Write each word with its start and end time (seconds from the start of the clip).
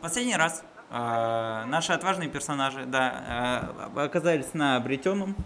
Последний 0.00 0.36
раз 0.36 0.64
э, 0.90 1.64
наши 1.66 1.92
отважные 1.92 2.30
персонажи, 2.30 2.86
да, 2.86 3.70
э, 3.94 4.00
оказались 4.04 4.54
на 4.54 4.76
обретенном, 4.76 5.36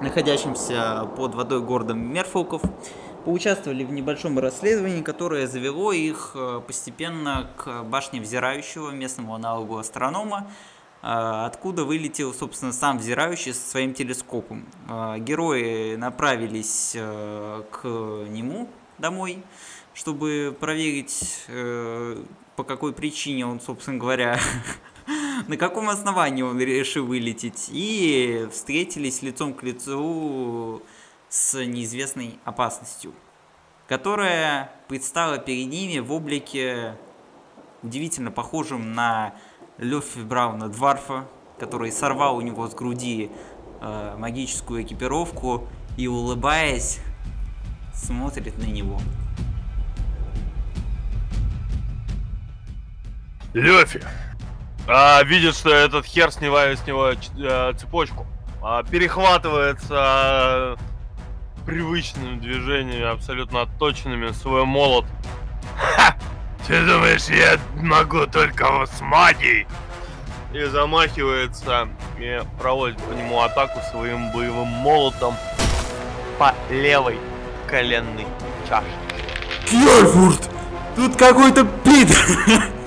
находящемся 0.00 1.06
под 1.16 1.34
водой 1.34 1.60
городом 1.60 1.98
Мерфолков, 1.98 2.62
поучаствовали 3.26 3.84
в 3.84 3.92
небольшом 3.92 4.38
расследовании, 4.38 5.02
которое 5.02 5.46
завело 5.46 5.92
их 5.92 6.32
э, 6.34 6.62
постепенно 6.66 7.50
к 7.58 7.82
башне 7.82 8.22
Взирающего, 8.22 8.90
местному 8.90 9.34
аналогу 9.34 9.76
астронома, 9.76 10.50
откуда 11.00 11.84
вылетел, 11.84 12.34
собственно, 12.34 12.72
сам 12.72 12.98
Взирающий 12.98 13.54
со 13.54 13.70
своим 13.70 13.94
телескопом. 13.94 14.66
Герои 15.18 15.94
направились 15.94 16.96
к 16.96 17.84
нему 17.84 18.68
домой, 18.98 19.44
чтобы 19.94 20.56
проверить, 20.58 21.44
э, 21.48 22.22
по 22.58 22.64
какой 22.64 22.92
причине 22.92 23.46
он, 23.46 23.60
собственно 23.60 23.98
говоря, 23.98 24.36
на 25.46 25.56
каком 25.56 25.88
основании 25.88 26.42
он 26.42 26.58
решил 26.58 27.06
вылететь, 27.06 27.68
и 27.70 28.48
встретились 28.50 29.22
лицом 29.22 29.54
к 29.54 29.62
лицу 29.62 30.82
с 31.28 31.64
неизвестной 31.64 32.36
опасностью, 32.44 33.14
которая 33.86 34.72
предстала 34.88 35.38
перед 35.38 35.68
ними 35.68 36.00
в 36.00 36.10
облике 36.12 36.96
удивительно 37.84 38.32
похожем 38.32 38.92
на 38.92 39.34
Лёфи 39.76 40.18
Брауна 40.18 40.68
Дварфа, 40.68 41.28
который 41.60 41.92
сорвал 41.92 42.38
у 42.38 42.40
него 42.40 42.66
с 42.66 42.74
груди 42.74 43.30
э, 43.80 44.16
магическую 44.18 44.82
экипировку 44.82 45.68
и, 45.96 46.08
улыбаясь, 46.08 46.98
смотрит 47.94 48.58
на 48.58 48.64
него. 48.64 48.98
Лёфи 53.54 54.02
а, 54.86 55.22
видит, 55.22 55.54
что 55.54 55.70
этот 55.70 56.06
хер 56.06 56.30
снимает 56.32 56.78
с 56.78 56.86
него 56.86 57.12
ч- 57.14 57.28
э, 57.38 57.72
цепочку. 57.78 58.26
А, 58.62 58.82
перехватывается 58.82 59.94
а, 59.94 60.76
привычными 61.66 62.38
движениями, 62.38 63.04
абсолютно 63.04 63.62
отточенными, 63.62 64.32
свой 64.32 64.64
молот. 64.64 65.04
Ха! 65.76 66.16
Ты 66.66 66.80
думаешь, 66.86 67.26
я 67.28 67.58
могу 67.76 68.26
только 68.26 68.70
вот 68.70 68.88
с 68.90 69.00
магией? 69.02 69.66
И 70.54 70.64
замахивается 70.64 71.88
и 72.18 72.40
проводит 72.58 72.96
по 73.02 73.12
нему 73.12 73.40
атаку 73.42 73.80
своим 73.90 74.32
боевым 74.32 74.68
молотом 74.68 75.36
по 76.38 76.54
левой 76.70 77.18
коленной 77.68 78.26
чаше. 78.66 78.86
Кьольфурт! 79.66 80.48
Тут 80.96 81.16
какой-то 81.16 81.64
пид! 81.84 82.08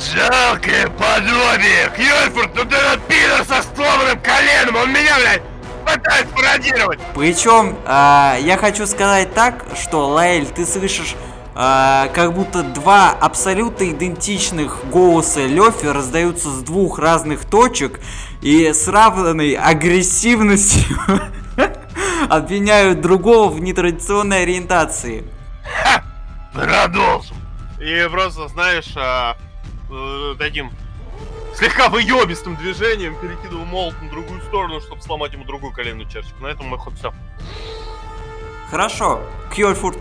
Жалкое 0.00 0.88
подобие! 0.88 1.92
Кьюльфорд, 1.94 2.54
ну 2.54 2.64
ты 2.64 2.74
этот 2.74 3.06
пидор 3.06 3.44
со 3.44 3.62
сломанным 3.74 4.18
коленом, 4.20 4.76
он 4.76 4.90
меня, 4.92 5.16
блядь, 5.18 5.42
пытается 5.84 6.34
пародировать! 6.34 6.98
Причем, 7.14 7.76
а, 7.84 8.38
я 8.40 8.56
хочу 8.56 8.86
сказать 8.86 9.34
так, 9.34 9.66
что, 9.78 10.08
Лаэль, 10.08 10.46
ты 10.46 10.64
слышишь 10.64 11.16
а, 11.54 12.08
как 12.14 12.32
будто 12.32 12.62
два 12.62 13.10
абсолютно 13.10 13.90
идентичных 13.90 14.86
голоса 14.86 15.46
Лёфи 15.46 15.84
раздаются 15.84 16.48
с 16.48 16.62
двух 16.62 16.98
разных 16.98 17.44
точек 17.44 18.00
и 18.40 18.72
с 18.72 18.88
равной 18.88 19.52
агрессивностью 19.52 20.96
обвиняют 22.30 23.02
другого 23.02 23.50
в 23.52 23.60
нетрадиционной 23.60 24.44
ориентации. 24.44 25.24
Ха! 25.62 26.02
Продолжим! 26.54 27.36
И 27.78 28.08
просто, 28.10 28.48
знаешь, 28.48 28.92
а, 28.96 29.36
э, 29.90 30.34
таким 30.38 30.70
слегка 31.54 31.88
выебистым 31.88 32.56
движением 32.56 33.16
перекидываю 33.20 33.66
молот 33.66 34.00
на 34.00 34.08
другую 34.08 34.40
сторону, 34.42 34.80
чтобы 34.80 35.02
сломать 35.02 35.32
ему 35.32 35.44
другую 35.44 35.72
коленную 35.72 36.08
чашечку. 36.08 36.42
На 36.42 36.48
этом 36.48 36.66
мой 36.66 36.78
ход 36.78 36.94
все. 36.94 37.12
Хорошо, 38.70 39.20
Кьольфурт 39.54 39.98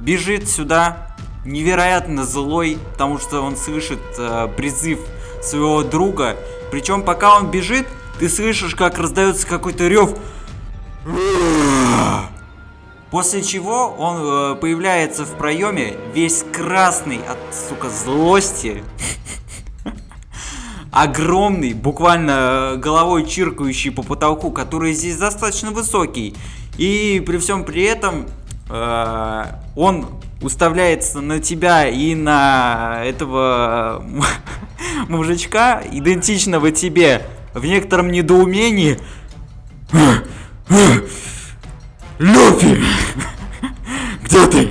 бежит 0.00 0.48
сюда, 0.48 1.16
невероятно 1.44 2.24
злой, 2.24 2.78
потому 2.92 3.18
что 3.18 3.40
он 3.40 3.56
слышит 3.56 4.00
э, 4.18 4.48
призыв 4.56 5.00
своего 5.42 5.82
друга. 5.82 6.36
Причем 6.70 7.02
пока 7.02 7.36
он 7.36 7.50
бежит, 7.50 7.86
ты 8.18 8.28
слышишь, 8.28 8.74
как 8.74 8.98
раздается 8.98 9.46
какой-то 9.46 9.86
рев. 9.86 10.10
После 13.10 13.42
чего 13.42 13.94
он 13.98 14.16
э, 14.20 14.54
появляется 14.56 15.24
в 15.24 15.36
проеме, 15.36 15.94
весь 16.12 16.44
красный 16.52 17.18
от, 17.18 17.38
сука, 17.54 17.88
злости. 17.88 18.82
Огромный, 20.90 21.72
буквально 21.72 22.74
э, 22.74 22.76
головой 22.78 23.24
чиркающий 23.24 23.92
по 23.92 24.02
потолку, 24.02 24.50
который 24.50 24.92
здесь 24.92 25.18
достаточно 25.18 25.70
высокий. 25.70 26.34
И 26.78 27.22
при 27.24 27.38
всем 27.38 27.64
при 27.64 27.84
этом 27.84 28.26
э, 28.68 29.44
он 29.76 30.08
уставляется 30.42 31.20
на 31.20 31.38
тебя 31.38 31.88
и 31.88 32.16
на 32.16 33.02
этого 33.04 34.04
мужичка, 35.08 35.80
идентичного 35.92 36.72
тебе, 36.72 37.24
в 37.54 37.64
некотором 37.64 38.10
недоумении. 38.10 38.98
Люфи! 42.18 42.82
Где 44.22 44.46
ты? 44.46 44.70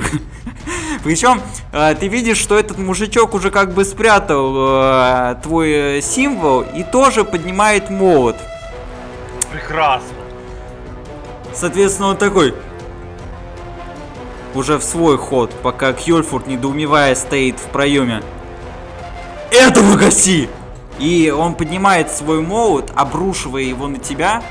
Причем 1.04 1.42
э, 1.72 1.96
ты 2.00 2.08
видишь, 2.08 2.38
что 2.38 2.58
этот 2.58 2.80
мужичок 2.80 3.36
уже 3.36 3.52
как 3.52 3.74
бы 3.74 3.86
спрятал 3.86 4.54
э, 4.58 5.36
твой 5.44 5.72
э, 5.98 6.02
символ 6.02 6.62
и 6.62 6.84
тоже 6.84 7.24
поднимает 7.24 7.92
молот. 7.92 8.36
Прекрасно. 9.52 10.18
Соответственно, 11.54 12.10
он 12.10 12.18
такой 12.18 12.56
уже 14.56 14.80
в 14.80 14.84
свой 14.84 15.18
ход, 15.18 15.52
пока 15.62 15.94
Кьольфурд, 15.94 16.48
недоумевая, 16.48 17.14
стоит 17.14 17.60
в 17.60 17.68
проеме. 17.68 18.24
Этого 19.52 19.96
гаси! 19.96 20.50
И 20.98 21.30
он 21.30 21.54
поднимает 21.54 22.12
свой 22.12 22.42
молот, 22.42 22.92
обрушивая 22.96 23.64
его 23.64 23.88
на 23.88 24.00
тебя. 24.00 24.42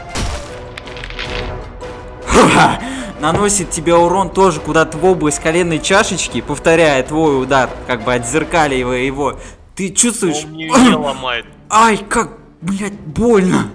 Наносит 3.20 3.70
тебе 3.70 3.94
урон 3.94 4.30
тоже 4.30 4.60
куда-то 4.60 4.98
в 4.98 5.04
область 5.04 5.38
коленной 5.40 5.78
чашечки, 5.78 6.40
повторяя 6.40 7.02
твой 7.02 7.42
удар, 7.42 7.70
как 7.86 8.04
бы 8.04 8.12
отзеркаливая 8.14 9.02
его. 9.02 9.38
Ты 9.74 9.90
чувствуешь... 9.90 10.44
Он 10.44 10.50
мне 10.50 10.66
не 10.68 10.94
ломает. 10.94 11.46
Ай, 11.70 11.96
как, 11.96 12.38
блядь, 12.60 12.98
больно. 12.98 13.70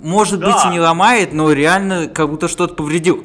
Может 0.00 0.40
Да. 0.40 0.46
быть 0.46 0.64
и 0.64 0.68
не 0.68 0.80
ломает, 0.80 1.32
но 1.32 1.52
реально 1.52 2.08
как 2.08 2.30
будто 2.30 2.48
что-то 2.48 2.74
повредил. 2.74 3.22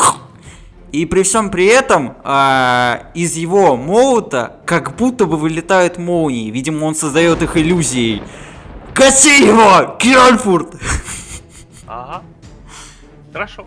И 0.92 1.06
при 1.06 1.24
всем 1.24 1.50
при 1.50 1.66
этом 1.66 2.16
а, 2.24 3.08
из 3.16 3.36
его 3.36 3.76
молота 3.76 4.58
как 4.66 4.96
будто 4.96 5.26
бы 5.26 5.36
вылетают 5.38 5.98
молнии. 5.98 6.52
Видимо, 6.52 6.86
он 6.86 6.96
создает 6.96 7.42
их 7.42 7.58
иллюзией. 7.58 8.24
Гаси 8.94 9.46
его, 9.46 9.98
Кьольфурд! 10.00 10.76
Ага. 11.88 12.24
Хорошо. 13.32 13.66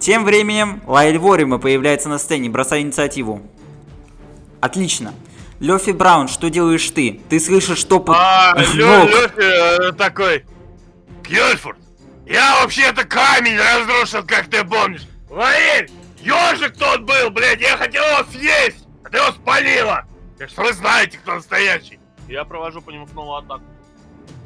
Тем 0.00 0.24
временем 0.24 0.82
Лайль 0.86 1.18
Ворима 1.18 1.58
появляется 1.58 2.08
на 2.08 2.18
сцене, 2.18 2.48
бросая 2.48 2.80
инициативу. 2.80 3.42
Отлично. 4.60 5.14
Лёфи 5.60 5.90
Браун, 5.90 6.26
что 6.26 6.48
делаешь 6.48 6.88
ты? 6.90 7.20
Ты 7.28 7.38
слышишь 7.38 7.84
топот 7.84 8.16
А, 8.18 8.54
ног. 8.56 8.74
Лё- 8.74 9.04
Лёфи 9.06 9.88
э, 9.90 9.92
такой. 9.92 10.46
Кьюльфорд, 11.22 11.78
я 12.26 12.60
вообще-то 12.62 13.04
камень 13.04 13.58
разрушил, 13.58 14.24
как 14.26 14.46
ты 14.48 14.64
помнишь. 14.64 15.02
Лаэль, 15.28 15.90
ёжик 16.22 16.76
тот 16.78 17.02
был, 17.02 17.30
блядь, 17.30 17.60
я 17.60 17.76
хотел 17.76 18.02
его 18.02 18.24
съесть, 18.32 18.86
а 19.04 19.10
ты 19.10 19.18
его 19.18 19.30
спалила. 19.32 20.06
Так 20.38 20.48
что 20.48 20.62
вы 20.62 20.72
знаете, 20.72 21.18
кто 21.18 21.34
настоящий. 21.34 22.00
Я 22.26 22.44
провожу 22.44 22.80
по 22.80 22.90
нему 22.90 23.06
снова 23.06 23.40
атаку. 23.40 23.64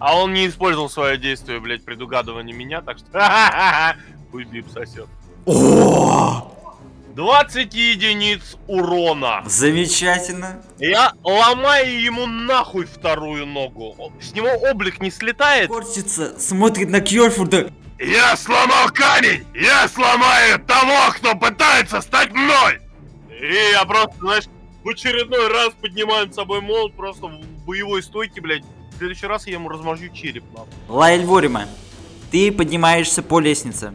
А 0.01 0.19
он 0.19 0.33
не 0.35 0.49
использовал 0.49 0.91
свое 0.91 1.17
действие, 1.17 1.61
блядь, 1.61 1.85
предугадывания 1.85 2.55
меня, 2.55 2.83
так 2.83 2.99
что... 2.99 3.07
Пусть 4.33 4.49
бип 4.49 4.67
сосет. 4.73 5.07
О, 5.47 6.51
20 7.15 7.75
единиц 7.75 8.57
урона. 8.67 9.43
замечательно. 9.47 10.63
Я 10.79 11.13
ломаю 11.23 12.01
ему 12.01 12.27
нахуй 12.27 12.87
вторую 12.87 13.47
ногу. 13.47 14.13
С 14.21 14.33
него 14.33 14.49
облик 14.49 15.01
не 15.01 15.11
слетает. 15.11 15.69
Корчится, 15.69 16.39
смотрит 16.41 16.89
на 16.89 17.01
Кьольфурда. 17.01 17.71
Я 18.01 18.37
сломал 18.37 18.89
камень! 18.93 19.45
Я 19.55 19.87
сломаю 19.89 20.59
того, 20.61 21.13
кто 21.13 21.35
пытается 21.37 22.01
стать 22.01 22.33
мной! 22.33 22.81
И 23.31 23.55
я 23.73 23.85
просто, 23.85 24.15
знаешь, 24.19 24.45
в 24.83 24.89
очередной 24.89 25.49
раз 25.49 25.71
поднимаю 25.81 26.27
над 26.27 26.35
собой 26.35 26.61
молот 26.61 26.95
просто 26.95 27.27
в 27.27 27.65
боевой 27.65 28.03
стойке, 28.03 28.41
блядь. 28.41 28.65
В 28.93 28.99
следующий 28.99 29.27
раз 29.27 29.47
я 29.47 29.55
ему 29.55 29.69
размажу 29.69 30.09
череп, 30.09 30.45
нахуй. 30.53 30.69
Лайль 30.89 31.25
Ворима, 31.25 31.67
ты 32.31 32.51
поднимаешься 32.51 33.23
по 33.23 33.39
лестнице. 33.41 33.95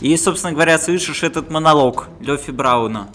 И, 0.00 0.16
собственно 0.16 0.52
говоря, 0.52 0.78
слышишь 0.78 1.22
этот 1.22 1.50
монолог 1.50 2.08
Лёфи 2.20 2.50
Брауна. 2.50 3.08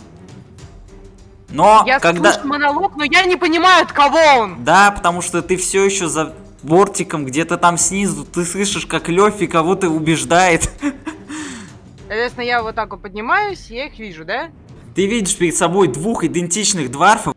Но 1.50 1.84
Я 1.86 2.00
когда... 2.00 2.34
слышу 2.34 2.48
монолог, 2.48 2.96
но 2.96 3.04
я 3.04 3.26
не 3.26 3.36
понимаю, 3.36 3.84
от 3.84 3.92
кого 3.92 4.20
он. 4.40 4.64
Да, 4.64 4.92
потому 4.92 5.22
что 5.22 5.42
ты 5.42 5.58
все 5.58 5.84
еще 5.86 6.08
за 6.08 6.34
бортиком, 6.64 7.26
где-то 7.26 7.58
там 7.58 7.78
снизу, 7.78 8.26
ты 8.26 8.46
слышишь, 8.46 8.86
как 8.86 9.10
Лёфи 9.10 9.48
кого-то 9.48 9.90
убеждает. 9.90 10.70
Соответственно, 12.08 12.46
я 12.46 12.62
вот 12.62 12.76
так 12.76 12.92
вот 12.92 13.02
поднимаюсь, 13.02 13.68
я 13.70 13.88
их 13.88 14.00
вижу, 14.00 14.26
да? 14.26 14.50
Ты 14.96 15.08
видишь 15.08 15.38
перед 15.38 15.56
собой 15.56 15.88
двух 15.88 16.24
идентичных 16.24 16.92
дварфов. 16.92 17.34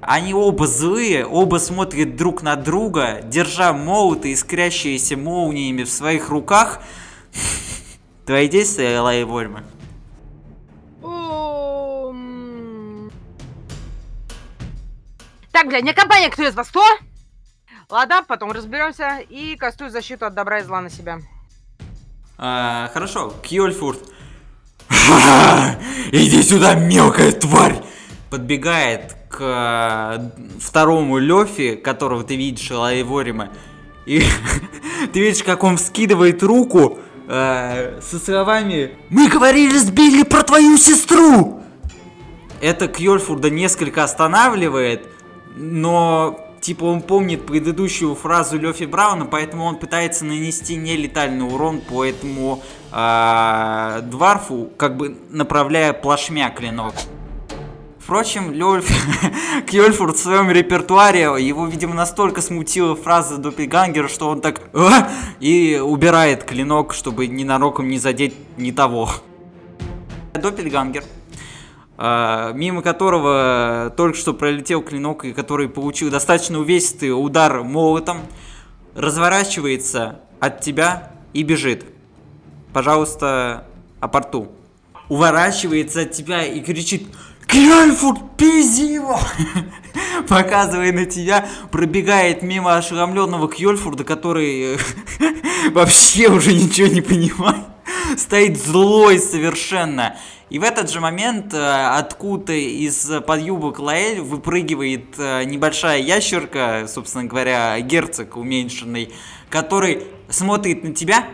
Они 0.00 0.34
оба 0.34 0.66
злые, 0.66 1.24
оба 1.24 1.58
смотрят 1.58 2.16
друг 2.16 2.42
на 2.42 2.56
друга, 2.56 3.20
держа 3.22 3.72
молоты, 3.72 4.32
искрящиеся 4.32 5.16
молниями 5.16 5.84
в 5.84 5.90
своих 5.90 6.28
руках. 6.28 6.80
Твои 8.26 8.48
действия, 8.48 8.96
Элай 8.96 9.24
Вольма? 9.24 9.64
Так, 15.50 15.68
блядь, 15.68 15.84
не 15.84 15.92
компания, 15.92 16.30
кто 16.30 16.44
из 16.44 16.54
вас 16.54 16.68
кто? 16.68 16.84
Ладно, 17.88 18.24
потом 18.26 18.52
разберемся 18.52 19.18
и 19.28 19.56
кастую 19.56 19.90
защиту 19.90 20.26
от 20.26 20.34
добра 20.34 20.60
и 20.60 20.62
зла 20.62 20.80
на 20.80 20.88
себя. 20.88 21.18
А, 22.38 22.90
хорошо, 22.94 23.34
Кьольфурт. 23.42 24.00
Иди 26.12 26.42
сюда, 26.42 26.74
мелкая 26.74 27.32
тварь! 27.32 27.82
Подбегает 28.30 29.14
к 29.28 29.38
э, 29.40 30.58
второму 30.58 31.18
Лёфи, 31.18 31.74
которого 31.74 32.24
ты 32.24 32.36
видишь, 32.36 32.70
Лайворима. 32.70 33.50
И 34.06 34.22
ты 35.12 35.20
видишь, 35.20 35.42
как 35.42 35.64
он 35.64 35.76
вскидывает 35.76 36.42
руку 36.42 36.98
э, 37.32 38.00
со 38.00 38.18
словами 38.18 38.92
«Мы 39.08 39.28
говорили 39.28 39.76
с 39.78 39.90
Билли 39.90 40.22
про 40.22 40.42
твою 40.42 40.76
сестру!» 40.76 41.60
Это 42.60 42.86
Кьольфурда 42.86 43.50
несколько 43.50 44.04
останавливает, 44.04 45.08
но 45.56 46.38
типа 46.60 46.84
он 46.84 47.00
помнит 47.00 47.44
предыдущую 47.44 48.14
фразу 48.14 48.58
Лёфи 48.58 48.84
Брауна, 48.84 49.26
поэтому 49.26 49.64
он 49.64 49.76
пытается 49.76 50.24
нанести 50.24 50.76
нелетальный 50.76 51.44
урон 51.44 51.80
по 51.80 52.04
этому 52.04 52.62
э, 52.92 54.00
дварфу, 54.04 54.70
как 54.76 54.96
бы 54.96 55.16
направляя 55.30 55.92
плашмя 55.92 56.50
клинок. 56.50 56.94
Впрочем, 58.12 58.52
Лёльф... 58.52 58.86
Кьольфурд 59.70 60.16
в 60.16 60.20
своем 60.20 60.50
репертуаре, 60.50 61.34
его, 61.42 61.64
видимо, 61.64 61.94
настолько 61.94 62.42
смутила 62.42 62.94
фраза 62.94 63.38
Доппельгангера, 63.38 64.06
что 64.06 64.28
он 64.28 64.42
так 64.42 64.60
«А!» 64.74 65.08
и 65.40 65.80
убирает 65.82 66.44
клинок, 66.44 66.92
чтобы 66.92 67.26
ненароком 67.26 67.88
не 67.88 67.98
задеть 67.98 68.34
не 68.58 68.70
того. 68.70 69.08
Доппельгангер, 70.34 71.04
а, 71.96 72.52
мимо 72.52 72.82
которого 72.82 73.90
только 73.96 74.18
что 74.18 74.34
пролетел 74.34 74.82
клинок, 74.82 75.24
и 75.24 75.32
который 75.32 75.70
получил 75.70 76.10
достаточно 76.10 76.58
увесистый 76.58 77.18
удар 77.18 77.62
молотом, 77.62 78.18
разворачивается 78.94 80.20
от 80.38 80.60
тебя 80.60 81.12
и 81.32 81.42
бежит. 81.44 81.86
Пожалуйста, 82.74 83.64
о 84.00 84.08
порту. 84.08 84.52
Уворачивается 85.08 86.02
от 86.02 86.12
тебя 86.12 86.44
и 86.44 86.60
кричит 86.60 87.06
Кьольфурд, 87.52 88.38
пизи 88.38 88.94
его! 88.94 89.20
Показывая 90.28 90.90
на 90.90 91.04
тебя, 91.04 91.46
пробегает 91.70 92.42
мимо 92.42 92.76
ошеломленного 92.78 93.46
Кьольфурда, 93.46 94.04
который 94.04 94.76
э, 94.76 94.78
вообще 95.72 96.28
уже 96.28 96.54
ничего 96.54 96.86
не 96.86 97.02
понимает. 97.02 97.66
Стоит 98.16 98.58
злой 98.58 99.18
совершенно. 99.18 100.16
И 100.48 100.58
в 100.58 100.62
этот 100.62 100.90
же 100.90 101.00
момент 101.00 101.52
э, 101.52 101.86
откуда 101.98 102.54
из 102.54 103.10
под 103.26 103.42
юбок 103.42 103.80
Лаэль 103.80 104.22
выпрыгивает 104.22 105.16
э, 105.18 105.44
небольшая 105.44 105.98
ящерка, 105.98 106.86
собственно 106.88 107.24
говоря, 107.24 107.78
герцог 107.80 108.38
уменьшенный, 108.38 109.12
который 109.50 110.04
смотрит 110.30 110.84
на 110.84 110.94
тебя 110.94 111.26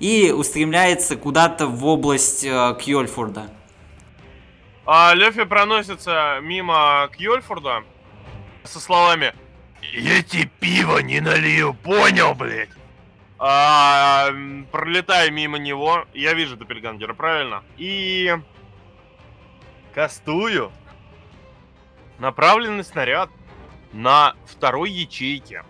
и 0.00 0.32
устремляется 0.36 1.14
куда-то 1.14 1.68
в 1.68 1.86
область 1.86 2.44
Кьольфорда. 2.44 3.52
А 4.90 5.12
Лёфи 5.12 5.44
проносится 5.44 6.38
мимо 6.40 7.10
Кьольфорда 7.12 7.84
со 8.64 8.80
словами 8.80 9.34
«Я 9.82 10.22
тебе 10.22 10.50
пиво 10.60 11.00
не 11.00 11.20
налью, 11.20 11.74
понял, 11.74 12.34
блядь?» 12.34 12.70
а, 13.38 14.28
м, 14.30 14.66
Пролетая 14.72 15.30
мимо 15.30 15.58
него, 15.58 16.06
я 16.14 16.32
вижу 16.32 16.56
Доппельгангера, 16.56 17.12
правильно? 17.12 17.64
И 17.76 18.34
кастую 19.94 20.72
направленный 22.18 22.82
снаряд 22.82 23.28
на 23.92 24.36
второй 24.46 24.90
ячейке. 24.90 25.64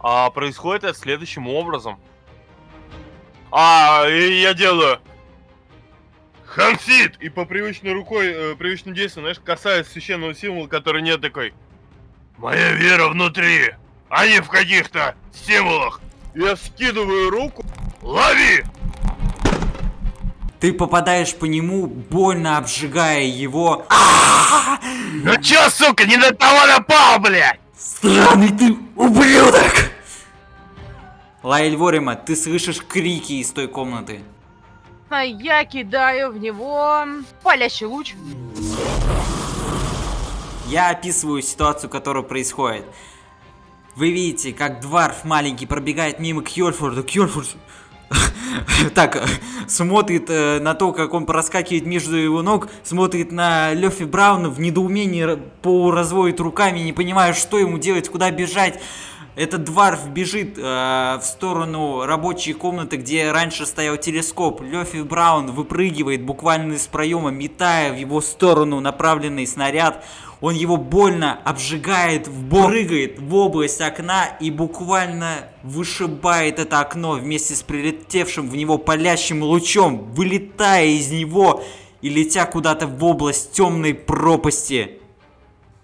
А 0.00 0.30
происходит 0.30 0.84
это 0.84 0.98
следующим 0.98 1.48
образом. 1.48 2.00
А, 3.50 4.06
я 4.06 4.54
делаю 4.54 5.00
Хансит! 6.54 7.16
И 7.20 7.30
по 7.30 7.46
привычной 7.46 7.94
рукой, 7.94 8.26
э, 8.26 8.54
привычным 8.56 8.94
действием, 8.94 9.24
знаешь, 9.24 9.40
касаясь 9.42 9.86
священного 9.86 10.34
символа, 10.34 10.66
который 10.66 11.00
нет 11.00 11.22
такой. 11.22 11.54
Моя 12.36 12.72
вера 12.72 13.08
внутри, 13.08 13.70
а 14.10 14.26
не 14.26 14.42
в 14.42 14.48
каких-то 14.48 15.14
символах. 15.32 16.02
Я 16.34 16.56
скидываю 16.56 17.30
руку. 17.30 17.64
Лови! 18.02 18.64
Ты 20.60 20.74
попадаешь 20.74 21.34
по 21.34 21.46
нему, 21.46 21.86
больно 21.86 22.58
обжигая 22.58 23.24
его. 23.24 23.86
Ну 25.24 25.40
чё, 25.40 25.70
сука, 25.70 26.04
не 26.04 26.16
на 26.18 26.32
того 26.32 26.66
напал, 26.66 27.18
блядь? 27.18 27.60
Странный 27.78 28.50
ты 28.50 28.76
ублюдок! 28.94 29.90
Лаэль 31.42 31.76
Ворима, 31.76 32.14
ты 32.14 32.36
слышишь 32.36 32.82
крики 32.86 33.34
из 33.40 33.50
той 33.52 33.68
комнаты. 33.68 34.20
А 35.14 35.24
Я 35.24 35.66
кидаю 35.66 36.32
в 36.32 36.38
него 36.38 37.04
палящий 37.42 37.84
луч. 37.84 38.14
Я 40.68 40.88
описываю 40.88 41.42
ситуацию, 41.42 41.90
которая 41.90 42.22
происходит. 42.22 42.86
Вы 43.94 44.10
видите, 44.10 44.54
как 44.54 44.80
Дварф 44.80 45.24
маленький 45.24 45.66
пробегает 45.66 46.18
мимо 46.18 46.42
Кьольфорда. 46.42 47.02
Кьольфорд 47.02 47.56
так 48.94 49.22
смотрит 49.68 50.30
э, 50.30 50.60
на 50.60 50.72
то, 50.72 50.92
как 50.92 51.12
он 51.12 51.26
проскакивает 51.26 51.84
между 51.84 52.16
его 52.16 52.40
ног, 52.40 52.70
смотрит 52.82 53.32
на 53.32 53.74
Лёфи 53.74 54.04
Брауна 54.04 54.48
в 54.48 54.60
недоумении, 54.60 55.38
полуразводит 55.60 56.40
руками, 56.40 56.78
не 56.78 56.94
понимая, 56.94 57.34
что 57.34 57.58
ему 57.58 57.76
делать, 57.76 58.08
куда 58.08 58.30
бежать. 58.30 58.80
Этот 59.34 59.64
Дварф 59.64 60.08
бежит 60.08 60.58
э, 60.58 60.60
в 60.62 61.22
сторону 61.22 62.04
рабочей 62.04 62.52
комнаты, 62.52 62.96
где 62.96 63.32
раньше 63.32 63.64
стоял 63.64 63.96
телескоп. 63.96 64.60
Лёфи 64.60 64.98
Браун 64.98 65.52
выпрыгивает 65.52 66.22
буквально 66.22 66.74
из 66.74 66.86
проема, 66.86 67.30
метая 67.30 67.94
в 67.94 67.96
его 67.96 68.20
сторону 68.20 68.80
направленный 68.80 69.46
снаряд. 69.46 70.04
Он 70.42 70.54
его 70.54 70.76
больно 70.76 71.40
обжигает 71.44 72.28
прыгает 72.50 73.20
в 73.20 73.34
область 73.34 73.80
окна 73.80 74.26
и 74.38 74.50
буквально 74.50 75.48
вышибает 75.62 76.58
это 76.58 76.80
окно 76.80 77.12
вместе 77.12 77.54
с 77.54 77.62
прилетевшим 77.62 78.50
в 78.50 78.56
него 78.56 78.76
палящим 78.76 79.42
лучом, 79.42 80.12
вылетая 80.12 80.84
из 80.86 81.10
него 81.10 81.64
и 82.02 82.10
летя 82.10 82.44
куда-то 82.44 82.86
в 82.86 83.02
область 83.02 83.52
темной 83.52 83.94
пропасти, 83.94 85.00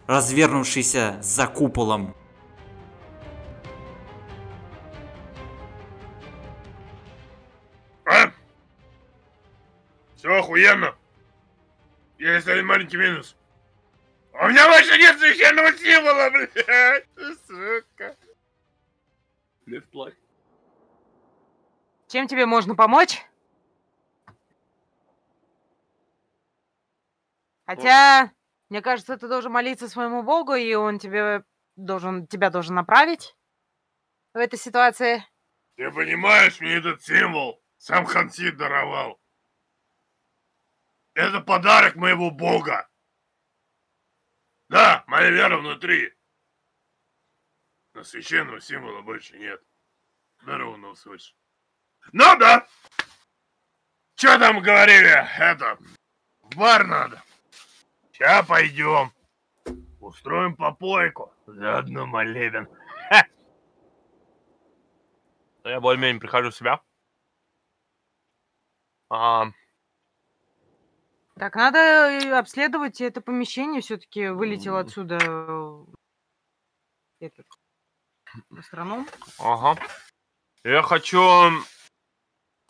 развернувшейся 0.06 1.16
за 1.22 1.46
куполом. 1.46 2.17
Все 10.18 10.36
охуенно. 10.36 10.96
Есть 12.18 12.48
один 12.48 12.66
маленький 12.66 12.96
минус. 12.96 13.36
У 14.32 14.48
меня 14.48 14.66
больше 14.66 14.98
нет 14.98 15.16
священного 15.16 15.72
символа, 15.74 16.30
блядь. 16.30 17.06
Сука. 17.46 18.16
Left 19.66 19.92
like. 19.92 20.16
Чем 22.08 22.26
тебе 22.26 22.46
можно 22.46 22.74
помочь? 22.74 23.24
Хотя, 27.66 28.32
мне 28.70 28.82
кажется, 28.82 29.18
ты 29.18 29.28
должен 29.28 29.52
молиться 29.52 29.88
своему 29.88 30.24
богу, 30.24 30.54
и 30.54 30.74
он 30.74 30.98
тебе 30.98 31.44
должен, 31.76 32.26
тебя 32.26 32.50
должен 32.50 32.74
направить 32.74 33.36
в 34.34 34.38
этой 34.38 34.58
ситуации. 34.58 35.24
Ты 35.76 35.92
понимаешь, 35.92 36.60
мне 36.60 36.76
этот 36.78 37.02
символ 37.02 37.62
сам 37.76 38.04
Хансид 38.04 38.56
даровал. 38.56 39.20
Это 41.18 41.40
подарок 41.40 41.96
моего 41.96 42.30
бога. 42.30 42.88
Да, 44.68 45.02
моя 45.08 45.30
вера 45.30 45.56
внутри. 45.56 46.14
Но 47.92 48.04
священного 48.04 48.60
символа 48.60 49.02
больше 49.02 49.36
нет. 49.36 49.60
Здорово, 50.42 50.76
услышь. 50.86 51.34
Ну 52.12 52.38
да. 52.38 52.68
Чё 54.14 54.38
там 54.38 54.62
говорили? 54.62 55.10
Это, 55.40 55.76
в 56.38 56.56
бар 56.56 56.86
надо. 56.86 57.20
Сейчас 58.12 58.46
пойдем. 58.46 59.12
Устроим 59.98 60.54
попойку. 60.54 61.34
Заодно 61.46 62.06
молебен. 62.06 62.68
Ха! 63.08 63.26
Я 65.64 65.80
более-менее 65.80 66.20
прихожу 66.20 66.50
в 66.50 66.54
себя. 66.54 66.80
А, 69.10 69.46
Так, 71.38 71.54
надо 71.54 71.78
э, 71.78 72.32
обследовать 72.36 73.00
это 73.00 73.20
помещение. 73.20 73.80
Все-таки 73.80 74.28
вылетел 74.28 74.76
отсюда 74.76 75.18
э, 75.20 75.84
этот 77.20 77.46
астроном. 78.56 79.06
ага. 79.38 79.80
Я 80.64 80.82
хочу 80.82 81.20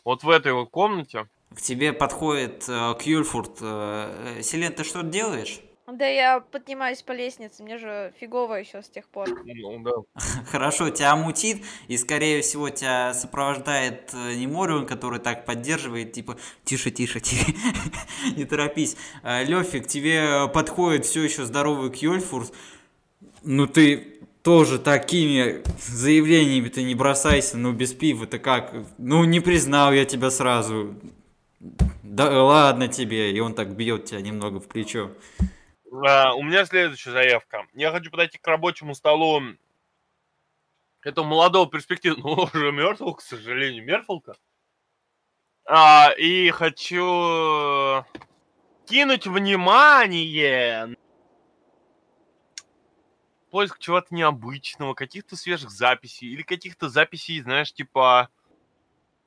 вот 0.04 0.22
в 0.22 0.30
этой 0.30 0.52
вот 0.52 0.70
комнате. 0.70 1.28
К 1.54 1.60
тебе 1.60 1.92
подходит 1.92 2.68
э, 2.68 2.94
Кьюльфурд. 3.00 3.58
Э, 3.62 4.36
э, 4.38 4.42
Селен, 4.42 4.74
ты 4.74 4.84
что 4.84 5.02
делаешь? 5.02 5.60
Да 5.90 6.06
я 6.06 6.40
поднимаюсь 6.40 7.00
по 7.00 7.12
лестнице, 7.12 7.62
мне 7.62 7.78
же 7.78 8.12
фигово 8.20 8.56
еще 8.56 8.82
с 8.82 8.90
тех 8.90 9.08
пор. 9.08 9.26
Ну, 9.44 9.82
да. 9.82 10.20
Хорошо, 10.50 10.90
тебя 10.90 11.16
мутит, 11.16 11.64
и 11.86 11.96
скорее 11.96 12.42
всего 12.42 12.68
тебя 12.68 13.14
сопровождает 13.14 14.10
э, 14.12 14.34
не 14.34 14.46
Морион, 14.46 14.84
который 14.84 15.18
так 15.18 15.46
поддерживает, 15.46 16.12
типа, 16.12 16.36
тише, 16.64 16.90
тише, 16.90 17.20
тише, 17.20 17.54
не 18.36 18.44
торопись. 18.44 18.98
Лёфи, 19.24 19.80
к 19.80 19.86
тебе 19.86 20.46
подходит 20.52 21.06
все 21.06 21.22
еще 21.22 21.46
здоровый 21.46 21.90
Кьёльфурс. 21.90 22.52
Ну 23.42 23.66
ты 23.66 24.20
тоже 24.42 24.78
такими 24.78 25.62
заявлениями 25.80 26.68
ты 26.68 26.82
не 26.82 26.94
бросайся, 26.94 27.56
ну 27.56 27.72
без 27.72 27.94
пива-то 27.94 28.38
как? 28.38 28.74
Ну 28.98 29.24
не 29.24 29.40
признал 29.40 29.92
я 29.94 30.04
тебя 30.04 30.30
сразу. 30.30 30.94
Да 32.02 32.44
ладно 32.44 32.88
тебе, 32.88 33.32
и 33.32 33.40
он 33.40 33.54
так 33.54 33.74
бьет 33.74 34.04
тебя 34.04 34.20
немного 34.20 34.60
в 34.60 34.68
плечо. 34.68 35.12
А, 35.90 36.34
у 36.34 36.42
меня 36.42 36.66
следующая 36.66 37.12
заявка. 37.12 37.66
Я 37.72 37.90
хочу 37.90 38.10
подойти 38.10 38.38
к 38.38 38.46
рабочему 38.46 38.94
столу 38.94 39.42
этого 41.02 41.24
молодого 41.24 41.68
перспективного, 41.70 42.50
уже 42.54 42.72
мертвого, 42.72 43.14
к 43.14 43.22
сожалению, 43.22 43.84
Мерфолка. 43.84 44.34
А, 45.64 46.10
и 46.16 46.50
хочу 46.50 48.04
кинуть 48.86 49.26
внимание 49.26 50.96
поиск 53.50 53.78
чего-то 53.78 54.14
необычного, 54.14 54.94
каких-то 54.94 55.36
свежих 55.36 55.70
записей 55.70 56.28
или 56.28 56.42
каких-то 56.42 56.88
записей, 56.88 57.40
знаешь, 57.40 57.72
типа 57.72 58.28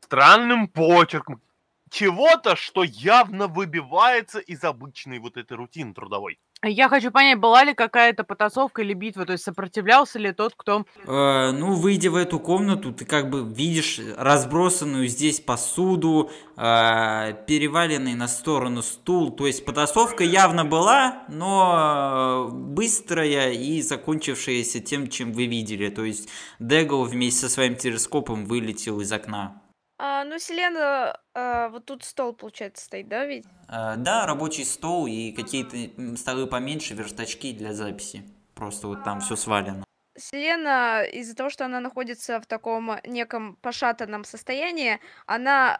странным 0.01 0.67
почерком. 0.67 1.41
Чего-то, 1.89 2.55
что 2.55 2.83
явно 2.83 3.47
выбивается 3.47 4.39
из 4.39 4.63
обычной 4.63 5.19
вот 5.19 5.37
этой 5.37 5.57
рутины 5.57 5.93
трудовой. 5.93 6.39
Я 6.63 6.89
хочу 6.89 7.09
понять, 7.09 7.39
была 7.39 7.63
ли 7.63 7.73
какая-то 7.73 8.23
потасовка 8.23 8.83
или 8.83 8.93
битва, 8.93 9.25
то 9.25 9.31
есть 9.31 9.43
сопротивлялся 9.43 10.19
ли 10.19 10.31
тот, 10.31 10.53
кто... 10.55 10.85
Э, 11.07 11.51
ну, 11.51 11.73
выйдя 11.73 12.11
в 12.11 12.15
эту 12.15 12.39
комнату, 12.39 12.93
ты 12.93 13.03
как 13.03 13.31
бы 13.31 13.43
видишь 13.43 13.99
разбросанную 14.15 15.07
здесь 15.07 15.39
посуду, 15.39 16.29
э, 16.57 17.33
переваленный 17.47 18.13
на 18.13 18.27
сторону 18.27 18.83
стул. 18.83 19.31
То 19.31 19.47
есть 19.47 19.65
потасовка 19.65 20.23
явно 20.23 20.63
была, 20.63 21.23
но 21.29 22.49
э, 22.49 22.53
быстрая 22.53 23.53
и 23.53 23.81
закончившаяся 23.81 24.81
тем, 24.81 25.07
чем 25.07 25.33
вы 25.33 25.47
видели. 25.47 25.89
То 25.89 26.03
есть 26.03 26.29
Дегл 26.59 27.05
вместе 27.05 27.41
со 27.41 27.49
своим 27.49 27.75
телескопом 27.75 28.45
вылетел 28.45 29.01
из 29.01 29.11
окна. 29.11 29.60
А, 30.03 30.23
ну, 30.23 30.39
Селена, 30.39 31.15
а, 31.35 31.69
вот 31.69 31.85
тут 31.85 32.03
стол, 32.03 32.33
получается, 32.33 32.85
стоит, 32.85 33.07
да, 33.07 33.23
ведь? 33.23 33.45
Э, 33.69 33.93
да, 33.97 34.25
рабочий 34.25 34.65
стол 34.65 35.05
и 35.05 35.31
какие-то 35.31 36.17
столы 36.17 36.47
поменьше, 36.47 36.95
верстачки 36.95 37.53
для 37.53 37.71
записи. 37.73 38.23
Просто 38.55 38.87
вот 38.87 39.03
там 39.03 39.19
все 39.19 39.35
свалено. 39.35 39.83
Селена, 40.17 41.03
из-за 41.03 41.35
того, 41.35 41.51
что 41.51 41.65
она 41.65 41.79
находится 41.79 42.41
в 42.41 42.47
таком 42.47 42.95
неком 43.05 43.57
пошатанном 43.57 44.23
состоянии, 44.23 44.99
она, 45.27 45.77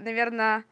наверное, 0.00 0.64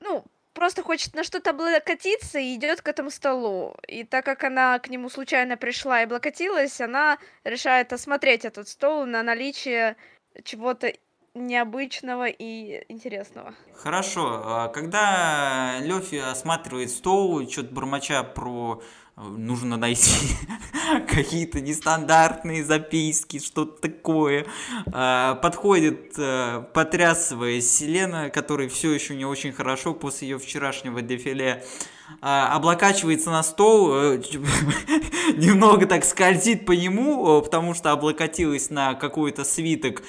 ну, 0.00 0.26
просто 0.52 0.82
хочет 0.82 1.14
на 1.14 1.24
что-то 1.24 1.50
облокотиться 1.50 2.38
и 2.38 2.54
идет 2.54 2.82
к 2.82 2.88
этому 2.88 3.10
столу. 3.10 3.76
И 3.88 4.04
так 4.04 4.26
как 4.26 4.44
она 4.44 4.78
к 4.78 4.90
нему 4.90 5.08
случайно 5.08 5.56
пришла 5.56 6.02
и 6.02 6.04
облокотилась, 6.04 6.82
она 6.82 7.16
решает 7.44 7.94
осмотреть 7.94 8.44
этот 8.44 8.68
стол 8.68 9.06
на 9.06 9.22
наличие 9.22 9.96
чего-то 10.42 10.92
необычного 11.34 12.26
и 12.28 12.84
интересного. 12.88 13.54
Хорошо, 13.74 14.42
а 14.44 14.68
когда 14.68 15.78
Лёфи 15.80 16.16
осматривает 16.16 16.90
стол, 16.90 17.48
что-то 17.50 17.74
бормоча 17.74 18.22
про 18.22 18.80
э, 19.16 19.20
нужно 19.20 19.76
найти 19.76 20.36
какие-то 21.08 21.60
нестандартные 21.60 22.64
записки, 22.64 23.40
что-то 23.40 23.80
такое, 23.80 24.46
а, 24.92 25.34
подходит, 25.34 26.12
э, 26.18 26.64
потрясываясь 26.72 27.68
Селена, 27.68 28.30
которой 28.30 28.68
все 28.68 28.92
еще 28.92 29.16
не 29.16 29.24
очень 29.24 29.52
хорошо 29.52 29.92
после 29.92 30.28
ее 30.28 30.38
вчерашнего 30.38 31.02
дефиле, 31.02 31.64
а, 32.20 32.54
облокачивается 32.54 33.30
на 33.30 33.42
стол, 33.42 33.92
э, 33.92 34.18
немного 35.36 35.86
так 35.86 36.04
скользит 36.04 36.64
по 36.64 36.72
нему, 36.72 37.42
потому 37.42 37.74
что 37.74 37.90
облокотилась 37.90 38.70
на 38.70 38.94
какой-то 38.94 39.44
свиток, 39.44 40.02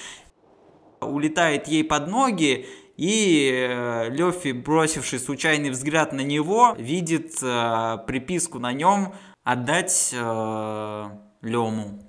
улетает 1.06 1.68
ей 1.68 1.84
под 1.84 2.08
ноги, 2.08 2.68
и 2.98 3.52
э, 3.52 4.10
Лёфи, 4.10 4.52
бросивший 4.54 5.20
случайный 5.20 5.70
взгляд 5.70 6.14
на 6.14 6.22
него, 6.22 6.76
видит 6.78 7.38
э, 7.42 7.98
приписку 8.08 8.60
на 8.60 8.72
нем 8.72 9.14
«Отдать 9.44 10.12
э, 10.14 11.10
Лёму». 11.42 12.00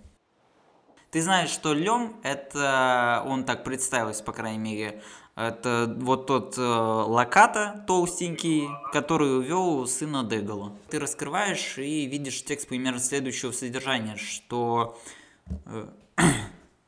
Ты 1.11 1.23
знаешь, 1.23 1.50
что 1.50 1.73
Лём, 1.73 2.17
это, 2.23 3.25
он 3.26 3.45
так 3.45 3.65
представился, 3.65 4.23
по 4.23 4.33
крайней 4.33 4.59
мере, 4.59 5.03
это 5.37 5.95
вот 5.99 6.26
тот 6.26 6.57
э, 6.57 6.62
Локата 6.62 7.85
толстенький, 7.87 8.69
который 8.91 9.38
увел 9.38 9.87
сына 9.87 10.25
Дегала. 10.25 10.73
Ты 10.88 10.99
раскрываешь 10.99 11.76
и 11.76 12.07
видишь 12.07 12.43
текст 12.43 12.69
примерно 12.69 13.00
следующего 13.00 13.53
содержания, 13.53 14.17
что 14.17 14.99
э, 15.67 15.88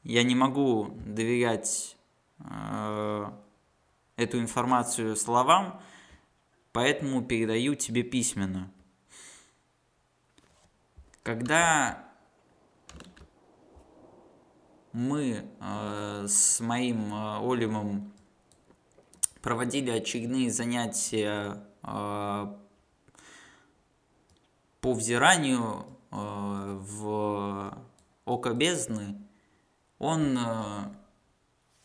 я 0.03 0.23
не 0.23 0.35
могу 0.35 0.89
доверять 1.05 1.98
эту 2.41 4.39
информацию 4.41 5.17
словам, 5.17 5.81
поэтому 6.73 7.23
передаю 7.23 7.75
тебе 7.75 8.03
письменно. 8.03 8.71
Когда 11.23 12.09
мы 14.93 15.45
э, 15.61 16.25
с 16.27 16.61
моим 16.61 17.15
э, 17.15 17.39
Олимом 17.41 18.13
проводили 19.43 19.91
очередные 19.91 20.51
занятия 20.51 21.63
э, 21.83 22.57
по 24.81 24.93
взиранию 24.95 25.87
э, 26.11 26.17
в 26.81 27.79
око 28.25 28.55
бездны, 28.55 29.21
он 29.99 30.37
э, 30.39 30.95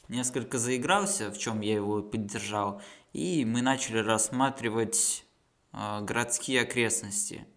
несколько 0.08 0.58
заигрался, 0.58 1.32
в 1.32 1.38
чем 1.38 1.62
я 1.62 1.76
его 1.76 2.02
поддержал, 2.02 2.82
и 3.14 3.46
мы 3.46 3.62
начали 3.62 3.98
рассматривать 3.98 5.26
э, 5.72 6.02
городские 6.02 6.62
окрестности. 6.62 7.48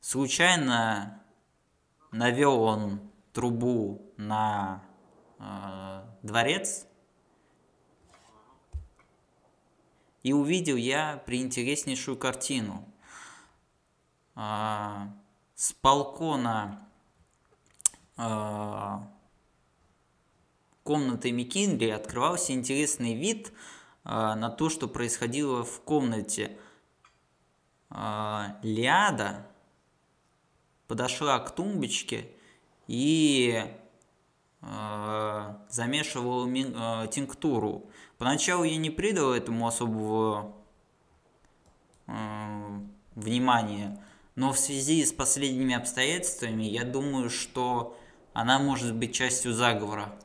Случайно 0.00 1.22
навел 2.12 2.60
он 2.60 3.00
трубу 3.32 4.12
на 4.16 4.82
э, 5.38 6.02
дворец, 6.22 6.86
и 10.26 10.32
увидел 10.32 10.74
я 10.74 11.22
приинтереснейшую 11.24 12.16
картину. 12.16 12.84
А, 14.34 15.14
с 15.54 15.72
балкона 15.80 16.88
а, 18.16 19.08
комнаты 20.86 21.32
Микинли 21.32 21.90
открывался 21.90 22.52
интересный 22.52 23.14
вид 23.14 23.52
а, 24.04 24.36
на 24.36 24.48
то, 24.48 24.70
что 24.70 24.86
происходило 24.86 25.64
в 25.64 25.80
комнате. 25.80 26.56
А, 27.90 28.56
Лиада 28.62 29.46
подошла 30.86 31.40
к 31.40 31.50
тумбочке 31.54 32.30
и 32.86 33.64
а, 34.62 35.60
замешивала 35.68 37.08
тинктуру. 37.08 37.90
Поначалу 38.16 38.62
я 38.62 38.76
не 38.76 38.90
придал 38.90 39.34
этому 39.34 39.66
особого 39.66 40.54
внимания, 43.16 44.00
но 44.36 44.52
в 44.52 44.58
связи 44.58 45.04
с 45.04 45.12
последними 45.12 45.74
обстоятельствами 45.74 46.62
я 46.62 46.84
думаю, 46.84 47.30
что 47.30 47.98
она 48.32 48.60
может 48.60 48.94
быть 48.94 49.12
частью 49.12 49.52
заговора. 49.52 50.16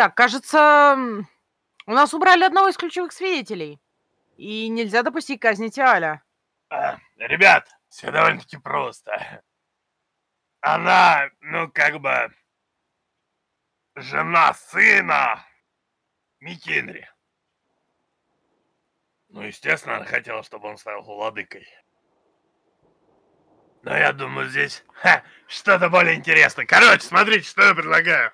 Так, 0.00 0.14
кажется, 0.14 0.96
у 1.84 1.92
нас 1.92 2.14
убрали 2.14 2.44
одного 2.44 2.68
из 2.68 2.78
ключевых 2.78 3.12
свидетелей. 3.12 3.78
И 4.38 4.66
нельзя 4.70 5.02
допустить 5.02 5.40
казни 5.40 5.68
Тиаля. 5.68 6.22
А, 6.70 6.96
Ребят, 7.18 7.68
все 7.90 8.10
довольно-таки 8.10 8.56
просто. 8.56 9.42
Она, 10.62 11.28
ну, 11.42 11.70
как 11.70 12.00
бы, 12.00 12.34
жена 13.94 14.54
сына 14.54 15.44
Микенри. 16.40 17.06
Ну, 19.28 19.42
естественно, 19.42 19.96
она 19.96 20.06
хотела, 20.06 20.42
чтобы 20.42 20.68
он 20.68 20.78
стал 20.78 21.02
владыкой. 21.02 21.68
Но 23.82 23.94
я 23.94 24.14
думаю, 24.14 24.48
здесь 24.48 24.82
что-то 25.46 25.90
более 25.90 26.14
интересное. 26.14 26.64
Короче, 26.64 27.02
смотрите, 27.02 27.46
что 27.46 27.64
я 27.64 27.74
предлагаю. 27.74 28.32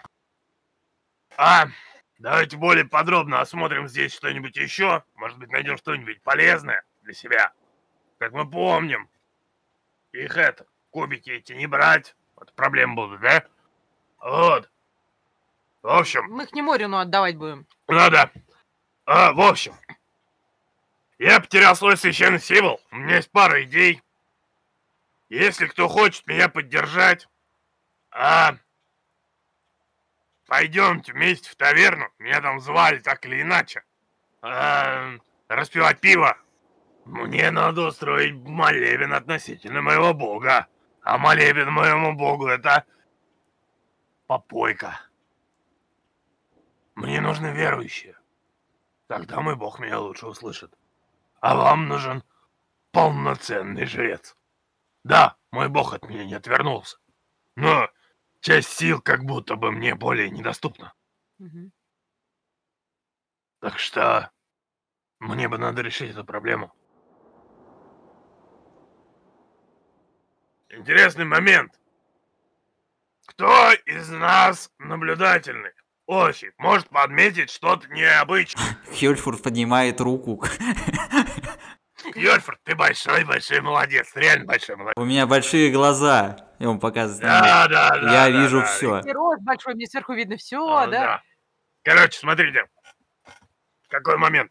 А, 1.36 1.66
давайте 2.18 2.56
более 2.56 2.84
подробно 2.86 3.40
осмотрим 3.40 3.88
здесь 3.88 4.14
что-нибудь 4.14 4.56
еще. 4.56 5.04
Может 5.16 5.38
быть, 5.38 5.50
найдем 5.50 5.76
что-нибудь 5.76 6.22
полезное 6.22 6.82
для 7.02 7.12
себя. 7.12 7.52
Как 8.18 8.32
мы 8.32 8.48
помним, 8.48 9.08
их 10.12 10.36
это, 10.36 10.66
кубики 10.90 11.30
эти 11.30 11.52
не 11.52 11.66
брать. 11.66 12.16
Вот 12.36 12.52
проблемы 12.54 12.94
будут, 12.94 13.20
да? 13.20 13.44
Вот. 14.18 14.70
В 15.82 15.88
общем, 15.88 16.24
Мы 16.30 16.44
их 16.44 16.52
не 16.52 16.62
Морину 16.62 16.98
отдавать 16.98 17.36
будем. 17.36 17.66
ну 17.86 18.10
да. 18.10 18.30
А, 19.04 19.32
в 19.32 19.40
общем, 19.40 19.74
я 21.18 21.38
потерял 21.40 21.76
свой 21.76 21.96
священный 21.96 22.40
символ. 22.40 22.80
У 22.90 22.96
меня 22.96 23.16
есть 23.16 23.30
пара 23.30 23.62
идей. 23.62 24.02
Если 25.28 25.66
кто 25.66 25.88
хочет 25.88 26.26
меня 26.26 26.48
поддержать, 26.48 27.28
а, 28.10 28.56
пойдемте 30.46 31.12
вместе 31.12 31.50
в 31.50 31.56
таверну. 31.56 32.06
Меня 32.18 32.40
там 32.40 32.60
звали 32.60 32.98
так 32.98 33.24
или 33.26 33.42
иначе. 33.42 33.84
А, 34.42 35.16
распивать 35.48 36.00
пиво. 36.00 36.36
Мне 37.04 37.50
надо 37.50 37.82
устроить 37.88 38.34
молебен 38.34 39.12
относительно 39.12 39.82
моего 39.82 40.14
бога. 40.14 40.66
А 41.02 41.18
молебен 41.18 41.70
моему 41.70 42.14
богу 42.14 42.48
это 42.48 42.84
попойка. 44.26 45.00
Мне 46.94 47.20
нужны 47.20 47.52
верующие. 47.52 48.16
Тогда 49.06 49.40
мой 49.40 49.54
бог 49.54 49.78
меня 49.78 50.00
лучше 50.00 50.26
услышит. 50.26 50.76
А 51.40 51.54
вам 51.54 51.86
нужен 51.86 52.24
полноценный 52.90 53.84
жрец. 53.84 54.36
Да, 55.04 55.36
мой 55.52 55.68
бог 55.68 55.94
от 55.94 56.08
меня 56.08 56.24
не 56.24 56.34
отвернулся. 56.34 56.96
Но 57.54 57.88
часть 58.46 58.78
сил 58.78 59.00
как 59.00 59.24
будто 59.24 59.56
бы 59.56 59.72
мне 59.72 59.96
более 59.96 60.30
недоступна. 60.30 60.92
Мгм. 61.38 61.72
Так 63.60 63.80
что 63.80 64.30
мне 65.18 65.48
бы 65.48 65.58
надо 65.58 65.82
решить 65.82 66.12
эту 66.12 66.24
проблему. 66.24 66.72
Интересный 70.68 71.24
момент. 71.24 71.72
Кто 73.26 73.72
из 73.72 74.08
нас 74.10 74.70
наблюдательный? 74.78 75.72
Очень. 76.06 76.52
Может 76.58 76.88
подметить 76.88 77.50
что-то 77.50 77.88
необычное. 77.88 78.78
Хельфурд 78.92 79.42
поднимает 79.42 80.00
руку. 80.00 80.44
Йорфорд, 82.14 82.58
ты 82.64 82.74
большой-большой 82.74 83.60
молодец. 83.60 84.12
Реально 84.14 84.44
большой 84.46 84.76
молодец. 84.76 84.94
У 84.96 85.04
меня 85.04 85.26
большие 85.26 85.70
глаза. 85.70 86.36
И 86.58 86.66
он 86.66 86.80
показывает. 86.80 87.22
Да, 87.22 87.68
да, 87.68 87.90
да. 87.90 88.12
Я 88.12 88.30
да, 88.32 88.40
вижу 88.40 88.60
да. 88.60 88.66
все. 88.66 89.00
И 89.00 89.12
рост 89.12 89.42
большой, 89.42 89.74
мне 89.74 89.86
сверху 89.86 90.14
видно 90.14 90.36
все, 90.36 90.64
А, 90.66 90.86
да? 90.86 91.22
Короче, 91.82 92.18
смотрите. 92.18 92.64
Какой 93.88 94.16
момент. 94.16 94.50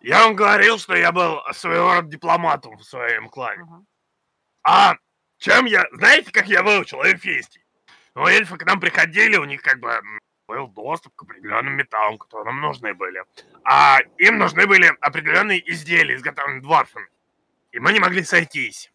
Я 0.00 0.24
вам 0.24 0.34
говорил, 0.34 0.78
что 0.78 0.94
я 0.94 1.12
был 1.12 1.40
своего 1.52 1.94
рода 1.94 2.08
дипломатом 2.08 2.76
в 2.76 2.84
своем 2.84 3.28
клане. 3.28 3.62
Ага. 3.62 3.84
А 4.62 4.96
чем 5.38 5.64
я... 5.66 5.84
Знаете, 5.92 6.32
как 6.32 6.46
я 6.46 6.62
выучил 6.62 7.02
эльфийский? 7.02 7.62
Ну, 8.14 8.26
эльфы 8.26 8.56
к 8.56 8.64
нам 8.64 8.80
приходили, 8.80 9.36
у 9.36 9.44
них 9.44 9.62
как 9.62 9.78
бы 9.78 10.00
был 10.46 10.68
доступ 10.68 11.14
к 11.16 11.22
определенным 11.22 11.74
металлам, 11.74 12.18
которые 12.18 12.46
нам 12.46 12.60
нужны 12.60 12.94
были. 12.94 13.22
А 13.64 13.98
им 14.18 14.38
нужны 14.38 14.66
были 14.66 14.92
определенные 15.00 15.60
изделия, 15.72 16.14
изготовленные 16.16 16.62
дворфами. 16.62 17.06
И 17.72 17.78
мы 17.80 17.92
не 17.92 18.00
могли 18.00 18.22
сойтись. 18.22 18.92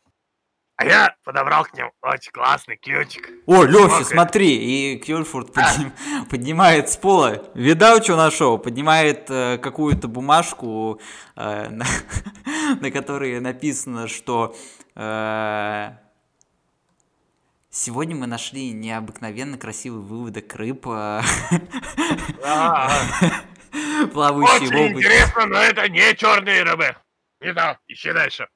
А 0.77 0.85
я 0.85 1.15
подобрал 1.23 1.65
к 1.65 1.73
ним 1.75 1.91
очень 2.01 2.31
классный 2.31 2.75
ключик. 2.77 3.29
О, 3.45 3.63
Лёфи, 3.63 4.03
Смотри. 4.03 4.95
и 4.95 4.97
Кёльфурд 4.99 5.53
подним- 5.53 5.91
поднимает 6.29 6.89
с 6.89 6.97
пола. 6.97 7.51
Видал, 7.53 8.01
что 8.01 8.15
нашел? 8.15 8.57
Поднимает 8.57 9.29
э, 9.29 9.59
какую-то 9.59 10.07
бумажку, 10.07 10.99
э, 11.35 11.69
на, 11.69 11.85
на 12.79 12.89
которой 12.89 13.39
написано, 13.41 14.07
что 14.07 14.55
э, 14.95 15.91
сегодня 17.71 18.15
мы 18.15 18.27
нашли 18.27 18.71
необыкновенно 18.71 19.57
красивый 19.57 20.01
выводок 20.01 20.53
рыб, 20.55 20.81
плавающий 20.81 21.31
в 24.11 24.69
Очень 24.69 24.97
интересно, 24.97 25.45
но 25.47 25.57
это 25.57 25.89
не 25.89 26.15
черные 26.15 26.63
рыбы. 26.63 26.95
Не 27.39 27.53
так, 27.53 27.79
ищи 27.87 28.11
дальше. 28.11 28.47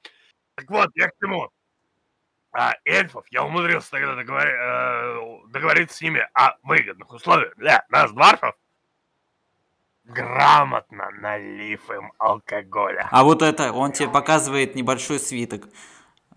Так 0.56 0.70
вот, 0.70 0.92
я 0.96 1.08
к 1.08 1.14
чему. 1.20 1.50
А, 2.52 2.74
эльфов 2.86 3.26
я 3.32 3.44
умудрился 3.44 3.92
тогда 3.92 4.14
договори- 4.14 4.56
э, 4.56 5.48
договориться 5.50 5.98
с 5.98 6.02
ними 6.02 6.26
о 6.34 6.56
выгодных 6.64 7.12
условиях 7.12 7.54
для 7.58 7.86
нас, 7.90 8.14
дварфов, 8.14 8.56
грамотно 10.06 11.10
налив 11.20 11.90
им 11.90 12.14
алкоголя. 12.18 13.10
А 13.12 13.24
вот 13.26 13.42
это, 13.42 13.74
он 13.74 13.92
тебе 13.92 14.08
показывает 14.08 14.76
небольшой 14.76 15.20
свиток. 15.20 15.68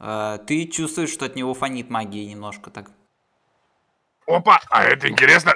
Э, 0.00 0.38
ты 0.46 0.66
чувствуешь, 0.66 1.10
что 1.10 1.26
от 1.26 1.36
него 1.36 1.54
фонит 1.54 1.90
магией 1.90 2.30
немножко 2.30 2.70
так. 2.70 2.90
Опа, 4.28 4.60
а 4.68 4.84
это 4.84 5.08
интересно. 5.08 5.54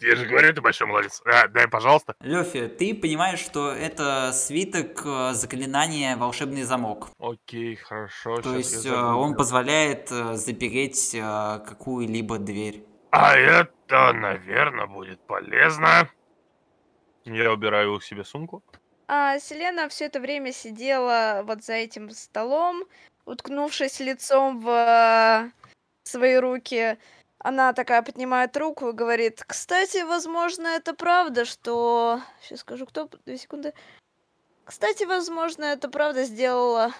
Я 0.00 0.14
же 0.14 0.26
говорю, 0.26 0.54
ты 0.54 0.60
большой 0.60 0.86
молодец. 0.86 1.20
А, 1.24 1.48
дай, 1.48 1.66
пожалуйста. 1.66 2.14
Лёфи, 2.20 2.68
ты 2.68 2.94
понимаешь, 2.94 3.40
что 3.40 3.72
это 3.72 4.30
свиток 4.32 5.02
э, 5.04 5.32
заклинания 5.32 6.16
волшебный 6.16 6.62
замок. 6.62 7.08
Окей, 7.18 7.74
хорошо. 7.74 8.36
То 8.36 8.56
есть 8.56 8.86
э, 8.86 8.94
он 8.94 9.34
позволяет 9.34 10.12
э, 10.12 10.34
запереть 10.34 11.16
какую-либо 11.18 12.38
дверь. 12.38 12.84
А 13.10 13.36
это, 13.36 14.12
наверное, 14.12 14.86
будет 14.86 15.20
полезно. 15.26 16.08
Я 17.24 17.52
убираю 17.52 17.98
к 17.98 18.04
себе 18.04 18.24
сумку. 18.24 18.62
А 19.08 19.40
Селена 19.40 19.88
все 19.88 20.06
это 20.06 20.20
время 20.20 20.52
сидела 20.52 21.42
вот 21.44 21.64
за 21.64 21.72
этим 21.72 22.10
столом, 22.10 22.84
уткнувшись 23.24 24.00
лицом 24.00 24.60
в 24.60 24.68
э, 24.68 25.50
свои 26.04 26.36
руки. 26.36 26.98
Она 27.38 27.72
такая 27.72 28.02
поднимает 28.02 28.56
руку 28.56 28.88
и 28.88 28.92
говорит, 28.92 29.42
кстати, 29.46 30.02
возможно, 30.04 30.68
это 30.68 30.94
правда, 30.94 31.44
что... 31.44 32.20
Сейчас 32.40 32.60
скажу, 32.60 32.86
кто? 32.86 33.08
Две 33.26 33.36
секунды. 33.36 33.74
Кстати, 34.64 35.04
возможно, 35.04 35.64
это 35.64 35.88
правда 35.88 36.24
сделала 36.24 36.92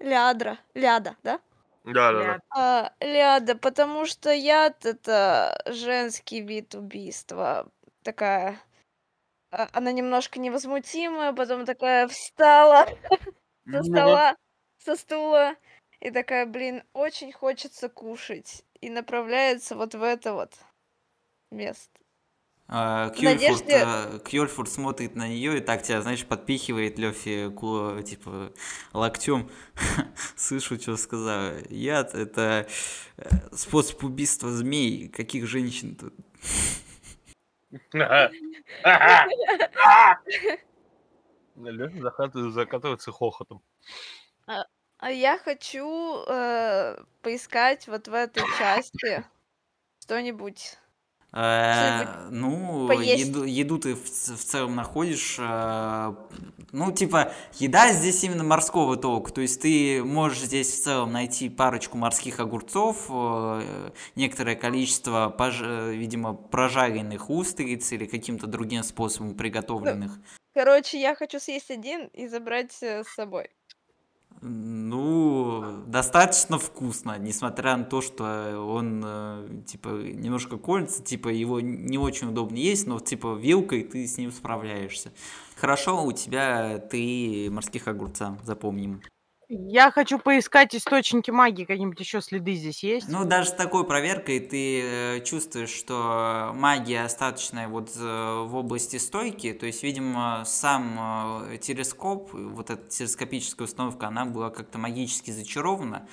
Лядра. 0.00 0.58
Ляда, 0.74 1.14
да? 1.22 1.40
Да, 1.84 2.12
Ля- 2.12 2.40
А, 2.50 2.92
Ляда, 3.00 3.54
потому 3.54 4.04
что 4.04 4.30
яд 4.32 4.84
это 4.84 5.62
женский 5.66 6.40
вид 6.40 6.74
убийства. 6.74 7.68
Такая. 8.02 8.60
а, 9.52 9.68
Она 9.72 9.92
немножко 9.92 10.40
невозмутимая, 10.40 11.32
потом 11.32 11.64
такая 11.66 12.08
встала 12.08 12.86
со 13.70 13.82
стола, 13.84 14.36
со 14.78 14.96
стула, 14.96 15.54
и 16.00 16.10
такая, 16.10 16.46
блин, 16.46 16.82
очень 16.92 17.32
хочется 17.32 17.88
кушать. 17.88 18.64
И 18.80 18.90
направляется 18.90 19.74
вот 19.74 19.94
в 19.94 20.02
это 20.02 20.32
вот 20.34 20.54
место. 21.50 21.90
Кьюльфурд, 23.16 23.22
надежде- 23.66 23.82
э, 23.82 24.18
Кьюльфурд 24.24 24.70
смотрит 24.70 25.14
на 25.16 25.26
нее 25.26 25.56
и 25.56 25.60
так 25.60 25.82
тебя, 25.82 26.02
знаешь, 26.02 26.24
подпихивает 26.26 26.98
Лёфи 26.98 27.50
ку- 27.50 28.00
типа 28.02 28.52
локтем. 28.92 29.50
Слышу, 30.36 30.78
что 30.78 30.96
сказала. 30.98 31.54
Яд— 31.70 32.14
это 32.14 32.68
э, 33.16 33.28
способ 33.56 34.04
убийства 34.04 34.50
змей. 34.50 35.08
Каких 35.08 35.46
женщин 35.46 35.96
тут? 35.96 36.14
Лёша 41.56 42.00
закатывается, 42.00 42.50
закатывается 42.52 43.12
хохотом. 43.12 43.62
А 45.00 45.12
я 45.12 45.38
хочу 45.38 46.24
э, 46.26 46.96
поискать 47.22 47.86
вот 47.86 48.08
в 48.08 48.14
этой 48.14 48.42
части 48.58 49.24
что-нибудь. 50.00 50.76
Э, 51.32 52.28
ну, 52.30 52.88
поесть? 52.88 53.26
еду, 53.26 53.44
еду 53.44 53.78
ты 53.78 53.94
в, 53.94 54.02
в 54.02 54.44
целом 54.44 54.74
находишь. 54.74 55.36
э, 55.38 56.14
ну, 56.72 56.90
типа, 56.90 57.32
еда 57.54 57.92
здесь 57.92 58.24
именно 58.24 58.42
морского 58.42 58.96
толка. 58.96 59.32
То 59.32 59.40
есть 59.40 59.62
ты 59.62 60.02
можешь 60.02 60.40
здесь 60.40 60.72
в 60.72 60.82
целом 60.82 61.12
найти 61.12 61.48
парочку 61.48 61.96
морских 61.96 62.40
огурцов, 62.40 63.06
э, 63.08 63.90
некоторое 64.16 64.56
количество, 64.56 65.32
пож- 65.38 65.62
э, 65.62 65.94
видимо, 65.94 66.34
прожаренных 66.34 67.30
устриц 67.30 67.92
или 67.92 68.06
каким-то 68.06 68.48
другим 68.48 68.82
способом 68.82 69.36
приготовленных. 69.36 70.18
Короче, 70.54 71.00
я 71.00 71.14
хочу 71.14 71.38
съесть 71.38 71.70
один 71.70 72.06
и 72.06 72.26
забрать 72.26 72.76
э, 72.82 73.04
с 73.04 73.14
собой. 73.14 73.50
Ну, 74.40 75.82
достаточно 75.86 76.58
вкусно, 76.58 77.18
несмотря 77.18 77.76
на 77.76 77.84
то, 77.84 78.00
что 78.00 78.64
он, 78.68 79.02
э, 79.04 79.62
типа, 79.66 79.88
немножко 79.88 80.58
колется, 80.58 81.02
типа, 81.02 81.28
его 81.28 81.60
не 81.60 81.98
очень 81.98 82.28
удобно 82.28 82.56
есть, 82.56 82.86
но, 82.86 83.00
типа, 83.00 83.34
вилкой 83.34 83.82
ты 83.82 84.06
с 84.06 84.16
ним 84.16 84.30
справляешься. 84.30 85.12
Хорошо, 85.56 86.04
у 86.04 86.12
тебя 86.12 86.78
три 86.78 87.48
морских 87.50 87.88
огурца, 87.88 88.38
запомним. 88.44 89.00
Я 89.50 89.90
хочу 89.90 90.18
поискать 90.18 90.74
источники 90.74 91.30
магии, 91.30 91.64
какие-нибудь 91.64 91.98
еще 91.98 92.20
следы 92.20 92.52
здесь 92.52 92.82
есть. 92.82 93.08
Ну, 93.08 93.24
даже 93.24 93.48
с 93.48 93.52
такой 93.52 93.86
проверкой 93.86 94.40
ты 94.40 94.82
э, 94.82 95.20
чувствуешь, 95.24 95.70
что 95.70 96.52
магия 96.54 97.04
остаточная 97.04 97.66
вот 97.66 97.90
э, 97.96 98.42
в 98.46 98.54
области 98.54 98.98
стойки, 98.98 99.54
то 99.54 99.64
есть, 99.64 99.82
видимо, 99.82 100.42
сам 100.44 101.46
э, 101.48 101.56
телескоп, 101.56 102.28
вот 102.34 102.68
эта 102.68 102.86
телескопическая 102.90 103.66
установка, 103.66 104.08
она 104.08 104.26
была 104.26 104.50
как-то 104.50 104.76
магически 104.76 105.30
зачарована. 105.30 106.06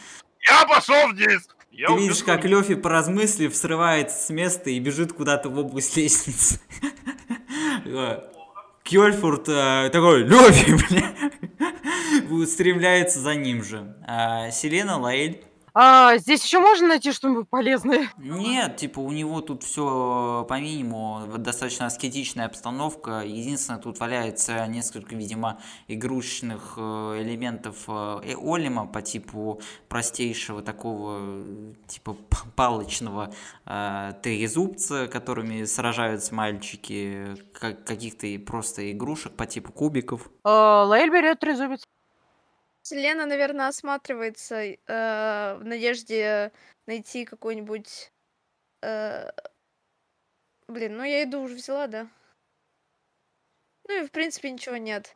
Я 0.49 0.65
пошел 0.65 1.09
вниз! 1.09 1.49
Я 1.71 1.87
Ты 1.87 1.97
видишь, 1.97 2.23
как 2.23 2.45
Лёфи, 2.45 2.75
поразмыслив, 2.75 3.53
срывается 3.53 4.17
с 4.17 4.29
места 4.29 4.69
и 4.69 4.79
бежит 4.79 5.11
куда-то 5.11 5.49
в 5.49 5.59
область 5.59 5.97
лестницы. 5.97 6.61
Кёльфорд 8.83 9.49
э, 9.49 9.89
такой, 9.91 10.23
Лёфи, 10.23 10.71
бля, 10.89 11.13
устремляется 12.29 13.19
за 13.19 13.35
ним 13.35 13.63
же. 13.63 13.95
А 14.07 14.49
Селена, 14.51 14.99
Лаэль, 14.99 15.43
А, 15.77 16.17
здесь 16.19 16.41
еще 16.45 16.59
можно 16.59 16.87
найти 16.87 17.11
что-нибудь 17.11 17.49
полезное? 17.49 18.09
Нет, 18.17 18.77
типа 18.77 18.99
у 19.01 19.11
него 19.11 19.41
тут 19.41 19.63
все 19.63 20.45
по 20.47 20.57
минимуму, 20.57 21.27
достаточно 21.37 21.85
аскетичная 21.87 22.45
обстановка. 22.45 23.23
Единственное, 23.25 23.81
тут 23.81 23.99
валяется 23.99 24.65
несколько, 24.67 25.15
видимо, 25.15 25.59
игрушечных 25.89 26.75
э, 26.77 27.21
элементов 27.21 27.75
э, 27.89 28.19
э, 28.23 28.35
Олима 28.41 28.87
по 28.87 29.01
типу 29.01 29.59
простейшего 29.89 30.61
такого, 30.61 31.43
типа 31.87 32.15
палочного 32.55 33.33
э, 33.65 34.13
трезубца, 34.23 35.07
которыми 35.07 35.65
сражаются 35.65 36.33
мальчики, 36.33 37.35
как, 37.53 37.83
каких-то 37.83 38.27
просто 38.45 38.93
игрушек 38.93 39.33
по 39.33 39.45
типу 39.45 39.73
кубиков. 39.73 40.29
А, 40.45 40.85
Лаэль 40.85 41.09
берет 41.09 41.39
трезубец. 41.41 41.83
Селена, 42.85 43.25
наверное, 43.25 43.69
осматривается 43.69 44.57
э, 44.57 44.77
в 44.85 45.65
надежде 45.65 46.51
найти 46.85 47.25
какой-нибудь... 47.25 48.11
э, 48.83 49.31
Блин, 50.67 50.95
ну 50.97 51.03
я 51.03 51.21
еду 51.21 51.41
уже 51.41 51.55
взяла, 51.55 51.87
да? 51.87 52.07
Ну 53.87 54.03
и 54.03 54.05
в 54.05 54.11
принципе 54.11 54.51
ничего 54.51 54.77
нет. 54.77 55.15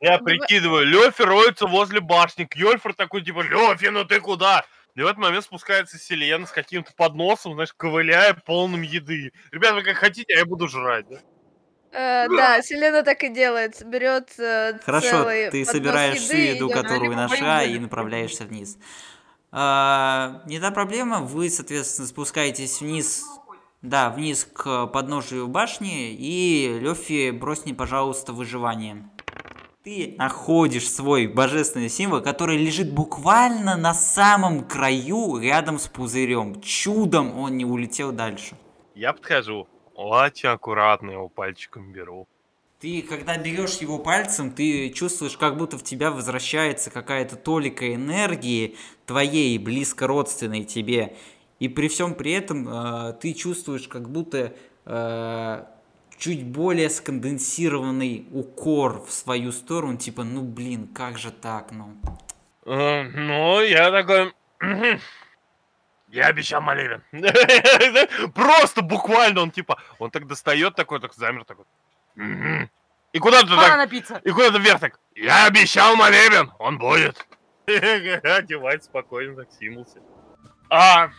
Я 0.00 0.16
Давай- 0.16 0.38
прикидываю, 0.38 0.86
Лёфи 0.86 1.20
роется 1.20 1.66
возле 1.66 2.00
башни. 2.00 2.44
Кьёльфор 2.46 2.94
такой, 2.94 3.22
типа, 3.22 3.42
Лёфи, 3.42 3.88
ну 3.88 4.06
ты 4.06 4.20
куда? 4.20 4.64
И 4.94 5.02
в 5.02 5.06
этот 5.06 5.18
момент 5.18 5.44
спускается 5.44 5.98
Селена 5.98 6.46
с 6.46 6.50
каким-то 6.50 6.94
подносом, 6.94 7.52
знаешь, 7.52 7.74
ковыляя 7.74 8.32
полным 8.32 8.80
еды. 8.80 9.32
Ребята, 9.50 9.74
вы 9.74 9.82
как 9.82 9.98
хотите, 9.98 10.32
а 10.34 10.38
я 10.38 10.46
буду 10.46 10.66
жрать, 10.66 11.06
да? 11.08 11.20
Э, 11.94 12.26
да, 12.28 12.60
Селена 12.60 13.04
так 13.04 13.22
и 13.22 13.28
делает. 13.28 13.84
Берет 13.86 14.30
э, 14.38 14.78
Хорошо, 14.84 15.08
целый 15.08 15.50
ты 15.50 15.64
собираешь 15.64 16.18
всю 16.18 16.36
еду, 16.36 16.68
которую 16.68 17.14
нашла, 17.14 17.62
и 17.62 17.78
направляешься 17.78 18.44
вниз. 18.44 18.76
А, 19.52 20.42
не 20.46 20.58
та 20.58 20.72
проблема, 20.72 21.20
вы, 21.20 21.48
соответственно, 21.48 22.08
спускаетесь 22.08 22.80
вниз, 22.80 23.24
да, 23.82 24.10
вниз 24.10 24.48
к 24.52 24.86
подножию 24.88 25.46
башни, 25.46 26.12
и 26.12 26.80
Лёфи, 26.80 27.30
брось 27.30 27.64
мне, 27.64 27.72
пожалуйста, 27.72 28.32
выживание. 28.32 29.08
Ты 29.84 30.16
находишь 30.18 30.90
свой 30.90 31.28
божественный 31.28 31.90
символ, 31.90 32.22
который 32.22 32.56
лежит 32.56 32.92
буквально 32.92 33.76
на 33.76 33.94
самом 33.94 34.64
краю, 34.64 35.38
рядом 35.38 35.78
с 35.78 35.86
пузырем. 35.86 36.60
Чудом 36.60 37.38
он 37.38 37.56
не 37.56 37.64
улетел 37.64 38.10
дальше. 38.10 38.56
Я 38.96 39.12
подхожу, 39.12 39.68
очень 39.94 40.48
аккуратно 40.48 41.12
его 41.12 41.28
пальчиком 41.28 41.92
беру. 41.92 42.26
Ты, 42.80 43.02
когда 43.02 43.38
берешь 43.38 43.78
его 43.78 43.98
пальцем, 43.98 44.50
ты 44.50 44.90
чувствуешь, 44.90 45.38
как 45.38 45.56
будто 45.56 45.78
в 45.78 45.82
тебя 45.82 46.10
возвращается 46.10 46.90
какая-то 46.90 47.36
толика 47.36 47.94
энергии 47.94 48.76
твоей, 49.06 49.56
близко 49.58 50.06
родственной 50.06 50.64
тебе. 50.64 51.16
И 51.60 51.68
при 51.68 51.88
всем 51.88 52.14
при 52.14 52.32
этом 52.32 52.68
э, 52.68 53.14
ты 53.14 53.32
чувствуешь, 53.32 53.88
как 53.88 54.10
будто 54.10 54.52
э, 54.84 55.64
чуть 56.18 56.44
более 56.44 56.90
сконденсированный 56.90 58.26
укор 58.32 59.02
в 59.06 59.12
свою 59.12 59.52
сторону, 59.52 59.96
типа, 59.96 60.24
ну 60.24 60.42
блин, 60.42 60.88
как 60.88 61.16
же 61.16 61.30
так, 61.30 61.70
ну. 61.72 61.94
Э, 62.66 63.04
Ну, 63.04 63.60
я 63.62 63.90
такой... 63.90 64.34
«Мгм. 66.14 66.20
Я 66.20 66.26
обещал 66.28 66.60
молебен. 66.60 67.02
Просто 68.34 68.82
буквально 68.82 69.42
он 69.42 69.50
типа... 69.50 69.80
Он 69.98 70.10
так 70.10 70.26
достает 70.26 70.74
такой, 70.74 71.00
так 71.00 71.14
замер 71.14 71.44
такой. 71.44 71.64
«Мгм. 72.14 72.70
И 73.12 73.18
куда-то 73.18 73.56
так... 73.56 73.76
напиться. 73.76 74.20
И 74.24 74.30
куда-то 74.30 74.58
вверх 74.58 74.80
так. 74.80 74.98
Я 75.14 75.46
обещал 75.46 75.96
молебен, 75.96 76.52
он 76.58 76.78
будет. 76.78 77.26
Одевает 77.66 78.84
спокойно, 78.84 79.36
так 79.36 79.48
симулся. 79.58 79.98
А... 80.70 81.10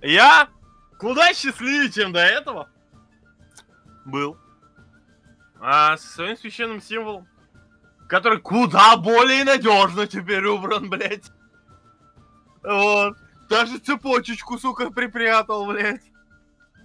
Я 0.00 0.48
куда 0.98 1.32
счастливее, 1.34 1.90
чем 1.90 2.12
до 2.12 2.20
этого. 2.20 2.68
Был. 4.04 4.36
А 5.60 5.96
со 5.96 6.06
своим 6.06 6.36
священным 6.36 6.80
символом, 6.80 7.28
который 8.08 8.40
куда 8.40 8.96
более 8.96 9.44
надежно 9.44 10.06
теперь 10.06 10.46
убран, 10.46 10.88
блядь. 10.88 11.30
Вот. 12.62 13.16
Даже 13.48 13.78
цепочечку, 13.78 14.58
сука, 14.58 14.90
припрятал, 14.90 15.66
блядь. 15.66 16.02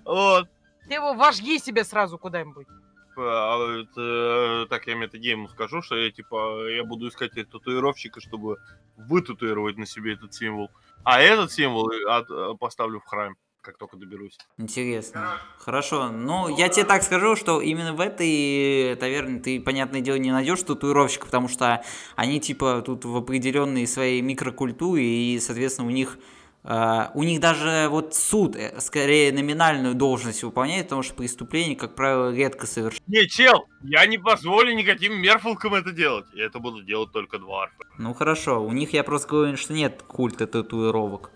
Вот. 0.05 0.47
Ты 0.87 0.95
его 0.95 1.13
вожги 1.13 1.59
себе 1.59 1.83
сразу 1.83 2.17
куда-нибудь. 2.17 2.67
А, 3.15 3.57
это, 3.81 4.65
так 4.69 4.87
я 4.87 4.95
метагейму 4.95 5.47
скажу, 5.49 5.81
что 5.81 5.95
я 5.95 6.09
типа 6.11 6.67
я 6.69 6.83
буду 6.83 7.09
искать 7.09 7.31
татуировщика, 7.33 8.19
чтобы 8.21 8.57
вытатуировать 8.97 9.77
на 9.77 9.85
себе 9.85 10.13
этот 10.13 10.33
символ. 10.33 10.69
А 11.03 11.21
этот 11.21 11.51
символ 11.51 11.89
от- 12.07 12.29
э, 12.31 12.53
поставлю 12.59 12.99
в 13.01 13.05
храм, 13.05 13.35
как 13.61 13.77
только 13.77 13.97
доберусь. 13.97 14.37
Интересно. 14.57 15.37
Хорошо. 15.59 16.09
Ну, 16.09 16.57
я 16.57 16.69
тебе 16.69 16.85
так 16.85 17.03
скажу, 17.03 17.35
что 17.35 17.61
именно 17.61 17.93
в 17.93 17.99
этой 18.01 18.95
таверне 18.95 19.39
ты, 19.39 19.61
понятное 19.61 20.01
дело, 20.01 20.15
не 20.15 20.31
найдешь 20.31 20.63
татуировщика, 20.63 21.25
потому 21.25 21.47
что 21.49 21.83
они, 22.15 22.39
типа, 22.39 22.81
тут 22.85 23.05
в 23.05 23.15
определенной 23.15 23.85
своей 23.85 24.21
микрокультуре, 24.21 25.03
и, 25.35 25.39
соответственно, 25.39 25.87
у 25.87 25.91
них 25.91 26.17
э, 26.63 27.07
у 27.13 27.23
них 27.23 27.39
даже 27.39 27.87
вот 27.89 28.15
суд 28.15 28.55
э, 28.55 28.79
скорее 28.79 29.31
номинальную 29.31 29.95
должность 29.95 30.43
выполняет, 30.43 30.85
потому 30.85 31.03
что 31.03 31.15
преступление, 31.15 31.75
как 31.75 31.95
правило, 31.95 32.33
редко 32.33 32.67
совершают. 32.67 33.07
Не, 33.07 33.27
чел, 33.27 33.65
я 33.81 34.05
не 34.05 34.17
позволю 34.17 34.73
никаким 34.73 35.19
мерфолкам 35.21 35.75
это 35.75 35.91
делать. 35.91 36.25
И 36.33 36.39
это 36.39 36.59
будут 36.59 36.85
делать 36.85 37.11
только 37.11 37.39
дварфы. 37.39 37.83
Ну 37.97 38.13
хорошо, 38.13 38.63
у 38.63 38.71
них 38.71 38.93
я 38.93 39.03
просто 39.03 39.27
говорю, 39.29 39.57
что 39.57 39.73
нет 39.73 40.03
культа 40.07 40.47
татуировок. 40.47 41.31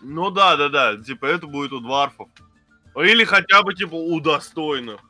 Ну 0.00 0.30
да, 0.30 0.56
да, 0.56 0.68
да, 0.68 0.96
типа 0.96 1.26
это 1.26 1.46
будет 1.46 1.72
у 1.72 1.80
дварфов. 1.80 2.28
Или 2.96 3.24
хотя 3.24 3.62
бы 3.62 3.74
типа 3.74 3.94
у 3.94 4.20
достойных. 4.20 5.00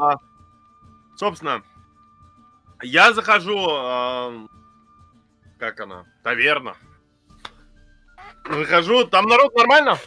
А, 0.00 0.16
собственно, 1.16 1.62
я 2.82 3.12
захожу, 3.12 3.58
ам, 3.68 4.48
как 5.58 5.80
она, 5.80 6.04
таверна. 6.22 6.76
Выхожу, 8.44 9.04
там 9.04 9.26
народ 9.26 9.54
нормально? 9.54 9.98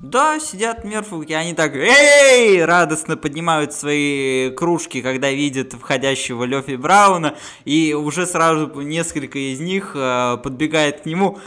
Да, 0.00 0.40
сидят 0.40 0.84
мерфулки, 0.84 1.32
они 1.32 1.54
так 1.54 1.74
эй, 1.74 2.64
радостно 2.64 3.16
поднимают 3.16 3.72
свои 3.72 4.50
кружки, 4.50 5.02
когда 5.02 5.30
видят 5.30 5.72
входящего 5.74 6.44
Лёфи 6.44 6.74
Брауна, 6.76 7.36
и 7.64 7.94
уже 7.94 8.26
сразу 8.26 8.66
несколько 8.80 9.38
из 9.38 9.60
них 9.60 9.92
э, 9.94 10.36
подбегает 10.42 11.02
к 11.02 11.06
нему. 11.06 11.38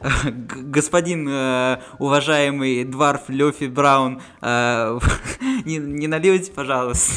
«Г- 0.00 0.60
Господин 0.70 1.26
э, 1.28 1.80
уважаемый 1.98 2.84
дворф 2.84 3.22
Лёфи 3.28 3.64
Браун, 3.64 4.20
э, 4.42 4.98
не, 5.64 5.78
не 5.78 6.06
нальете, 6.08 6.52
пожалуйста? 6.52 7.12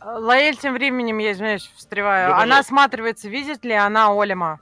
Лаэль 0.00 0.56
тем 0.56 0.74
временем, 0.74 1.18
я 1.18 1.32
извиняюсь, 1.32 1.70
встреваю. 1.76 2.30
Да, 2.30 2.38
Она 2.38 2.60
осматривается, 2.60 3.28
видит 3.28 3.64
ли 3.64 3.72
она 3.74 4.08
Олима. 4.12 4.60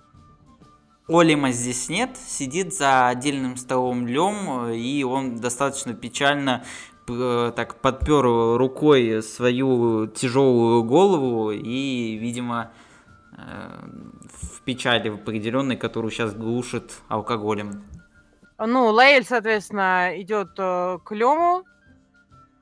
Олима 1.09 1.53
здесь 1.53 1.89
нет, 1.89 2.17
сидит 2.17 2.75
за 2.75 3.09
отдельным 3.09 3.57
столом 3.57 4.07
Лем, 4.09 4.71
и 4.71 5.05
он 5.05 5.37
достаточно 5.37 5.95
печально 5.95 6.65
п- 7.07 7.53
так 7.55 7.81
подпер 7.81 8.23
рукой 8.59 9.23
свою 9.23 10.09
тяжелую 10.09 10.83
голову 10.83 11.53
и, 11.53 12.17
видимо, 12.17 12.73
э, 13.39 13.85
в 14.43 14.63
печали 14.63 15.11
определенной, 15.11 15.77
которую 15.77 16.11
сейчас 16.11 16.35
глушит 16.35 16.93
алкоголем. 17.09 17.85
Ну, 18.59 18.87
Лаэль, 18.87 19.25
соответственно, 19.25 20.11
идет 20.21 20.55
э, 20.59 20.99
к 21.05 21.15
Лему, 21.15 21.63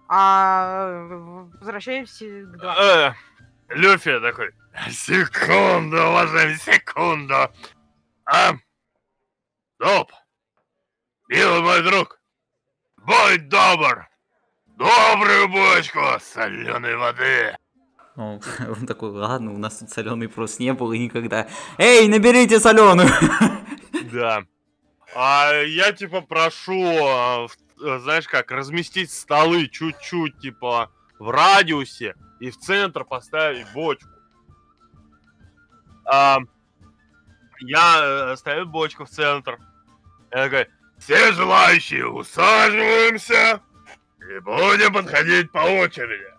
а 0.07 1.07
в- 1.09 1.51
возвращаемся 1.61 2.27
к 2.27 2.59
Два. 2.59 2.77
Э, 2.79 3.13
Люфи 3.71 4.21
такой, 4.21 4.51
секунду, 4.91 5.97
уважаемый, 5.97 6.57
секунду. 6.57 7.35
А, 8.27 8.55
стоп. 9.75 10.11
Милый 11.29 11.61
мой 11.61 11.83
друг, 11.83 12.21
будь 12.97 13.49
добр. 13.49 14.09
Добрую 14.67 15.49
бочку 15.49 16.01
соленой 16.21 16.97
воды. 16.97 17.57
Ну, 18.17 18.41
он 18.69 18.87
такой, 18.87 19.11
ладно, 19.11 19.53
у 19.53 19.59
нас 19.59 19.79
тут 19.79 19.91
соленый 19.91 20.29
просто 20.29 20.63
не 20.63 20.73
было 20.73 20.93
никогда. 20.95 21.49
Эй, 21.79 22.09
наберите 22.09 22.61
соленую! 22.61 23.09
Да. 24.13 24.45
А 25.15 25.53
я 25.63 25.93
типа 25.93 26.21
прошу, 26.21 26.85
а, 27.03 27.49
знаешь 27.77 28.29
как, 28.29 28.53
разместить 28.53 29.11
столы 29.11 29.67
чуть-чуть, 29.67 30.39
типа, 30.39 30.91
в 31.19 31.31
радиусе 31.31 32.15
и 32.39 32.51
в 32.51 32.59
центр 32.59 33.05
поставить 33.05 33.67
бочку. 33.73 34.09
А, 36.05 36.39
я 37.66 38.33
э, 38.33 38.37
ставлю 38.37 38.66
бочку 38.66 39.05
в 39.05 39.11
центр. 39.11 39.59
Я 40.33 40.44
такой, 40.44 40.68
все 40.98 41.33
желающие 41.33 42.07
усаживаемся 42.07 43.61
и 44.18 44.38
будем 44.40 44.92
подходить 44.92 45.50
по 45.53 45.59
очереди. 45.59 46.33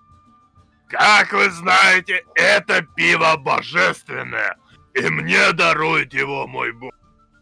Как 0.88 1.34
вы 1.34 1.50
знаете, 1.50 2.24
это 2.36 2.82
пиво 2.82 3.36
божественное, 3.38 4.56
и 4.94 5.10
мне 5.10 5.52
дарует 5.54 6.14
его 6.14 6.48
мой 6.48 6.72
бог. 6.72 6.94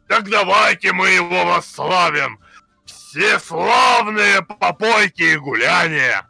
Так 0.07 0.29
давайте 0.29 0.93
мы 0.93 1.09
его 1.09 1.45
восславим! 1.45 2.39
Все 2.85 3.39
славные 3.39 4.41
попойки 4.41 5.23
и 5.23 5.37
гуляния! 5.37 6.27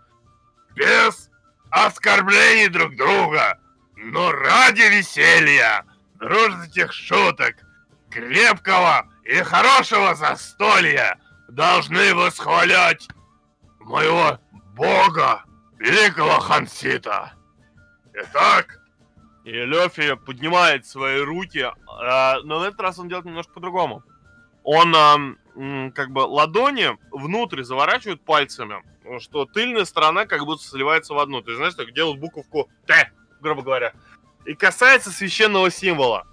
Без 0.75 1.29
оскорблений 1.69 2.67
друг 2.67 2.95
друга! 2.95 3.59
Но 3.95 4.31
ради 4.31 4.81
веселья, 4.81 5.85
дружеских 6.23 6.93
шуток, 6.93 7.55
крепкого 8.09 9.09
и 9.25 9.35
хорошего 9.43 10.15
застолья 10.15 11.19
должны 11.49 12.15
восхвалять 12.15 13.09
моего 13.81 14.39
бога, 14.73 15.43
великого 15.79 16.39
Хансита. 16.39 17.33
Итак, 18.13 18.79
и 19.43 19.51
Лёфи 19.51 20.15
поднимает 20.15 20.85
свои 20.85 21.19
руки, 21.19 21.69
а, 21.87 22.39
но 22.43 22.61
на 22.61 22.67
этот 22.67 22.79
раз 22.79 22.99
он 22.99 23.09
делает 23.09 23.25
немножко 23.25 23.51
по-другому. 23.53 24.03
Он 24.63 24.93
как 25.91 26.11
бы 26.11 26.19
ладони 26.19 26.97
внутрь 27.11 27.63
заворачивает 27.63 28.23
пальцами, 28.23 28.81
что 29.19 29.43
тыльная 29.45 29.83
сторона 29.83 30.25
как 30.25 30.45
будто 30.45 30.63
сливается 30.63 31.13
в 31.13 31.19
одну. 31.19 31.41
Ты 31.41 31.55
знаешь, 31.57 31.73
так 31.73 31.91
делают 31.93 32.21
буковку 32.21 32.69
Т, 32.87 33.11
грубо 33.41 33.61
говоря. 33.61 33.91
И 34.45 34.55
касается 34.55 35.11
священного 35.11 35.71
символа. 35.71 36.27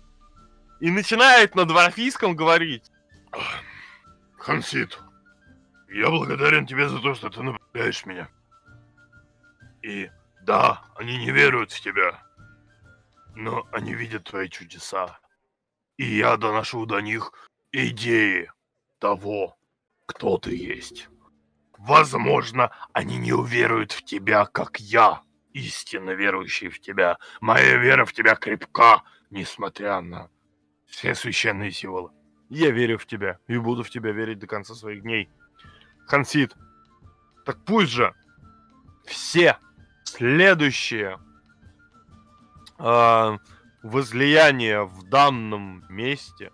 И 0.80 0.90
начинает 0.90 1.54
на 1.54 1.64
дворфийском 1.64 2.34
говорить. 2.34 2.90
Хансит, 4.38 4.98
я 5.88 6.08
благодарен 6.08 6.66
тебе 6.66 6.88
за 6.88 6.98
то, 7.00 7.14
что 7.14 7.30
ты 7.30 7.42
направляешь 7.42 8.06
меня. 8.06 8.28
И 9.82 10.10
да, 10.42 10.82
они 10.96 11.18
не 11.18 11.30
веруют 11.30 11.72
в 11.72 11.80
тебя, 11.80 12.22
но 13.34 13.66
они 13.72 13.94
видят 13.94 14.24
твои 14.24 14.48
чудеса. 14.48 15.18
И 15.96 16.16
я 16.16 16.36
доношу 16.36 16.86
до 16.86 17.00
них 17.00 17.32
идеи 17.72 18.50
того, 18.98 19.58
кто 20.06 20.38
ты 20.38 20.56
есть. 20.56 21.08
Возможно, 21.76 22.70
они 22.92 23.16
не 23.16 23.32
уверуют 23.32 23.92
в 23.92 24.04
тебя, 24.04 24.46
как 24.46 24.80
я, 24.80 25.22
истинно 25.52 26.10
верующий 26.10 26.68
в 26.68 26.80
тебя. 26.80 27.18
Моя 27.40 27.76
вера 27.76 28.04
в 28.04 28.12
тебя 28.12 28.34
крепка, 28.36 29.02
несмотря 29.30 30.00
на 30.00 30.28
все 30.86 31.14
священные 31.14 31.70
символы. 31.70 32.10
Я 32.48 32.70
верю 32.70 32.98
в 32.98 33.06
тебя 33.06 33.38
и 33.46 33.56
буду 33.58 33.84
в 33.84 33.90
тебя 33.90 34.12
верить 34.12 34.38
до 34.38 34.46
конца 34.46 34.74
своих 34.74 35.02
дней. 35.02 35.30
Хансит, 36.06 36.56
так 37.44 37.64
пусть 37.64 37.92
же 37.92 38.12
все 39.04 39.56
следующие 40.04 41.18
а, 42.78 43.38
возлияния 43.82 44.82
в 44.82 45.04
данном 45.08 45.84
месте 45.88 46.50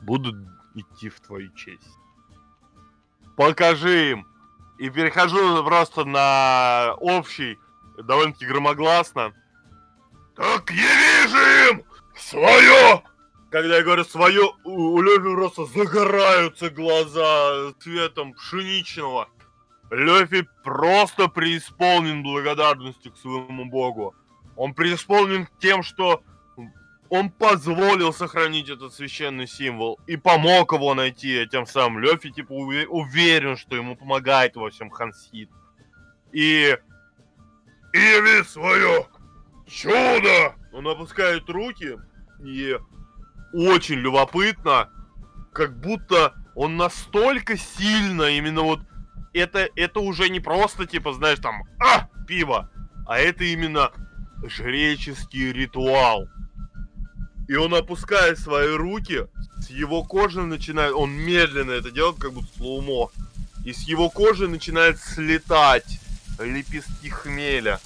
будут 0.00 0.34
идти 0.74 1.08
в 1.08 1.20
твою 1.20 1.52
честь. 1.54 1.98
Покажи 3.36 4.10
им. 4.10 4.26
И 4.78 4.88
перехожу 4.88 5.62
просто 5.62 6.04
на 6.04 6.94
общий, 6.98 7.58
довольно-таки 8.02 8.46
громогласно. 8.46 9.32
Так 10.36 10.70
яви 10.70 11.70
им 11.70 11.84
свое! 12.16 13.02
Когда 13.50 13.78
я 13.78 13.82
говорю 13.82 14.04
свое, 14.04 14.52
у, 14.64 14.70
у 14.70 15.02
Лёфи 15.02 15.34
просто 15.34 15.64
загораются 15.66 16.70
глаза 16.70 17.72
цветом 17.80 18.32
пшеничного. 18.34 19.28
Лёфи 19.90 20.46
просто 20.62 21.28
преисполнен 21.28 22.22
благодарностью 22.22 23.12
к 23.12 23.18
своему 23.18 23.64
богу. 23.64 24.14
Он 24.56 24.72
преисполнен 24.72 25.48
тем, 25.58 25.82
что 25.82 26.22
он 27.08 27.30
позволил 27.30 28.12
сохранить 28.12 28.68
этот 28.70 28.94
священный 28.94 29.48
символ 29.48 29.98
и 30.06 30.16
помог 30.16 30.72
его 30.72 30.94
найти. 30.94 31.44
Тем 31.50 31.66
самым 31.66 31.98
Лёфи 31.98 32.30
типа 32.30 32.52
уве- 32.52 32.86
уверен, 32.86 33.56
что 33.56 33.74
ему 33.74 33.96
помогает 33.96 34.54
во 34.54 34.70
всем 34.70 34.90
Хансит. 34.90 35.50
И... 36.32 36.78
И 37.92 38.42
свое 38.44 39.06
чудо! 39.66 40.54
Он 40.72 40.86
опускает 40.86 41.48
руки 41.48 41.96
и 42.44 42.76
очень 43.52 43.96
любопытно, 43.96 44.88
как 45.52 45.80
будто 45.80 46.34
он 46.54 46.76
настолько 46.76 47.56
сильно 47.56 48.22
именно 48.24 48.62
вот 48.62 48.80
это, 49.32 49.68
это 49.76 50.00
уже 50.00 50.28
не 50.28 50.40
просто 50.40 50.86
типа, 50.86 51.12
знаешь, 51.12 51.38
там, 51.40 51.62
а, 51.80 52.08
пиво, 52.26 52.70
а 53.06 53.18
это 53.18 53.44
именно 53.44 53.90
жреческий 54.46 55.52
ритуал. 55.52 56.28
И 57.48 57.56
он 57.56 57.74
опускает 57.74 58.38
свои 58.38 58.74
руки, 58.76 59.26
с 59.60 59.70
его 59.70 60.04
кожи 60.04 60.42
начинает, 60.42 60.94
он 60.94 61.10
медленно 61.10 61.72
это 61.72 61.90
делает, 61.90 62.18
как 62.18 62.32
будто 62.32 62.48
слоумо, 62.56 63.10
и 63.64 63.72
с 63.72 63.82
его 63.88 64.08
кожи 64.08 64.46
начинает 64.46 65.00
слетать 65.00 66.00
лепестки 66.44 67.08
хмеля, 67.08 67.80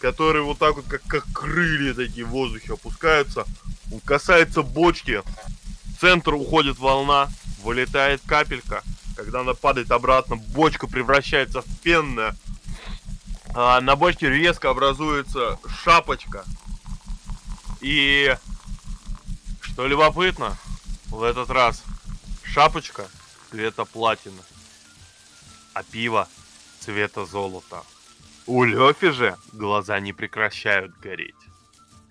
которые 0.00 0.42
вот 0.44 0.58
так 0.58 0.76
вот, 0.76 0.86
как, 0.88 1.02
как 1.06 1.24
крылья 1.32 1.94
такие 1.94 2.24
в 2.24 2.30
воздухе 2.30 2.74
опускаются. 2.74 3.44
Он 3.92 4.00
касается 4.00 4.62
бочки, 4.62 5.22
в 5.22 6.00
центр 6.00 6.34
уходит 6.34 6.78
волна, 6.78 7.28
вылетает 7.62 8.20
капелька. 8.26 8.82
Когда 9.16 9.40
она 9.40 9.54
падает 9.54 9.90
обратно, 9.90 10.36
бочка 10.36 10.86
превращается 10.86 11.62
в 11.62 11.80
пенное. 11.80 12.36
А 13.54 13.80
на 13.80 13.96
бочке 13.96 14.28
резко 14.28 14.70
образуется 14.70 15.58
шапочка. 15.82 16.44
И 17.80 18.36
что 19.60 19.86
любопытно, 19.86 20.56
в 21.06 21.22
этот 21.22 21.50
раз 21.50 21.82
шапочка 22.44 23.06
цвета 23.50 23.84
платины, 23.84 24.42
а 25.72 25.82
пиво 25.82 26.28
цвета 26.88 27.26
золота. 27.26 27.82
У 28.46 28.64
Лёфи 28.64 29.10
же 29.10 29.36
глаза 29.52 30.00
не 30.00 30.14
прекращают 30.14 30.98
гореть. 30.98 31.34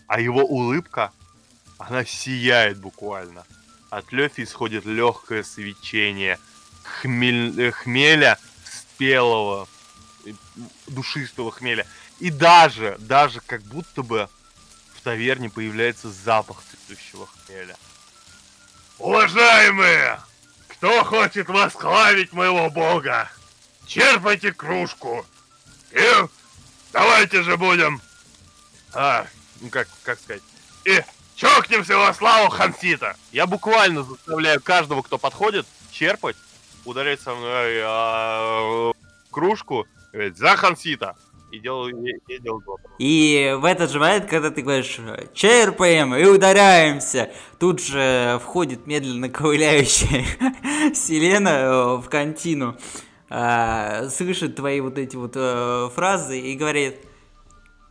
А 0.07 0.19
его 0.19 0.43
улыбка, 0.43 1.11
она 1.79 2.05
сияет 2.05 2.77
буквально. 2.77 3.43
От 3.89 4.11
Лёфи 4.11 4.43
исходит 4.43 4.85
легкое 4.85 5.41
свечение 5.41 6.37
хмель- 6.83 7.59
э, 7.59 7.71
хмеля 7.71 8.37
спелого, 8.65 9.67
э, 10.25 10.33
душистого 10.85 11.51
хмеля. 11.51 11.87
И 12.19 12.29
даже, 12.29 12.97
даже 12.99 13.41
как 13.41 13.63
будто 13.63 14.03
бы 14.03 14.29
в 14.93 15.01
таверне 15.01 15.49
появляется 15.49 16.11
запах 16.11 16.61
цветущего 16.69 17.25
хмеля. 17.25 17.75
Уважаемые! 18.99 20.19
Кто 20.67 21.03
хочет 21.03 21.49
восславить 21.49 22.31
моего 22.31 22.69
бога? 22.69 23.27
Черпайте 23.87 24.51
кружку! 24.51 25.25
И 25.91 26.05
давайте 26.91 27.41
же 27.41 27.57
будем... 27.57 28.01
А, 28.93 29.25
ну 29.61 29.69
как, 29.69 29.87
как 30.03 30.19
сказать... 30.19 30.43
И 30.83 31.01
чокнемся 31.35 31.97
во 31.97 32.13
славу 32.13 32.49
Хансита! 32.49 33.15
Я 33.31 33.47
буквально 33.47 34.03
заставляю 34.03 34.61
каждого, 34.61 35.01
кто 35.01 35.17
подходит, 35.17 35.65
черпать, 35.91 36.35
ударять 36.83 37.21
со 37.21 37.33
мной 37.33 37.79
а, 37.81 38.91
кружку, 39.31 39.87
и 40.11 40.15
говорить, 40.15 40.37
за 40.37 40.57
Хансита! 40.57 41.15
И 41.49 41.59
делаю, 41.59 41.95
и, 42.05 42.33
и 42.33 42.39
глотку. 42.39 42.77
И 42.99 43.55
в 43.57 43.63
этот 43.63 43.89
же 43.89 43.99
момент, 43.99 44.29
когда 44.29 44.51
ты 44.51 44.61
говоришь 44.61 44.99
«черпаем» 45.33 46.13
и 46.13 46.25
ударяемся, 46.25 47.31
тут 47.57 47.81
же 47.81 48.41
входит 48.43 48.85
медленно 48.85 49.29
ковыляющая 49.29 50.25
Селена 50.93 51.49
э, 51.49 51.95
в 51.99 52.09
контину, 52.09 52.77
а, 53.29 54.07
слышит 54.09 54.55
твои 54.55 54.79
вот 54.79 54.97
эти 54.97 55.15
вот 55.15 55.33
э, 55.35 55.89
фразы 55.93 56.39
и 56.39 56.55
говорит 56.55 56.95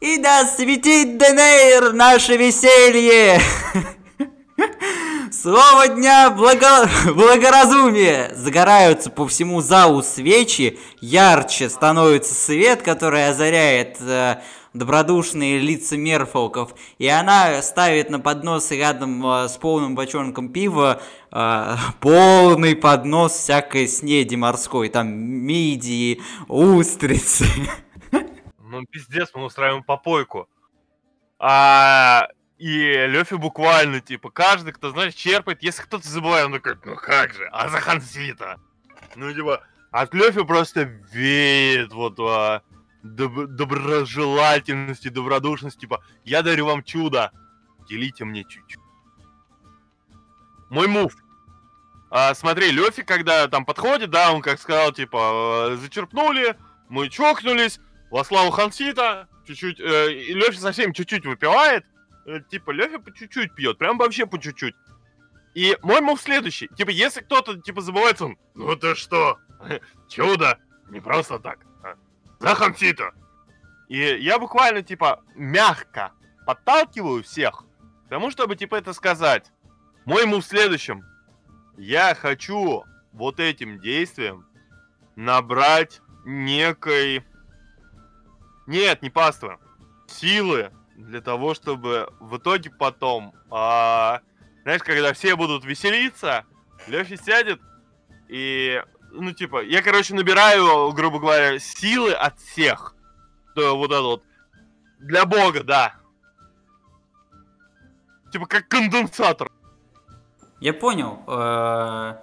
И 0.00 0.16
да 0.18 0.46
светит 0.46 1.18
Денейр 1.18 1.92
наше 1.92 2.36
веселье! 2.36 3.38
Слово 5.30 5.88
дня 5.88 6.30
благо... 6.30 6.88
благоразумие! 7.12 8.32
Загораются 8.34 9.10
по 9.10 9.28
всему 9.28 9.60
залу 9.60 10.02
свечи, 10.02 10.78
ярче 11.02 11.68
становится 11.68 12.34
свет, 12.34 12.80
который 12.80 13.28
озаряет 13.28 13.98
э, 14.00 14.36
добродушные 14.78 15.58
лица 15.58 15.96
мерфолков, 15.96 16.74
и 16.98 17.06
она 17.08 17.60
ставит 17.62 18.10
на 18.10 18.20
поднос 18.20 18.70
рядом 18.70 19.26
э, 19.26 19.48
с 19.48 19.56
полным 19.56 19.94
бочонком 19.94 20.50
пива 20.50 21.00
э, 21.30 21.76
полный 22.00 22.76
поднос 22.76 23.32
всякой 23.32 23.88
снеди 23.88 24.34
морской, 24.34 24.88
там 24.88 25.08
мидии, 25.08 26.20
устрицы. 26.48 27.46
Ну, 28.68 28.84
пиздец, 28.84 29.30
мы 29.32 29.44
устраиваем 29.44 29.84
попойку. 29.84 30.48
А, 31.38 32.28
и 32.58 33.06
Лёфи 33.06 33.34
буквально, 33.34 34.00
типа, 34.00 34.30
каждый, 34.30 34.72
кто, 34.72 34.90
знаешь, 34.90 35.14
черпает, 35.14 35.62
если 35.62 35.82
кто-то 35.82 36.06
забывает, 36.08 36.46
он 36.46 36.52
такой, 36.54 36.76
ну 36.84 36.96
как 36.96 37.32
же, 37.32 37.46
а 37.52 37.68
за 37.68 37.80
Хансвита? 37.80 38.58
Ну, 39.14 39.32
типа, 39.32 39.62
от 39.90 40.14
Лёфи 40.14 40.42
просто 40.44 40.82
веет 40.82 41.92
вот 41.92 42.18
а, 42.18 42.62
доб- 43.06 43.46
доброжелательности, 43.46 45.08
добродушности, 45.08 45.80
типа, 45.80 46.02
я 46.24 46.42
дарю 46.42 46.66
вам 46.66 46.82
чудо, 46.82 47.30
делите 47.88 48.24
мне 48.24 48.44
чуть-чуть. 48.44 48.80
Мой 50.70 50.88
мув. 50.88 51.16
А, 52.10 52.34
смотри, 52.34 52.70
Лёфи, 52.70 53.02
когда 53.02 53.48
там 53.48 53.64
подходит, 53.64 54.10
да, 54.10 54.32
он 54.32 54.42
как 54.42 54.60
сказал, 54.60 54.92
типа, 54.92 55.70
э, 55.72 55.76
зачерпнули, 55.76 56.56
мы 56.88 57.08
чокнулись, 57.08 57.80
во 58.10 58.24
славу 58.24 58.50
Хансита, 58.50 59.28
чуть-чуть, 59.46 59.80
э, 59.80 60.12
и 60.12 60.34
Лёфи 60.34 60.56
совсем 60.56 60.92
чуть-чуть 60.92 61.26
выпивает, 61.26 61.84
э, 62.26 62.40
типа, 62.48 62.70
Лёфи 62.70 62.98
по 62.98 63.12
чуть-чуть 63.12 63.54
пьет, 63.54 63.78
прям 63.78 63.98
вообще 63.98 64.26
по 64.26 64.38
чуть-чуть. 64.38 64.74
И 65.54 65.76
мой 65.82 66.00
мув 66.00 66.20
следующий, 66.20 66.68
типа, 66.76 66.90
если 66.90 67.20
кто-то, 67.20 67.60
типа, 67.60 67.80
забывается, 67.80 68.26
он, 68.26 68.38
ну 68.54 68.76
ты 68.76 68.94
что, 68.94 69.38
чудо, 70.08 70.58
не 70.90 71.00
просто 71.00 71.38
так, 71.38 71.58
а, 72.46 72.50
за 72.50 72.54
Хансита. 72.54 73.12
И 73.88 73.98
я 73.98 74.38
буквально, 74.38 74.82
типа, 74.82 75.22
мягко 75.34 76.12
подталкиваю 76.46 77.22
всех 77.22 77.64
к 78.06 78.08
тому, 78.08 78.30
чтобы, 78.30 78.56
типа, 78.56 78.76
это 78.76 78.92
сказать. 78.92 79.52
Мой 80.04 80.26
мув 80.26 80.44
в 80.44 80.48
следующем. 80.48 81.04
Я 81.76 82.14
хочу 82.14 82.84
вот 83.12 83.40
этим 83.40 83.80
действием 83.80 84.46
набрать 85.16 86.00
некой... 86.24 87.24
Нет, 88.66 89.02
не 89.02 89.10
паства. 89.10 89.58
Силы 90.08 90.72
для 90.96 91.20
того, 91.20 91.54
чтобы 91.54 92.12
в 92.20 92.38
итоге 92.38 92.70
потом... 92.70 93.34
а, 93.50 94.20
знаешь, 94.62 94.82
когда 94.82 95.12
все 95.12 95.36
будут 95.36 95.64
веселиться, 95.64 96.44
Лёфи 96.86 97.16
сядет 97.16 97.60
и... 98.28 98.82
Ну, 99.18 99.32
типа, 99.32 99.62
я, 99.64 99.82
короче, 99.82 100.14
набираю, 100.14 100.92
грубо 100.92 101.18
говоря, 101.18 101.58
силы 101.58 102.12
от 102.12 102.38
всех. 102.38 102.94
Да, 103.54 103.72
вот 103.72 103.90
это 103.90 104.02
вот. 104.02 104.22
Для 104.98 105.24
бога, 105.24 105.62
да. 105.62 105.94
Типа, 108.32 108.46
как 108.46 108.68
конденсатор. 108.68 109.50
Я 110.60 110.72
понял. 110.74 111.22
Э, 111.26 112.14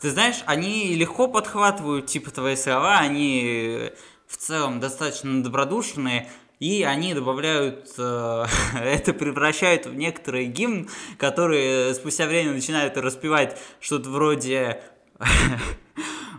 Ты 0.00 0.10
знаешь, 0.10 0.42
они 0.46 0.94
легко 0.94 1.28
подхватывают, 1.28 2.06
типа, 2.06 2.30
твои 2.30 2.56
слова, 2.56 2.98
они 2.98 3.42
э, 3.44 3.90
в 4.26 4.36
целом 4.36 4.78
достаточно 4.80 5.42
добродушные, 5.42 6.28
и 6.60 6.82
они 6.82 7.14
добавляют, 7.14 7.90
э, 7.98 8.46
это 8.74 9.12
превращают 9.12 9.86
в 9.86 9.94
некоторый 9.94 10.46
гимн, 10.46 10.88
который 11.18 11.94
спустя 11.94 12.26
время 12.26 12.52
начинают 12.52 12.96
распевать 12.96 13.60
что-то 13.80 14.10
вроде 14.10 14.82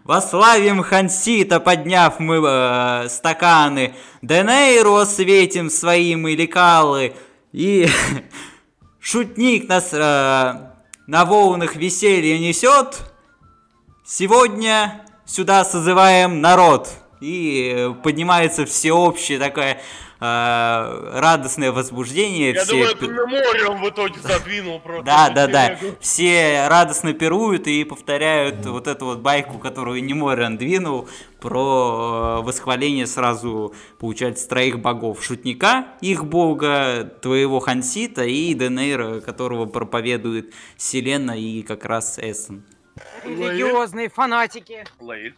Вославим 0.04 0.82
Хансита, 0.82 1.60
подняв 1.60 2.20
мы 2.20 2.42
э, 2.46 3.10
стаканы, 3.10 3.94
Денейру 4.22 4.96
осветим 4.96 5.70
своим 5.70 6.28
и 6.28 6.36
лекалы, 6.36 7.14
и 7.52 7.88
шутник 9.00 9.70
нас 9.70 9.90
э, 9.94 10.54
на 11.08 11.26
волнах 11.26 11.76
веселья 11.76 12.38
несет, 12.38 13.02
сегодня 14.06 15.06
сюда 15.26 15.64
созываем 15.66 16.42
народ. 16.42 16.90
И 17.22 17.74
э, 17.76 17.94
поднимается 18.04 18.66
всеобщее 18.66 19.40
такое 19.40 19.82
радостное 20.20 21.72
возбуждение. 21.72 22.52
Я 22.54 22.64
все 22.66 22.94
думаю, 22.94 23.16
на 23.16 23.26
море 23.28 23.66
он 23.68 23.82
в 23.82 23.90
итоге 23.90 24.20
задвинул 24.20 24.80
просто. 24.80 25.06
да, 25.06 25.30
да, 25.30 25.48
да. 25.48 25.78
Все 26.02 26.68
радостно 26.68 27.14
пируют 27.14 27.68
и 27.68 27.84
повторяют 27.86 28.66
вот 28.66 28.88
эту 28.88 29.06
вот 29.06 29.20
байку, 29.20 29.60
которую 29.60 30.04
Немориан 30.04 30.58
двинул, 30.58 31.08
про 31.40 32.40
э, 32.40 32.44
восхваление 32.44 33.08
сразу, 33.08 33.74
получается, 33.98 34.48
троих 34.48 34.80
богов. 34.80 35.24
Шутника, 35.24 35.88
их 36.02 36.26
бога, 36.26 37.06
твоего 37.22 37.60
Хансита 37.60 38.24
и 38.24 38.54
Денейра, 38.54 39.22
которого 39.22 39.66
проповедует 39.66 40.54
Селена 40.78 41.40
и 41.40 41.62
как 41.62 41.86
раз 41.86 42.20
Эссен. 42.20 42.66
Религиозные 43.24 44.10
фанатики. 44.10 44.84
Лейль. 45.00 45.36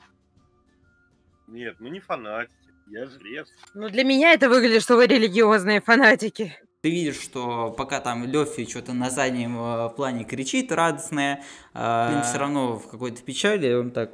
Нет, 1.48 1.76
ну 1.80 1.90
не 1.90 2.00
фанатики. 2.00 2.52
Я 2.92 3.06
жрец. 3.08 3.48
Ну, 3.74 3.90
для 3.90 4.04
меня 4.04 4.34
это 4.34 4.50
выглядит, 4.50 4.84
что 4.84 4.98
вы 4.98 5.08
религиозные 5.08 5.80
фанатики. 5.80 6.54
Ты 6.82 6.90
видишь, 6.90 7.22
что 7.22 7.72
пока 7.72 8.02
там 8.02 8.26
Лёфи 8.26 8.70
что-то 8.70 8.92
на 8.92 9.10
заднем 9.10 9.58
э, 9.58 9.90
плане 9.96 10.26
кричит 10.26 10.74
радостное, 10.74 11.42
э, 11.74 12.22
все 12.26 12.38
равно 12.38 12.78
в 12.78 12.90
какой-то 12.90 13.22
печали, 13.24 13.74
он 13.74 13.92
так 13.92 14.12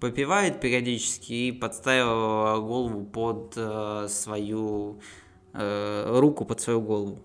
попивает 0.00 0.58
периодически 0.58 1.32
и 1.32 1.52
подставил 1.52 2.62
голову 2.64 3.04
под 3.04 3.52
э, 3.56 4.06
свою 4.08 5.00
э, 5.52 6.18
руку 6.18 6.46
под 6.46 6.62
свою 6.62 6.80
голову. 6.80 7.18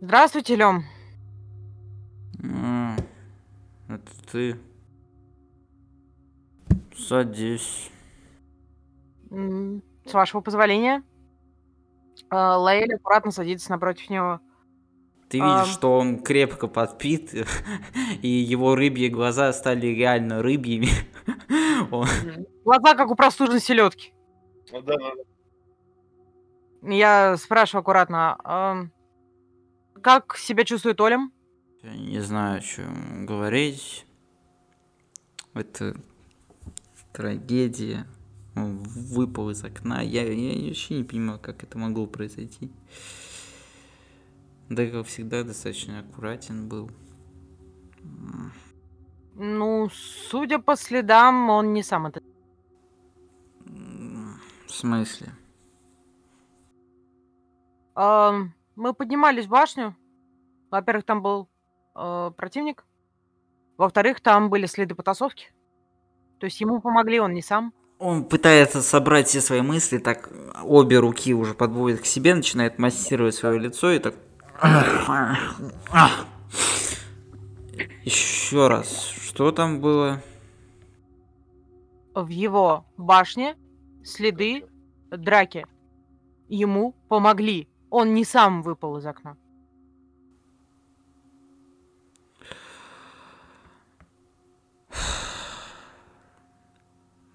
Здравствуйте, 0.00 0.54
Лем. 0.54 0.84
М, 2.40 2.96
Это 3.88 4.12
ты. 4.30 4.56
Садись. 6.98 7.90
С 9.30 10.12
вашего 10.12 10.40
позволения. 10.40 11.02
А, 12.30 12.56
Лаэль 12.58 12.94
аккуратно 12.94 13.30
садится 13.30 13.70
напротив 13.70 14.10
него. 14.10 14.40
Ты 15.28 15.36
видишь, 15.38 15.50
Ам. 15.50 15.66
что 15.66 15.98
он 15.98 16.22
крепко 16.22 16.66
подпит, 16.68 17.34
и 18.22 18.28
его 18.28 18.74
рыбьи 18.74 19.08
глаза 19.08 19.52
стали 19.52 19.86
реально 19.88 20.42
рыбьими. 20.42 20.88
Глаза, 22.64 22.94
как 22.94 23.10
у 23.10 23.14
простуженной 23.14 23.60
селедки. 23.60 24.12
Ну 24.72 24.82
да, 24.82 24.94
да. 24.96 25.12
Я 26.82 27.36
спрашиваю 27.36 27.80
аккуратно. 27.80 28.36
ам, 28.44 28.90
Как 30.02 30.36
себя 30.36 30.64
чувствует 30.64 31.00
Олем? 31.00 31.32
Я 31.82 31.94
не 31.94 32.20
знаю, 32.20 32.62
что 32.62 32.82
говорить. 33.24 34.06
Это 35.54 35.94
трагедия. 37.18 38.06
Он 38.54 38.78
выпал 38.78 39.50
из 39.50 39.64
окна. 39.64 40.02
Я, 40.02 40.22
я 40.32 40.68
вообще 40.68 40.98
не 40.98 41.04
понимаю, 41.04 41.40
как 41.40 41.64
это 41.64 41.76
могло 41.76 42.06
произойти. 42.06 42.70
Да, 44.68 44.86
как 44.86 45.06
всегда, 45.06 45.42
достаточно 45.42 45.98
аккуратен 45.98 46.68
был. 46.68 46.90
Ну, 49.34 49.88
судя 49.92 50.60
по 50.60 50.76
следам, 50.76 51.50
он 51.50 51.72
не 51.72 51.82
сам 51.82 52.06
это... 52.06 52.22
В 53.64 54.70
смысле? 54.70 55.32
Ам, 57.94 58.54
Мы 58.76 58.94
поднимались 58.94 59.46
в 59.46 59.48
башню. 59.48 59.96
Во-первых, 60.70 61.04
там 61.04 61.22
был 61.22 61.48
э, 61.96 62.30
противник. 62.36 62.84
Во-вторых, 63.76 64.20
там 64.20 64.50
были 64.50 64.66
следы 64.66 64.94
потасовки. 64.94 65.52
То 66.38 66.46
есть 66.46 66.60
ему 66.60 66.80
помогли, 66.80 67.20
он 67.20 67.34
не 67.34 67.42
сам. 67.42 67.72
Он 67.98 68.24
пытается 68.24 68.80
собрать 68.80 69.26
все 69.26 69.40
свои 69.40 69.60
мысли, 69.60 69.98
так 69.98 70.30
обе 70.62 70.98
руки 70.98 71.34
уже 71.34 71.54
подводит 71.54 72.00
к 72.00 72.06
себе, 72.06 72.34
начинает 72.34 72.78
массировать 72.78 73.34
свое 73.34 73.58
лицо 73.58 73.90
и 73.90 73.98
так... 73.98 74.14
Еще 78.04 78.68
раз, 78.68 79.08
что 79.08 79.52
там 79.52 79.80
было? 79.80 80.22
В 82.14 82.28
его 82.28 82.86
башне 82.96 83.56
следы 84.04 84.64
драки. 85.10 85.66
Ему 86.48 86.94
помогли. 87.08 87.68
Он 87.90 88.14
не 88.14 88.24
сам 88.24 88.62
выпал 88.62 88.96
из 88.98 89.06
окна. 89.06 89.36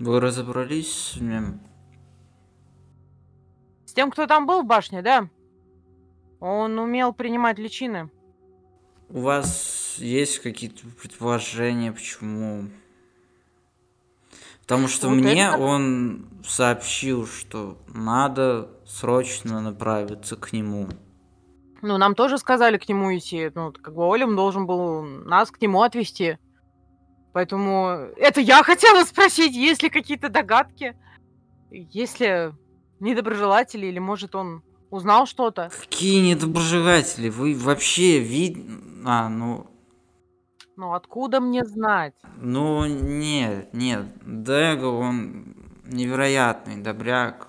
Вы 0.04 0.20
разобрались 0.20 1.14
с 1.14 1.16
ним? 1.16 1.62
С 3.86 3.94
тем, 3.94 4.12
кто 4.12 4.28
там 4.28 4.46
был 4.46 4.64
в 4.64 4.66
башне, 4.66 5.02
да? 5.02 5.30
Он 6.42 6.78
умел 6.78 7.14
принимать 7.14 7.58
личины. 7.58 8.12
У 9.08 9.22
вас 9.22 9.96
есть 10.00 10.40
какие-то 10.40 10.86
предположения, 11.02 11.94
почему? 11.94 12.70
Потому 14.64 14.90
что 14.90 15.08
Вот 15.08 15.16
мне 15.16 15.48
это- 15.48 15.58
он 15.58 16.28
сообщил, 16.46 17.26
что 17.26 17.78
надо 17.88 18.70
срочно 18.86 19.62
направиться 19.62 20.36
к 20.36 20.52
нему. 20.52 20.90
Ну, 21.82 21.98
нам 21.98 22.14
тоже 22.16 22.38
сказали 22.40 22.78
к 22.78 22.90
нему 22.90 23.16
идти. 23.18 23.52
Ну, 23.56 23.72
как 23.72 23.94
бы 23.96 24.14
Олем 24.14 24.36
должен 24.36 24.66
был 24.66 25.02
нас 25.04 25.50
к 25.50 25.62
нему 25.62 25.82
отвезти. 25.82 26.38
Поэтому 27.34 28.12
это 28.18 28.42
я 28.42 28.64
хотела 28.64 29.04
спросить, 29.04 29.56
есть 29.56 29.82
ли 29.82 29.90
какие-то 29.90 30.30
догадки? 30.30 30.96
Есть 31.72 32.20
ли 32.20 32.52
недоброжелатели, 33.00 33.88
или 33.88 34.00
может 34.00 34.36
он 34.36 34.62
узнал 34.92 35.26
что-то? 35.26 35.72
Какие 35.78 36.22
недоброжелатели? 36.22 37.30
Вы 37.30 37.56
вообще 37.56 38.20
вид... 38.20 38.60
А, 39.06 39.30
ну... 39.30 39.68
Ну, 40.76 40.94
откуда 40.94 41.40
мне 41.40 41.66
знать? 41.66 42.16
Ну, 42.38 42.86
нет, 42.86 43.74
нет. 43.74 44.06
Дэго, 44.22 44.86
он 44.86 45.56
невероятный 45.86 46.78
добряк. 46.78 47.48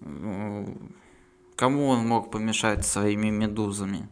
Кому 0.00 1.88
он 1.88 2.06
мог 2.06 2.30
помешать 2.30 2.86
своими 2.86 3.30
медузами? 3.30 4.08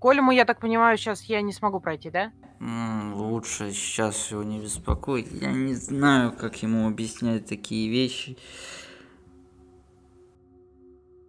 Колему, 0.00 0.30
я 0.32 0.44
так 0.44 0.60
понимаю, 0.60 0.96
сейчас 0.98 1.22
я 1.24 1.40
не 1.42 1.52
смогу 1.52 1.80
пройти, 1.80 2.10
да? 2.10 2.32
М, 2.60 3.14
Лучше 3.14 3.72
сейчас 3.72 4.30
его 4.30 4.42
не 4.42 4.60
беспокоить. 4.60 5.30
Я 5.32 5.52
не 5.52 5.74
знаю, 5.74 6.32
как 6.32 6.62
ему 6.62 6.86
объяснять 6.88 7.46
такие 7.46 7.90
вещи. 7.90 8.36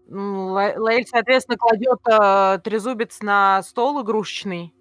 Ну, 0.09 0.47
Ла- 0.53 0.73
Лаэль, 0.77 1.05
соответственно, 1.05 1.57
кладет 1.57 1.99
э, 2.09 2.59
трезубец 2.63 3.21
на 3.21 3.61
стол 3.63 4.01
игрушечный 4.03 4.73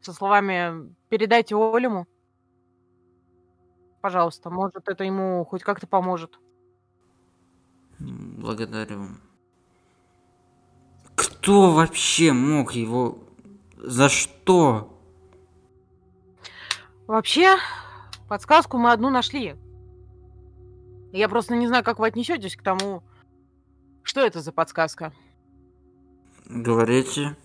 со 0.00 0.12
словами 0.12 0.94
«передайте 1.08 1.56
Олему». 1.56 2.06
Пожалуйста, 4.00 4.50
может, 4.50 4.86
это 4.88 5.02
ему 5.02 5.44
хоть 5.44 5.62
как-то 5.62 5.86
поможет. 5.86 6.38
М, 7.98 8.36
Благодарю. 8.40 9.08
Кто 11.44 11.72
вообще 11.72 12.32
мог 12.32 12.72
его... 12.72 13.18
За 13.76 14.08
что? 14.08 14.98
Вообще, 17.06 17.58
подсказку 18.30 18.78
мы 18.78 18.92
одну 18.92 19.10
нашли. 19.10 19.54
Я 21.12 21.28
просто 21.28 21.54
не 21.54 21.66
знаю, 21.66 21.84
как 21.84 21.98
вы 21.98 22.06
отнесетесь 22.06 22.56
к 22.56 22.62
тому, 22.62 23.02
что 24.02 24.22
это 24.22 24.40
за 24.40 24.52
подсказка. 24.52 25.12
Говорите. 26.46 27.36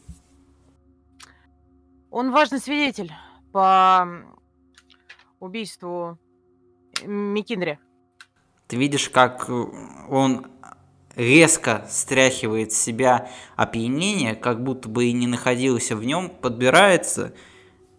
Он 2.10 2.32
важный 2.32 2.60
свидетель 2.60 3.12
по 3.52 4.08
убийству 5.42 6.18
Микиндри. 7.04 7.80
Ты 8.68 8.78
видишь, 8.78 9.10
как 9.10 9.50
он 9.50 10.48
резко 11.20 11.86
стряхивает 11.90 12.72
с 12.72 12.78
себя 12.78 13.30
опьянение, 13.58 14.36
как 14.36 14.64
будто 14.64 14.88
бы 14.88 15.06
и 15.06 15.12
не 15.14 15.28
находился 15.28 15.96
в 15.98 16.04
нем, 16.06 16.30
подбирается 16.30 17.34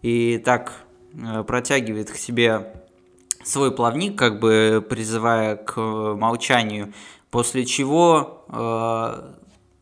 и 0.01 0.39
так 0.43 0.73
э, 1.13 1.43
протягивает 1.43 2.09
к 2.09 2.15
себе 2.15 2.73
свой 3.43 3.71
плавник, 3.71 4.17
как 4.17 4.39
бы 4.39 4.83
призывая 4.87 5.55
к 5.55 5.77
э, 5.77 6.15
молчанию, 6.15 6.93
после 7.29 7.63
чего 7.63 8.45
э, 8.49 9.33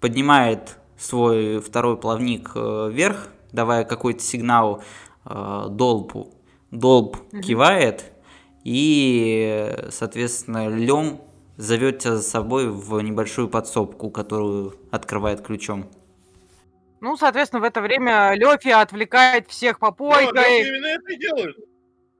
поднимает 0.02 0.78
свой 0.98 1.62
второй 1.62 1.96
плавник 1.96 2.52
э, 2.56 2.90
вверх, 2.92 3.30
давая 3.54 3.86
какой-то 3.86 4.22
сигнал 4.22 4.84
э, 5.26 5.68
долбу. 5.70 6.34
Долб 6.72 7.18
Мгм. 7.32 7.42
кивает, 7.42 8.12
и, 8.64 9.76
соответственно, 9.90 10.68
Лем 10.68 11.22
зовет 11.60 12.00
тебя 12.00 12.16
за 12.16 12.24
собой 12.24 12.70
в 12.70 13.00
небольшую 13.02 13.50
подсобку, 13.50 14.10
которую 14.10 14.76
открывает 14.92 15.42
ключом. 15.42 15.92
Ну, 17.02 17.18
соответственно, 17.18 17.60
в 17.62 17.66
это 17.66 17.82
время 17.82 18.34
Лёфи 18.36 18.70
отвлекает 18.70 19.50
всех 19.50 19.80
Да, 19.80 19.88
попойкой. 19.88 20.60
Лёфи 20.60 20.68
именно 20.70 20.88
это 20.88 21.12
и 21.12 21.18
делает. 21.18 21.56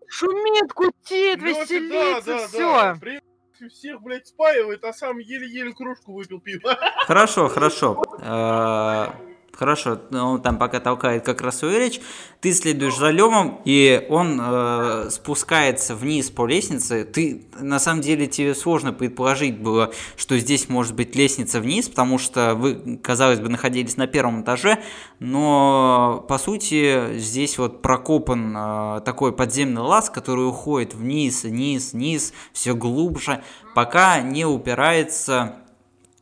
Шумит, 0.08 0.74
кутит, 0.74 1.42
Лёфи, 1.42 1.74
веселится, 1.74 2.26
да, 2.26 2.38
да, 2.40 2.48
все. 2.48 2.60
да. 2.60 2.98
При- 3.00 3.22
Всех, 3.70 4.02
блядь, 4.02 4.26
спаивает, 4.26 4.86
а 4.86 4.94
сам 4.94 5.18
еле-еле 5.18 5.74
кружку 5.74 6.14
выпил 6.14 6.40
пива. 6.40 6.78
Хорошо, 7.06 7.50
хорошо. 7.50 8.02
Хорошо, 9.60 10.00
он 10.14 10.42
там 10.42 10.58
пока 10.58 10.80
толкает 10.80 11.26
как 11.26 11.42
раз 11.42 11.58
свою 11.58 11.80
речь. 11.80 12.00
Ты 12.40 12.54
следуешь 12.54 12.96
за 12.96 13.10
Лемом, 13.10 13.60
и 13.66 14.08
он 14.10 14.40
э, 14.42 15.10
спускается 15.12 15.96
вниз 15.96 16.30
по 16.30 16.46
лестнице. 16.48 17.04
Ты, 17.04 17.44
на 17.60 17.78
самом 17.78 18.00
деле, 18.00 18.28
тебе 18.28 18.56
сложно 18.56 18.94
предположить 18.94 19.60
было, 19.60 19.92
что 20.16 20.38
здесь 20.38 20.70
может 20.70 20.96
быть 20.96 21.14
лестница 21.14 21.60
вниз, 21.60 21.90
потому 21.90 22.20
что 22.20 22.56
вы, 22.56 23.02
казалось 23.04 23.42
бы, 23.42 23.50
находились 23.50 23.98
на 23.98 24.08
первом 24.08 24.44
этаже, 24.44 24.82
но, 25.20 26.26
по 26.30 26.38
сути, 26.38 27.18
здесь 27.18 27.58
вот 27.58 27.82
прокопан 27.82 28.56
э, 28.56 29.02
такой 29.04 29.34
подземный 29.34 29.82
лаз, 29.82 30.10
который 30.10 30.48
уходит 30.48 30.94
вниз, 30.94 31.44
вниз, 31.44 31.92
вниз, 31.92 32.32
все 32.54 32.76
глубже, 32.76 33.44
пока 33.76 34.22
не 34.22 34.46
упирается 34.46 35.58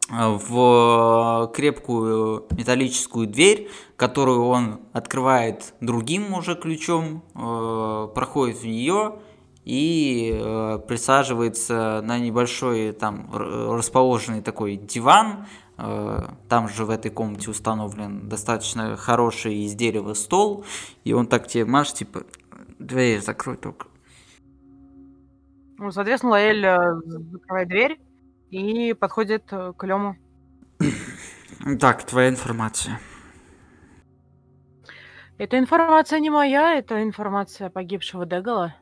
в 0.10 1.52
крепкую 1.54 2.48
металлическую 2.52 3.28
дверь, 3.28 3.70
которую 3.98 4.46
он 4.46 4.80
открывает 4.94 5.74
другим 5.82 6.34
уже 6.34 6.56
ключом, 6.56 7.24
э, 7.36 8.08
проходит 8.16 8.58
в 8.58 8.66
нее 8.66 9.20
и 9.66 10.32
э, 10.34 10.80
присаживается 10.88 12.02
на 12.04 12.20
небольшой 12.20 12.94
там 12.94 13.30
расположенный 13.34 14.42
такой 14.42 14.78
диван. 14.78 15.46
Э, 15.78 16.30
Там 16.48 16.70
же 16.70 16.86
в 16.86 16.90
этой 16.90 17.12
комнате 17.12 17.52
установлен 17.52 18.30
достаточно 18.30 18.96
хороший 18.96 19.56
из 19.66 19.76
дерева 19.76 20.14
стол, 20.14 20.64
и 21.04 21.12
он 21.12 21.28
так 21.28 21.48
тебе 21.48 21.66
машет, 21.66 21.96
типа, 21.96 22.22
дверь 22.80 23.22
закрой 23.22 23.58
только. 23.58 23.88
Ну, 25.80 25.92
соответственно, 25.92 26.32
Лаэль 26.32 26.66
закрывает 27.30 27.68
дверь 27.68 28.07
и 28.52 28.94
подходит 28.94 29.46
э, 29.52 29.74
к 29.78 29.84
Лему. 29.86 30.16
Так, 31.80 32.04
твоя 32.06 32.30
информация. 32.30 33.00
Эта 35.38 35.58
информация 35.60 36.20
не 36.20 36.30
моя, 36.30 36.76
это 36.78 37.04
информация 37.04 37.70
погибшего 37.70 38.26
Дегала. 38.26 38.76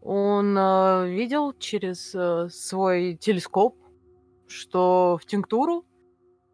Он 0.00 0.56
э, 0.58 1.08
видел 1.10 1.52
через 1.52 2.14
э, 2.14 2.48
свой 2.50 3.16
телескоп, 3.16 3.76
что 4.48 5.18
в 5.20 5.26
тинктуру 5.26 5.84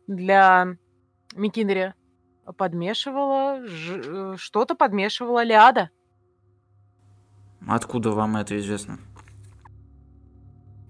для 0.06 0.76
Микинри 1.34 1.94
подмешивала 2.56 3.66
ж- 3.66 4.02
э, 4.04 4.36
что-то 4.36 4.74
подмешивала 4.74 5.42
Лиада. 5.44 5.90
Откуда 7.66 8.10
вам 8.10 8.36
это 8.36 8.56
известно? 8.58 8.98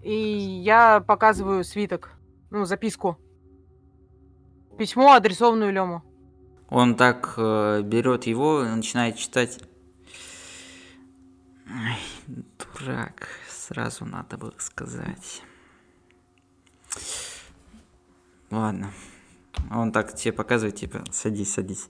И 0.02 0.12
я 0.14 1.00
показываю 1.00 1.64
свиток, 1.64 2.10
ну, 2.50 2.64
записку. 2.64 3.18
Письмо, 4.78 5.12
адресованную 5.14 5.72
Лему. 5.72 6.02
Он 6.70 6.94
так 6.94 7.34
э, 7.36 7.82
берет 7.82 8.24
его 8.26 8.62
и 8.64 8.68
начинает 8.68 9.16
читать. 9.16 9.58
Ай, 11.68 11.98
дурак, 12.26 13.28
сразу 13.48 14.04
надо 14.04 14.36
было 14.38 14.54
сказать. 14.58 15.42
Ладно. 18.50 18.92
Он 19.70 19.92
так 19.92 20.14
тебе 20.14 20.32
показывает, 20.32 20.76
типа, 20.76 21.02
садись, 21.10 21.52
садись. 21.54 21.88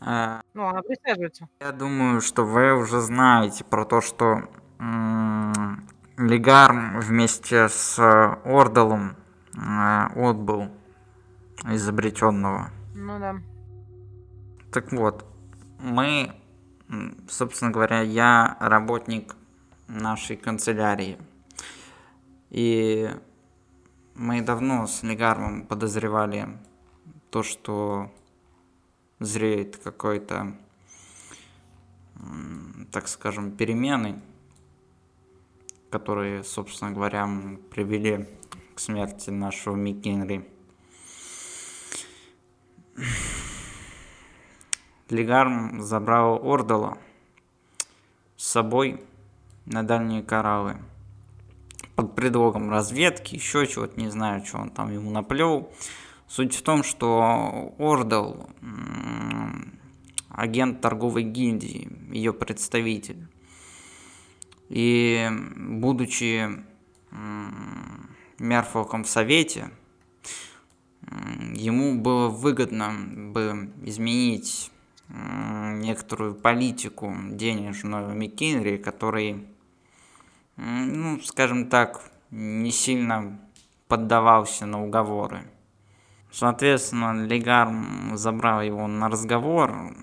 А, 0.00 0.42
Ну, 0.54 0.66
она 0.68 0.82
присаживается. 0.82 1.48
я 1.60 1.72
думаю, 1.72 2.20
что 2.20 2.44
вы 2.44 2.74
уже 2.78 3.00
знаете 3.00 3.64
про 3.64 3.84
то, 3.84 4.00
что 4.00 4.42
м, 4.78 5.88
Легарм 6.18 7.00
вместе 7.00 7.68
с 7.68 7.98
э, 7.98 8.38
Ордалом 8.44 9.16
э, 9.54 10.06
отбыл 10.16 10.70
изобретенного. 11.64 12.70
Ну 12.94 13.18
да. 13.18 13.36
Так 14.72 14.92
вот, 14.92 15.26
мы, 15.78 16.34
собственно 17.28 17.70
говоря, 17.70 18.00
я 18.00 18.56
работник 18.60 19.34
нашей 19.88 20.36
канцелярии. 20.36 21.18
И 22.50 23.10
мы 24.14 24.40
давно 24.40 24.86
с 24.86 25.02
Легармом 25.02 25.66
подозревали 25.66 26.48
то, 27.30 27.42
что 27.42 28.10
зреет 29.18 29.76
какой-то, 29.76 30.56
так 32.90 33.08
скажем, 33.08 33.50
перемены. 33.50 34.22
Которые, 35.90 36.44
собственно 36.44 36.90
говоря, 36.90 37.28
привели 37.70 38.26
к 38.74 38.80
смерти 38.80 39.30
нашего 39.30 39.74
Микенри. 39.76 40.48
Легарм 45.08 45.82
забрал 45.82 46.40
Ордала 46.42 46.98
с 48.36 48.46
собой 48.48 49.04
на 49.64 49.82
дальние 49.82 50.22
кораллы. 50.22 50.76
Под 51.94 52.14
предлогом 52.14 52.70
разведки, 52.70 53.36
еще 53.36 53.66
чего-то, 53.66 53.98
не 53.98 54.10
знаю, 54.10 54.44
что 54.44 54.58
он 54.58 54.70
там 54.70 54.92
ему 54.92 55.10
наплел. 55.10 55.70
Суть 56.26 56.54
в 56.54 56.62
том, 56.62 56.82
что 56.82 57.74
Ордал 57.78 58.50
агент 60.28 60.80
торговой 60.80 61.22
гильдии, 61.22 61.88
ее 62.10 62.32
представитель. 62.32 63.28
И 64.68 65.28
будучи 65.56 66.64
Мерфолком 68.38 69.04
в 69.04 69.08
Совете, 69.08 69.70
ему 71.54 72.00
было 72.00 72.28
выгодно 72.28 72.92
бы 73.32 73.70
изменить 73.84 74.70
некоторую 75.08 76.34
политику 76.34 77.14
денежную 77.30 78.14
Миккенри, 78.14 78.76
который, 78.76 79.46
ну, 80.56 81.20
скажем 81.20 81.68
так, 81.68 82.10
не 82.30 82.72
сильно 82.72 83.40
поддавался 83.86 84.66
на 84.66 84.82
уговоры. 84.82 85.44
Соответственно, 86.32 87.24
Легарм 87.24 88.16
забрал 88.16 88.60
его 88.62 88.88
на 88.88 89.08
разговор, 89.08 89.94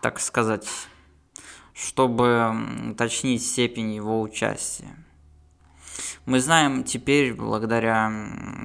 так 0.00 0.20
сказать, 0.20 0.68
чтобы 1.78 2.90
уточнить 2.90 3.44
степень 3.44 3.94
его 3.94 4.20
участия. 4.20 4.96
Мы 6.26 6.40
знаем 6.40 6.82
теперь, 6.82 7.34
благодаря 7.34 8.10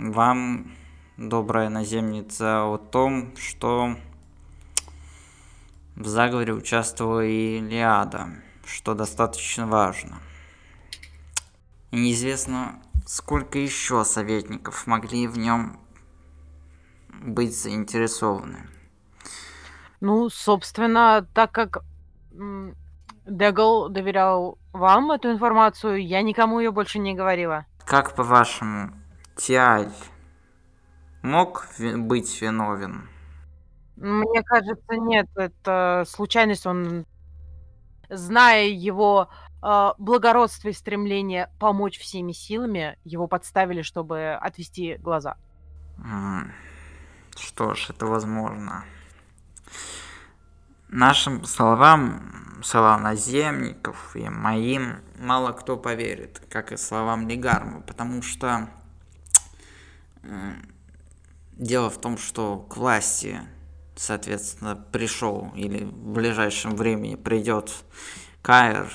вам, 0.08 0.72
добрая 1.18 1.70
наземница, 1.70 2.66
о 2.66 2.78
том, 2.78 3.36
что 3.38 3.96
в 5.96 6.08
заговоре 6.08 6.54
участвовала 6.54 7.24
и 7.24 7.60
Лиада, 7.60 8.30
что 8.66 8.96
достаточно 8.96 9.68
важно. 9.68 10.20
И 11.92 11.98
неизвестно, 11.98 12.82
сколько 13.06 13.60
еще 13.60 14.04
советников 14.06 14.88
могли 14.88 15.28
в 15.28 15.38
нем 15.38 15.80
быть 17.10 17.56
заинтересованы. 17.56 18.68
Ну, 20.02 20.32
собственно, 20.32 21.28
так 21.34 21.52
как 21.52 21.84
Дегл 23.26 23.90
доверял 23.90 24.58
вам 24.74 25.12
эту 25.12 25.32
информацию, 25.32 26.06
я 26.06 26.22
никому 26.22 26.60
ее 26.60 26.72
больше 26.72 27.00
не 27.00 27.14
говорила. 27.14 27.66
Как 27.86 28.16
по-вашему, 28.16 28.92
Тиаль 29.36 29.92
мог 31.22 31.68
ви- 31.78 31.96
быть 31.96 32.42
виновен? 32.42 33.08
Мне 33.96 34.44
кажется, 34.44 34.96
нет, 34.96 35.28
это 35.36 36.04
случайность. 36.08 36.66
Он, 36.66 37.06
зная 38.10 38.66
его 38.66 39.30
а, 39.62 39.94
благородство 39.98 40.70
и 40.70 40.74
стремление 40.74 41.50
помочь 41.60 42.00
всеми 42.00 42.34
силами, 42.34 42.98
его 43.06 43.28
подставили, 43.28 43.82
чтобы 43.82 44.34
отвести 44.34 44.96
глаза. 44.96 45.38
Что 47.38 47.74
ж, 47.74 47.92
это 47.92 48.06
возможно. 48.06 48.84
Нашим 50.96 51.44
словам, 51.46 52.62
словам 52.64 53.02
наземников 53.02 54.16
и 54.16 54.30
моим 54.30 54.98
мало 55.18 55.52
кто 55.52 55.76
поверит, 55.76 56.40
как 56.52 56.72
и 56.72 56.78
словам 56.78 57.28
Легарма, 57.28 57.82
потому 57.82 58.22
что 58.22 58.70
м, 60.22 60.64
дело 61.54 61.90
в 61.90 62.00
том, 62.00 62.16
что 62.20 62.58
к 62.70 62.78
власти, 62.78 63.42
соответственно, 63.96 64.76
пришел 64.76 65.52
или 65.56 65.84
в 65.84 66.14
ближайшем 66.14 66.76
времени 66.76 67.16
придет 67.16 67.72
Каир, 68.44 68.94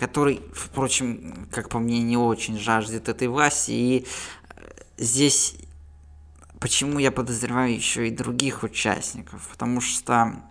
который, 0.00 0.42
впрочем, 0.52 1.46
как 1.52 1.68
по 1.68 1.78
мне, 1.78 2.02
не 2.02 2.16
очень 2.16 2.58
жаждет 2.58 3.08
этой 3.08 3.28
власти, 3.28 3.70
и 3.70 4.06
э, 4.48 4.70
здесь 4.96 5.54
Почему 6.58 6.98
я 6.98 7.12
подозреваю 7.12 7.74
еще 7.74 8.08
и 8.08 8.10
других 8.10 8.62
участников? 8.62 9.46
Потому 9.52 9.82
что 9.82 10.42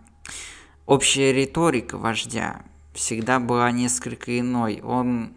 общая 0.85 1.33
риторика 1.33 1.97
вождя 1.97 2.61
всегда 2.93 3.39
была 3.39 3.71
несколько 3.71 4.39
иной. 4.39 4.81
Он 4.83 5.33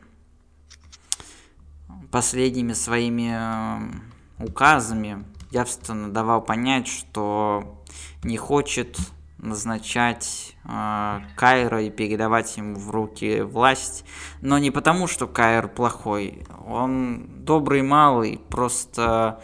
последними 2.11 2.73
своими 2.73 3.33
э, 3.35 4.45
указами 4.45 5.25
явственно 5.51 6.11
давал 6.11 6.41
понять, 6.41 6.87
что 6.87 7.83
не 8.23 8.37
хочет 8.37 8.99
назначать 9.39 10.57
э, 10.65 11.21
Кайра 11.37 11.83
и 11.83 11.91
передавать 11.91 12.57
ему 12.57 12.77
в 12.77 12.91
руки 12.91 13.43
власть, 13.43 14.05
но 14.41 14.59
не 14.59 14.71
потому, 14.71 15.07
что 15.07 15.27
Кайр 15.27 15.69
плохой, 15.69 16.47
он 16.67 17.45
добрый 17.45 17.83
малый, 17.83 18.41
просто 18.49 19.41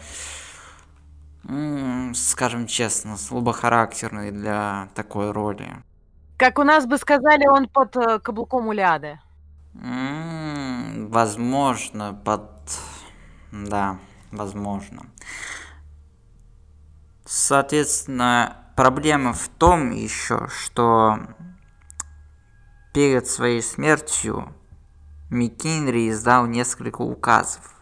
М, 1.47 2.13
скажем 2.15 2.65
честно, 2.65 3.17
слабохарактерный 3.17 4.31
для 4.31 4.89
такой 4.95 5.31
роли. 5.31 5.67
Как 6.37 6.59
у 6.59 6.63
нас 6.63 6.85
бы 6.85 6.97
сказали, 6.97 7.47
он 7.47 7.69
под 7.69 7.95
э, 7.95 8.19
каблуком 8.19 8.67
у 8.67 8.73
Лиады. 8.73 9.19
М, 9.81 11.09
Возможно, 11.09 12.13
под... 12.13 12.51
Да, 13.51 13.99
возможно. 14.31 15.05
Соответственно, 17.25 18.57
проблема 18.75 19.31
в 19.31 19.47
том 19.47 19.91
еще, 19.91 20.49
что 20.49 21.19
перед 22.93 23.27
своей 23.27 23.61
смертью 23.61 24.53
Микинри 25.29 26.09
издал 26.09 26.47
несколько 26.47 27.01
указов. 27.01 27.73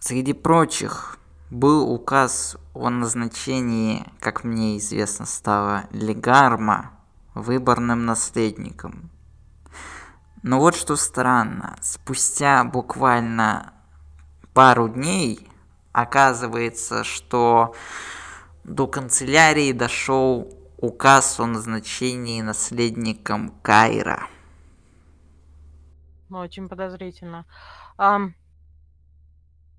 Среди 0.00 0.32
прочих 0.32 1.18
был 1.50 1.88
указ 1.88 2.56
о 2.74 2.90
назначении, 2.90 4.04
как 4.18 4.42
мне 4.42 4.76
известно 4.78 5.24
стало, 5.24 5.84
Легарма 5.92 6.97
выборным 7.40 8.04
наследником. 8.06 9.10
Но 10.42 10.60
вот 10.60 10.74
что 10.76 10.96
странно, 10.96 11.76
спустя 11.80 12.64
буквально 12.64 13.72
пару 14.54 14.88
дней 14.88 15.48
оказывается, 15.92 17.04
что 17.04 17.74
до 18.64 18.86
канцелярии 18.86 19.72
дошел 19.72 20.52
указ 20.76 21.40
о 21.40 21.46
назначении 21.46 22.40
наследником 22.40 23.50
Кайра. 23.62 24.26
Ну, 26.28 26.38
очень 26.38 26.68
подозрительно. 26.68 27.46
Ам, 27.96 28.34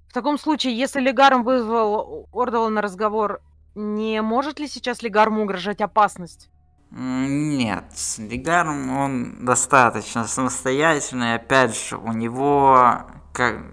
в 0.09 0.13
таком 0.13 0.39
случае, 0.39 0.77
если 0.77 0.99
Легарм 0.99 1.43
вызвал 1.43 2.27
Ордова 2.31 2.67
на 2.69 2.81
разговор, 2.81 3.41
не 3.75 4.21
может 4.21 4.59
ли 4.59 4.67
сейчас 4.67 5.03
Легарму 5.03 5.43
угрожать 5.43 5.81
опасность? 5.81 6.49
Нет, 6.91 7.85
Легарм, 8.17 8.89
он 8.97 9.45
достаточно 9.45 10.25
самостоятельный. 10.25 11.35
Опять 11.35 11.77
же, 11.77 11.97
у 11.97 12.11
него... 12.11 13.03
Как... 13.33 13.63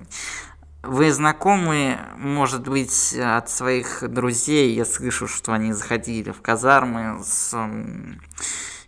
Вы 0.82 1.10
знакомы, 1.10 1.98
может 2.16 2.68
быть, 2.68 3.14
от 3.14 3.50
своих 3.50 4.04
друзей, 4.08 4.72
я 4.74 4.84
слышу, 4.84 5.26
что 5.26 5.52
они 5.52 5.72
заходили 5.72 6.30
в 6.30 6.40
казармы 6.40 7.24
с 7.24 7.54
м, 7.54 8.20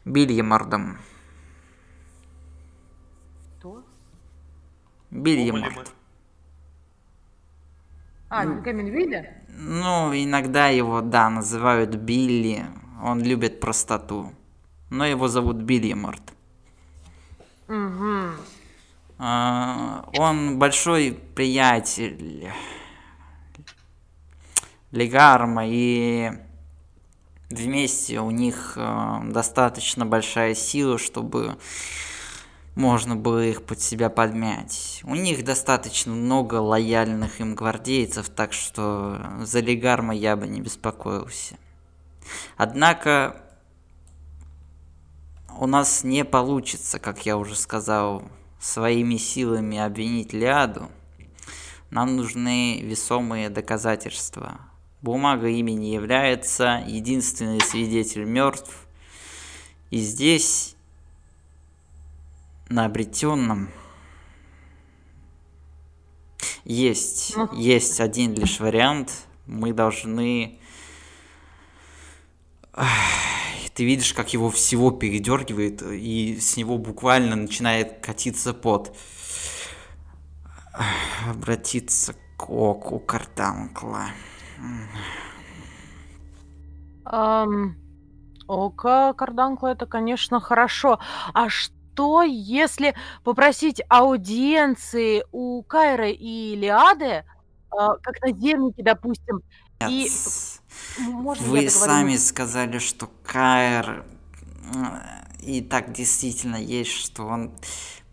Бильямордом. 0.05 0.99
Кто? 3.59 3.83
Бильяморд. 5.11 5.93
А, 8.29 8.45
Каменвиля? 8.45 9.43
Ну, 9.49 10.12
иногда 10.14 10.68
его, 10.68 11.01
да, 11.01 11.29
называют 11.31 11.97
Билли. 11.97 12.64
Он 13.03 13.22
любит 13.22 13.61
простоту. 13.61 14.32
Но 14.90 15.05
его 15.07 15.28
зовут 15.28 15.57
Бильяморд. 15.57 16.22
Угу. 17.68 18.32
А, 19.18 20.09
Он 20.16 20.59
большой 20.59 21.12
приятель 21.34 22.51
Легарма, 24.90 25.64
и 25.66 26.32
вместе 27.51 28.20
у 28.20 28.30
них 28.30 28.74
э, 28.76 29.20
достаточно 29.24 30.07
большая 30.07 30.55
сила, 30.55 30.99
чтобы 30.99 31.59
можно 32.74 33.16
было 33.16 33.44
их 33.44 33.64
под 33.64 33.80
себя 33.80 34.09
подмять. 34.09 35.01
У 35.05 35.14
них 35.14 35.44
достаточно 35.44 36.12
много 36.12 36.55
лояльных 36.55 37.40
им 37.40 37.55
гвардейцев, 37.55 38.28
так 38.28 38.53
что 38.53 39.20
за 39.40 39.61
Легарма 39.61 40.14
я 40.14 40.36
бы 40.36 40.46
не 40.46 40.61
беспокоился. 40.61 41.57
Однако 42.57 43.43
у 45.59 45.66
нас 45.66 46.05
не 46.05 46.24
получится, 46.24 46.99
как 46.99 47.26
я 47.26 47.37
уже 47.37 47.57
сказал, 47.57 48.22
своими 48.61 49.16
силами 49.16 49.79
обвинить 49.79 50.33
Ляду. 50.33 50.91
Нам 51.91 52.16
нужны 52.16 52.81
весомые 52.81 53.51
доказательства. 53.51 54.61
Бумага 55.01 55.49
имени 55.49 55.87
является, 55.87 56.85
единственный 56.87 57.61
свидетель 57.61 58.24
мертв. 58.24 58.87
И 59.91 59.99
здесь, 59.99 60.76
на 62.68 62.85
обретенном, 62.85 63.70
есть, 66.64 67.33
Ну. 67.35 67.53
есть 67.55 68.01
один 68.01 68.35
лишь 68.35 68.61
вариант. 68.61 69.26
Мы 69.47 69.72
должны... 69.72 70.59
Ты 73.74 73.85
видишь, 73.85 74.12
как 74.12 74.33
его 74.33 74.51
всего 74.51 74.91
передергивает, 74.91 75.83
и 75.83 76.39
с 76.41 76.57
него 76.57 76.79
буквально 76.79 77.37
начинает 77.37 78.01
катиться 78.01 78.53
пот. 78.53 78.97
Обратиться 81.29 82.14
к 82.37 82.51
оку 82.51 82.99
Картанкла. 82.99 84.07
Ам, 87.05 87.76
Око 88.49 89.14
Карданкла 89.16 89.68
это, 89.68 89.87
конечно, 89.87 90.41
хорошо. 90.41 90.99
А 91.35 91.49
что, 91.49 92.22
если 92.22 92.95
попросить 93.24 93.83
аудиенции 93.89 95.24
у 95.33 95.62
Кайры 95.62 96.11
и 96.12 96.57
Лиады, 96.57 97.24
а, 97.70 97.97
как 97.99 98.20
наземники, 98.22 98.83
допустим, 98.83 99.43
и 99.85 100.05
Нет, 100.05 100.11
м- 100.11 100.68
можно 100.99 101.45
Вы 101.47 101.70
сами 101.70 102.16
сказали, 102.16 102.79
что 102.79 103.11
Каэр 103.24 104.05
м, 104.74 104.99
и 105.41 105.61
так 105.61 105.93
действительно 105.93 106.57
есть, 106.57 106.91
что 106.91 107.26
он 107.26 107.53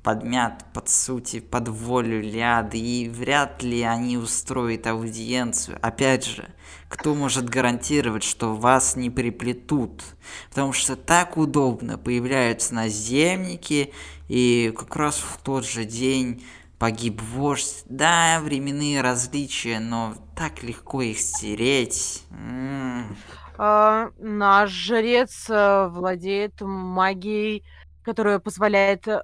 подмят 0.03 0.71
под 0.71 0.87
сути, 0.87 1.39
под 1.39 1.67
волю 1.67 2.21
Ляды, 2.21 2.77
и 2.77 3.09
вряд 3.09 3.63
ли 3.63 3.81
они 3.81 4.17
устроят 4.17 4.85
аудиенцию. 4.85 5.79
Опять 5.81 6.25
же, 6.25 6.47
кто 6.89 7.15
может 7.15 7.49
гарантировать, 7.49 8.23
что 8.23 8.53
вас 8.53 8.95
не 8.95 9.09
приплетут? 9.09 10.03
Потому 10.49 10.73
что 10.73 10.95
так 10.95 11.37
удобно 11.37 11.97
появляются 11.97 12.75
наземники, 12.75 13.93
и 14.27 14.71
как 14.77 14.95
раз 14.95 15.17
в 15.17 15.37
тот 15.41 15.65
же 15.65 15.85
день 15.85 16.43
погиб 16.79 17.21
вождь. 17.21 17.83
Да, 17.85 18.39
временные 18.41 19.01
различия, 19.01 19.79
но 19.79 20.15
так 20.35 20.63
легко 20.63 21.01
их 21.01 21.19
стереть. 21.19 22.23
М. 22.31 23.15
А, 23.57 24.09
наш 24.19 24.69
жрец 24.71 25.49
э, 25.49 25.87
владеет 25.87 26.59
магией, 26.61 27.63
которая 28.03 28.39
позволяет, 28.39 29.07
э, 29.07 29.23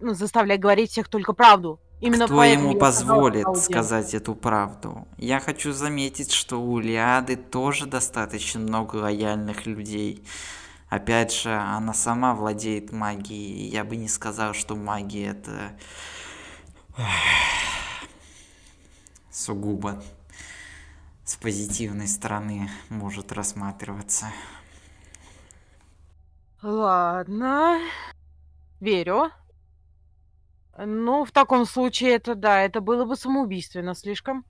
ну, 0.00 0.14
заставляет 0.14 0.60
говорить 0.60 0.90
всех 0.90 1.08
только 1.08 1.34
правду. 1.34 1.80
Именно 2.00 2.26
Кто 2.26 2.44
ему 2.44 2.78
позволит 2.78 3.44
аудиенцию. 3.44 3.72
сказать 3.74 4.14
эту 4.14 4.34
правду? 4.34 5.08
Я 5.16 5.40
хочу 5.40 5.72
заметить, 5.72 6.32
что 6.32 6.62
у 6.62 6.78
Лиады 6.78 7.36
тоже 7.36 7.86
достаточно 7.86 8.60
много 8.60 8.96
лояльных 8.96 9.66
людей. 9.66 10.24
Опять 10.88 11.32
же, 11.34 11.52
она 11.52 11.92
сама 11.92 12.34
владеет 12.34 12.92
магией. 12.92 13.68
Я 13.68 13.84
бы 13.84 13.96
не 13.96 14.08
сказал, 14.08 14.54
что 14.54 14.76
магия 14.76 15.30
это 15.32 15.76
сугубо 19.30 20.02
с 21.24 21.36
позитивной 21.36 22.08
стороны 22.08 22.70
может 22.88 23.32
рассматриваться. 23.32 24.26
Ладно, 26.62 27.80
верю. 28.80 29.30
Ну, 30.76 31.24
в 31.24 31.30
таком 31.32 31.66
случае 31.66 32.12
это 32.12 32.34
да, 32.34 32.62
это 32.62 32.80
было 32.80 33.04
бы 33.04 33.16
самоубийственно 33.16 33.94
слишком. 33.94 34.44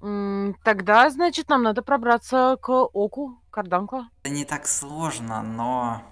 Тогда, 0.00 1.10
значит, 1.10 1.48
нам 1.48 1.62
надо 1.62 1.82
пробраться 1.82 2.56
к 2.60 2.70
оку 2.70 3.40
Карданкла. 3.50 4.08
Это 4.22 4.32
не 4.32 4.44
так 4.44 4.66
сложно, 4.66 5.42
но 5.42 6.02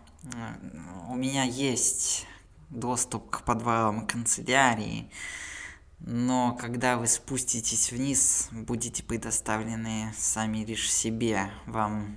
у 1.08 1.14
меня 1.14 1.44
есть 1.44 2.26
доступ 2.70 3.30
к 3.30 3.42
подвалам 3.42 4.06
канцелярии. 4.06 5.10
Но 6.00 6.56
когда 6.60 6.96
вы 6.96 7.06
спуститесь 7.06 7.90
вниз, 7.90 8.48
будете 8.52 9.02
предоставлены 9.02 10.12
сами 10.16 10.58
лишь 10.58 10.92
себе. 10.92 11.50
Вам... 11.66 12.16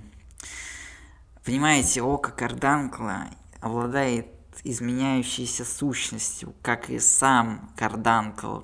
Понимаете, 1.44 2.02
око 2.02 2.30
Карданкла 2.30 3.26
обладает 3.60 4.28
изменяющейся 4.62 5.64
сущностью, 5.64 6.54
как 6.62 6.90
и 6.90 7.00
сам 7.00 7.72
Карданкл, 7.76 8.60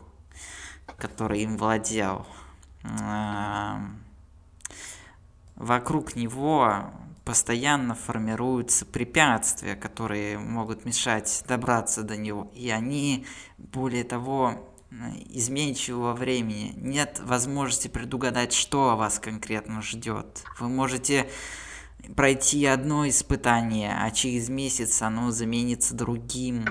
который 0.97 1.43
им 1.43 1.57
владел. 1.57 2.26
Вокруг 5.57 6.14
него 6.14 6.93
постоянно 7.29 7.95
формируются 7.95 8.87
препятствия, 8.87 9.76
которые 9.76 10.39
могут 10.39 10.87
мешать 10.87 11.45
добраться 11.47 12.03
до 12.03 12.16
него. 12.16 12.51
И 12.55 12.70
они, 12.70 13.26
более 13.59 14.03
того, 14.03 14.66
изменчивого 15.29 16.14
времени. 16.14 16.72
Нет 16.76 17.20
возможности 17.22 17.89
предугадать, 17.89 18.55
что 18.55 18.97
вас 18.97 19.18
конкретно 19.18 19.83
ждет. 19.83 20.43
Вы 20.59 20.70
можете 20.70 21.29
пройти 22.16 22.64
одно 22.64 23.07
испытание, 23.07 23.95
а 23.95 24.11
через 24.11 24.49
месяц 24.49 25.03
оно 25.03 25.31
заменится 25.31 25.95
другим. 25.95 26.64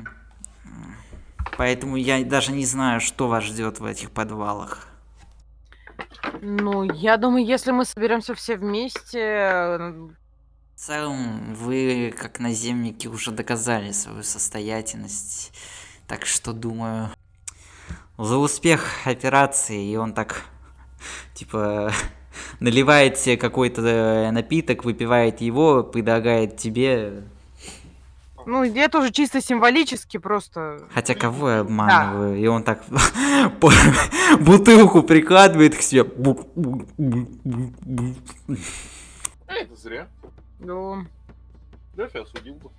Поэтому 1.56 1.98
я 1.98 2.26
даже 2.26 2.52
не 2.52 2.66
знаю, 2.66 3.00
что 3.00 3.28
вас 3.28 3.44
ждет 3.44 3.80
в 3.80 3.86
этих 3.86 4.10
подвалах. 4.10 4.88
Ну, 6.42 6.82
я 6.82 7.18
думаю, 7.18 7.46
если 7.46 7.70
мы 7.70 7.86
соберемся 7.86 8.34
все 8.34 8.58
вместе, 8.58 9.94
В 10.78 10.80
целом, 10.80 11.56
вы, 11.56 12.14
как 12.16 12.40
наземники, 12.40 13.08
уже 13.08 13.32
доказали 13.32 13.92
свою 13.92 14.22
состоятельность. 14.22 15.52
Так 16.06 16.28
что, 16.28 16.54
думаю, 16.54 17.10
за 18.20 18.38
успех 18.38 18.86
операции, 19.06 19.84
и 19.84 19.96
он 19.96 20.14
так, 20.14 20.44
типа, 21.34 21.92
наливает 22.60 23.18
себе 23.18 23.38
какой-то 23.38 23.82
э, 23.82 24.30
напиток, 24.30 24.86
выпивает 24.86 25.42
его, 25.42 25.84
предлагает 25.84 26.58
тебе. 26.58 27.24
ну, 28.46 28.64
это 28.64 29.00
уже 29.00 29.12
чисто 29.12 29.42
символически 29.42 30.18
просто. 30.18 30.88
Хотя 30.94 31.16
кого 31.16 31.50
я 31.50 31.60
обманываю? 31.62 32.38
И 32.40 32.46
он 32.46 32.62
так 32.62 32.84
бутылку 34.40 35.02
прикладывает 35.02 35.76
к 35.76 35.82
себе. 35.82 36.02
Это 39.48 39.76
зря. 39.76 40.08
Ну, 40.60 41.06
Лёфи 41.96 42.18
осудил 42.18 42.56
бы. 42.56 42.72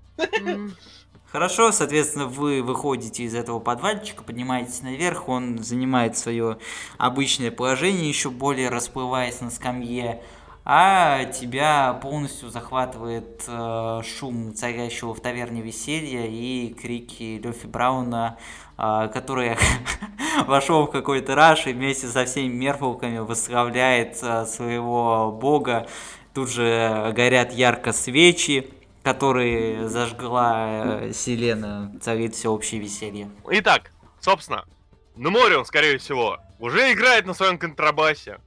Хорошо, 1.31 1.73
соответственно, 1.73 2.27
вы 2.27 2.63
выходите 2.63 3.25
из 3.25 3.35
этого 3.35 3.59
подвальчика, 3.59 4.23
поднимаетесь 4.23 4.81
наверх, 4.81 5.29
он 5.29 5.59
занимает 5.59 6.17
свое 6.17 6.57
обычное 6.97 7.51
положение, 7.51 8.09
еще 8.09 8.31
более 8.31 8.71
расплываясь 8.71 9.43
на 9.43 9.51
скамье, 9.51 10.23
а 10.65 11.25
тебя 11.25 11.99
полностью 12.03 12.49
захватывает 12.49 13.45
э, 13.47 14.01
шум 14.05 14.55
царящего 14.55 15.15
в 15.15 15.21
таверне 15.21 15.61
веселья 15.61 16.27
и 16.27 16.73
крики 16.73 17.41
Лёфи 17.43 17.67
Брауна, 17.67 18.39
э, 18.79 19.09
который 19.13 19.57
вошел 20.47 20.87
в 20.87 20.91
какой-то 20.91 21.35
раш 21.35 21.67
и 21.67 21.73
вместе 21.73 22.07
со 22.07 22.25
всеми 22.25 22.53
мерфолками 22.53 23.19
восславляет 23.19 24.19
э, 24.23 24.47
своего 24.47 25.31
бога. 25.33 25.87
Тут 26.35 26.51
же 26.51 27.13
горят 27.17 27.53
ярко 27.53 27.93
свечи, 27.93 28.71
которые 29.03 29.89
зажгла 29.89 31.01
э, 31.01 31.13
Селена, 31.13 31.93
царит 32.01 32.35
всеобщее 32.35 32.81
веселье. 32.81 33.31
Итак, 33.51 33.91
собственно, 34.21 34.65
Нуморион, 35.17 35.65
скорее 35.65 35.99
всего, 35.99 36.39
уже 36.59 36.93
играет 36.93 37.27
на 37.27 37.35
своем 37.35 37.59
контрабасе. 37.59 38.39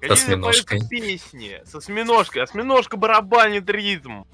Какие 0.00 0.12
осьминожкой. 0.14 0.80
Песни 0.90 1.60
с 1.64 1.74
осьминожкой. 1.74 2.42
Осьминожка 2.42 2.96
барабанит 2.96 3.70
ритм. 3.70 4.24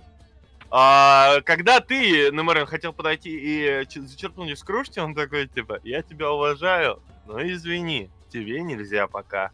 А, 0.71 1.41
когда 1.45 1.81
ты, 1.81 2.33
Нуморион, 2.33 2.67
хотел 2.67 2.93
подойти 2.93 3.31
и 3.31 3.87
зачерпнуть 3.95 4.51
из 4.51 4.63
кружки, 4.63 4.99
он 4.99 5.15
такой, 5.15 5.47
типа, 5.47 5.81
я 5.85 6.03
тебя 6.03 6.31
уважаю, 6.31 7.03
но 7.27 7.43
извини, 7.43 8.11
тебе 8.31 8.61
нельзя 8.63 9.07
пока. 9.07 9.51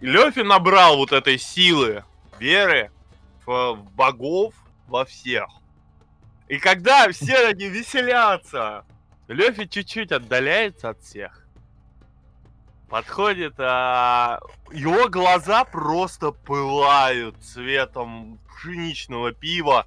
Лёфи 0.00 0.40
набрал 0.40 0.96
вот 0.96 1.12
этой 1.12 1.38
силы, 1.38 2.04
веры 2.38 2.90
в, 3.46 3.74
в 3.74 3.90
богов, 3.92 4.54
во 4.88 5.04
всех. 5.04 5.48
И 6.48 6.58
когда 6.58 7.10
все 7.10 7.34
такие 7.50 7.70
веселятся, 7.70 8.84
Лёфи 9.28 9.66
чуть-чуть 9.66 10.12
отдаляется 10.12 10.90
от 10.90 11.00
всех. 11.00 11.46
Подходит, 12.88 13.54
а 13.58 14.40
его 14.70 15.08
глаза 15.08 15.64
просто 15.64 16.30
пылают 16.30 17.36
цветом 17.42 18.38
пшеничного 18.46 19.32
пива. 19.32 19.86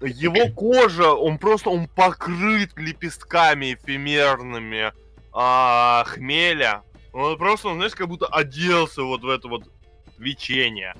его 0.00 0.50
кожа, 0.54 1.12
он 1.12 1.38
просто, 1.38 1.70
он 1.70 1.88
покрыт 1.88 2.78
лепестками 2.78 3.74
эфемерными 3.74 4.92
а, 5.32 6.04
хмеля. 6.06 6.82
Он 7.12 7.36
просто, 7.36 7.68
он, 7.68 7.76
знаешь, 7.76 7.94
как 7.94 8.08
будто 8.08 8.26
оделся 8.26 9.02
вот 9.02 9.22
в 9.22 9.28
это 9.28 9.48
вот 9.48 9.70
свечение. 10.16 10.94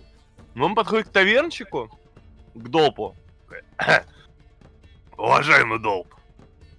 Но 0.55 0.67
он 0.67 0.75
подходит 0.75 1.09
к 1.09 1.13
тавернчику, 1.13 1.91
к 2.55 2.69
такой, 2.69 3.13
Уважаемый 5.17 5.79
долп, 5.79 6.15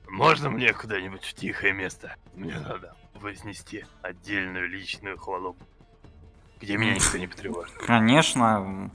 можно 0.07 0.49
мне 0.49 0.73
куда-нибудь 0.73 1.23
в 1.23 1.33
тихое 1.33 1.73
место? 1.73 2.15
Мне 2.35 2.59
надо 2.59 2.95
вознести 3.15 3.85
отдельную 4.01 4.67
личную 4.69 5.17
хвалу, 5.17 5.55
где 6.61 6.77
меня 6.77 6.95
никто 6.95 7.17
не 7.17 7.27
потревожит. 7.27 7.73
Конечно, 7.77 8.91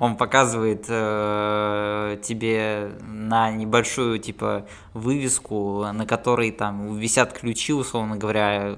он 0.00 0.16
показывает 0.16 0.84
э, 0.88 2.18
тебе 2.22 2.92
на 3.00 3.50
небольшую 3.50 4.18
типа 4.18 4.66
вывеску, 4.92 5.86
на 5.92 6.06
которой 6.06 6.52
там 6.52 6.98
висят 6.98 7.32
ключи, 7.32 7.72
условно 7.72 8.16
говоря, 8.16 8.76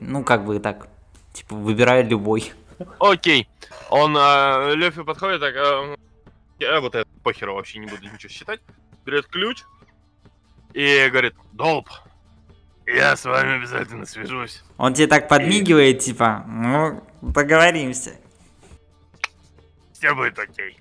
ну 0.00 0.24
как 0.24 0.44
бы 0.44 0.58
так, 0.58 0.88
типа 1.32 1.54
выбирай 1.54 2.02
любой. 2.02 2.52
Окей. 2.98 3.48
Он, 3.90 4.16
э, 4.16 4.74
Лёфи 4.74 5.02
подходит, 5.02 5.40
так, 5.40 5.54
э, 5.54 5.96
я 6.58 6.80
вот 6.80 6.94
это 6.94 7.08
похеру 7.22 7.54
вообще 7.54 7.78
не 7.78 7.86
буду 7.86 8.02
ничего 8.02 8.28
считать. 8.28 8.60
Берет 9.04 9.26
ключ 9.26 9.62
и 10.74 11.08
говорит, 11.08 11.34
Долб, 11.52 11.88
я 12.86 13.16
с 13.16 13.24
вами 13.24 13.56
обязательно 13.56 14.06
свяжусь. 14.06 14.62
Он 14.76 14.94
тебе 14.94 15.06
так 15.06 15.28
подмигивает, 15.28 16.00
типа, 16.00 16.44
ну 16.46 17.04
договоримся. 17.22 18.16
Все 19.92 20.14
будет 20.14 20.38
окей. 20.38 20.78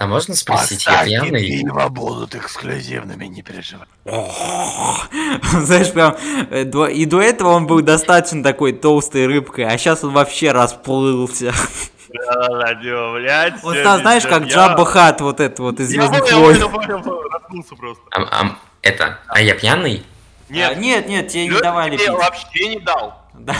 А 0.00 0.06
можно 0.06 0.36
спросить, 0.36 0.86
я 0.86 1.04
пьяный? 1.04 1.44
пиво 1.44 1.88
будут 1.88 2.36
эксклюзивными, 2.36 3.24
не 3.24 3.42
переживай. 3.42 3.88
Знаешь, 4.04 5.92
прям 5.92 6.16
э, 6.50 6.92
и 6.92 7.04
до 7.04 7.20
этого 7.20 7.48
он 7.48 7.66
был 7.66 7.80
достаточно 7.82 8.44
такой 8.44 8.74
толстой 8.74 9.26
рыбкой, 9.26 9.64
а 9.64 9.76
сейчас 9.76 10.04
он 10.04 10.12
вообще 10.12 10.52
расплылся. 10.52 11.52
Он 13.64 13.74
стал, 13.74 13.98
знаешь, 13.98 14.22
как 14.22 14.44
Джабба 14.44 14.84
Хат, 14.84 15.20
вот 15.20 15.40
это 15.40 15.62
вот 15.62 15.80
из 15.80 15.92
Я 15.92 16.06
Звездных 16.06 16.32
войн. 16.32 16.62
А, 18.12 18.22
а, 18.22 18.58
это, 18.82 19.18
а 19.26 19.40
я 19.40 19.56
пьяный? 19.56 20.04
А, 20.48 20.52
Нет, 20.52 20.78
Нет, 20.78 21.08
нет, 21.08 21.28
тебе 21.28 21.48
не 21.48 21.60
давали 21.60 21.96
тебе 21.96 22.06
пить. 22.06 22.14
вообще 22.14 22.68
не 22.68 22.80
дал. 22.80 23.20
Да, 23.34 23.56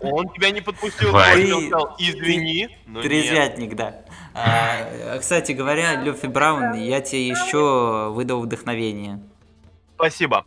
Он 0.00 0.28
тебя 0.30 0.50
не 0.50 0.60
подпустил, 0.60 1.14
он 1.14 1.22
сказал, 1.22 1.94
извини, 2.00 2.76
но 2.86 3.00
нет. 3.00 3.08
трезвятник, 3.08 3.76
да. 3.76 3.94
А, 4.38 5.18
кстати 5.18 5.52
говоря, 5.52 6.02
Лёфи 6.02 6.26
Браун, 6.26 6.74
я 6.74 7.00
тебе 7.00 7.26
еще 7.26 8.10
выдал 8.10 8.42
вдохновение. 8.42 9.18
Спасибо. 9.94 10.44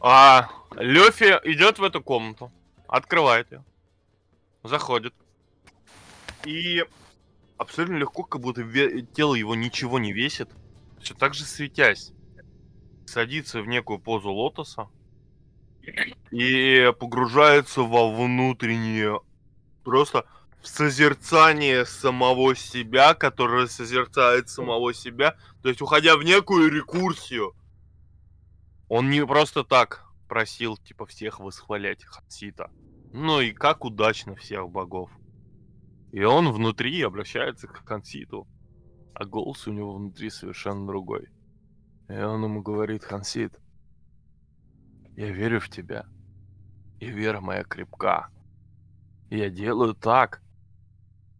А, 0.00 0.48
Лёфи 0.74 1.38
идет 1.44 1.78
в 1.78 1.84
эту 1.84 2.02
комнату, 2.02 2.50
открывает 2.88 3.52
ее, 3.52 3.64
заходит. 4.64 5.14
И 6.44 6.84
абсолютно 7.58 7.94
легко, 7.94 8.24
как 8.24 8.40
будто 8.40 8.64
тело 9.14 9.36
его 9.36 9.54
ничего 9.54 10.00
не 10.00 10.12
весит, 10.12 10.50
все 11.00 11.14
так 11.14 11.32
же 11.32 11.44
светясь, 11.44 12.10
садится 13.04 13.62
в 13.62 13.68
некую 13.68 14.00
позу 14.00 14.32
лотоса 14.32 14.88
и 16.32 16.92
погружается 16.98 17.82
во 17.82 18.12
внутреннее, 18.12 19.20
просто 19.84 20.26
созерцание 20.66 21.86
самого 21.86 22.54
себя, 22.54 23.14
которое 23.14 23.66
созерцает 23.66 24.48
самого 24.48 24.92
себя, 24.92 25.36
то 25.62 25.68
есть 25.68 25.80
уходя 25.80 26.16
в 26.16 26.22
некую 26.22 26.70
рекурсию. 26.70 27.54
Он 28.88 29.10
не 29.10 29.24
просто 29.26 29.64
так 29.64 30.04
просил, 30.28 30.76
типа, 30.76 31.06
всех 31.06 31.40
восхвалять 31.40 32.04
Хансита. 32.04 32.70
Ну 33.12 33.40
и 33.40 33.52
как 33.52 33.84
удачно 33.84 34.36
всех 34.36 34.68
богов. 34.68 35.10
И 36.12 36.22
он 36.22 36.52
внутри 36.52 37.00
обращается 37.02 37.66
к 37.66 37.86
Ханситу. 37.86 38.46
А 39.14 39.24
голос 39.24 39.66
у 39.66 39.72
него 39.72 39.94
внутри 39.94 40.30
совершенно 40.30 40.86
другой. 40.86 41.28
И 42.08 42.12
он 42.12 42.44
ему 42.44 42.62
говорит, 42.62 43.04
Хансит, 43.04 43.58
я 45.16 45.30
верю 45.30 45.60
в 45.60 45.68
тебя. 45.68 46.06
И 47.00 47.06
вера 47.06 47.40
моя 47.40 47.64
крепка. 47.64 48.28
Я 49.30 49.50
делаю 49.50 49.94
так, 49.94 50.42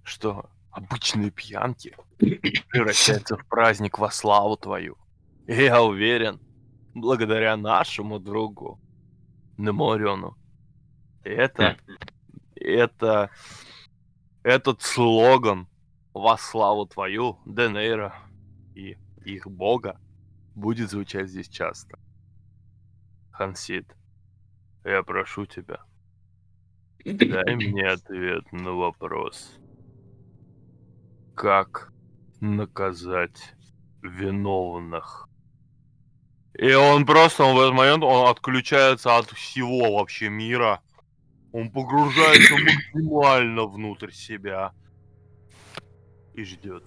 что 0.06 0.48
обычные 0.70 1.30
пьянки 1.30 1.96
превращаются 2.18 3.36
в 3.36 3.44
праздник 3.46 3.98
во 3.98 4.10
славу 4.10 4.56
твою. 4.56 4.96
И 5.46 5.54
я 5.54 5.82
уверен, 5.82 6.40
благодаря 6.94 7.56
нашему 7.56 8.18
другу 8.18 8.80
Немориону. 9.58 10.36
Это, 11.24 11.76
это, 12.54 13.30
этот 14.42 14.82
слоган 14.82 15.66
во 16.14 16.38
славу 16.38 16.86
твою, 16.86 17.38
Денейра 17.44 18.14
и 18.74 18.96
их 19.24 19.46
бога 19.46 20.00
будет 20.54 20.90
звучать 20.90 21.28
здесь 21.28 21.48
часто. 21.48 21.98
Хансид, 23.32 23.86
я 24.84 25.02
прошу 25.02 25.46
тебя, 25.46 25.80
дай 27.04 27.56
мне 27.56 27.88
ответ 27.88 28.52
на 28.52 28.72
вопрос. 28.72 29.58
Как 31.36 31.92
наказать 32.40 33.52
виновных? 34.00 35.28
И 36.54 36.72
он 36.72 37.04
просто, 37.04 37.44
он 37.44 37.54
в 37.54 37.60
этот 37.60 37.74
момент, 37.74 38.02
он 38.02 38.30
отключается 38.30 39.18
от 39.18 39.30
всего 39.32 39.98
вообще 39.98 40.30
мира. 40.30 40.80
Он 41.52 41.70
погружается 41.70 42.54
максимально 42.54 43.66
внутрь 43.66 44.12
себя. 44.12 44.72
И 46.32 46.42
ждет. 46.42 46.82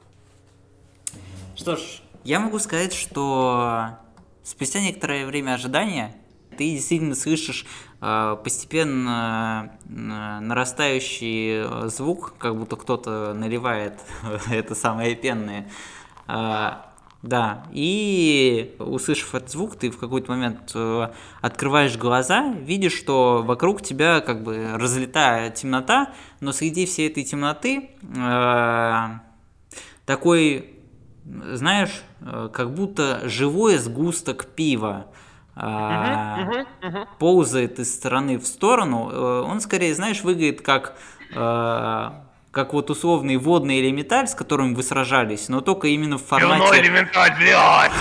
Что 1.55 1.75
ж, 1.75 2.01
я 2.23 2.39
могу 2.39 2.57
сказать, 2.57 2.93
что 2.93 3.99
спустя 4.41 4.81
некоторое 4.81 5.27
время 5.27 5.53
ожидания 5.53 6.15
ты 6.59 6.71
действительно 6.71 7.15
слышишь 7.15 7.65
э, 8.01 8.37
постепенно 8.43 9.71
э, 9.85 10.39
нарастающий 10.41 11.63
э, 11.63 11.87
звук, 11.87 12.33
как 12.37 12.57
будто 12.57 12.75
кто-то 12.75 13.33
наливает 13.33 14.01
это 14.51 14.75
самое 14.75 15.15
пенное. 15.15 15.69
А, 16.27 16.91
да, 17.21 17.63
и 17.71 18.75
услышав 18.77 19.35
этот 19.35 19.49
звук, 19.51 19.77
ты 19.77 19.89
в 19.89 19.97
какой-то 19.97 20.31
момент 20.31 20.75
открываешь 21.39 21.95
глаза, 21.97 22.51
видишь, 22.51 22.93
что 22.93 23.41
вокруг 23.41 23.81
тебя 23.81 24.19
как 24.19 24.43
бы 24.43 24.73
разлетая 24.73 25.51
темнота, 25.51 26.11
но 26.41 26.51
среди 26.51 26.85
всей 26.85 27.09
этой 27.09 27.23
темноты 27.23 27.91
э, 28.01 29.07
такой, 30.05 30.73
знаешь, 31.23 32.03
как 32.51 32.73
будто 32.73 33.21
живой 33.29 33.77
сгусток 33.77 34.45
пива 34.47 35.05
а, 35.61 36.65
ползает 37.19 37.79
из 37.79 37.93
стороны 37.93 38.37
в 38.37 38.47
сторону. 38.47 39.09
Э, 39.11 39.41
Он 39.41 39.59
скорее, 39.61 39.93
знаешь, 39.93 40.23
выглядит 40.23 40.61
как 40.61 40.95
э, 41.33 42.09
как 42.51 42.73
вот 42.73 42.89
условный 42.89 43.37
водный 43.37 43.79
элементаль, 43.79 44.27
с 44.27 44.33
которым 44.33 44.73
вы 44.73 44.81
сражались, 44.83 45.49
но 45.49 45.61
только 45.61 45.87
именно 45.87 46.17
в 46.17 46.25
формате... 46.25 46.81
элементаль, 46.81 47.31
блядь! 47.37 47.91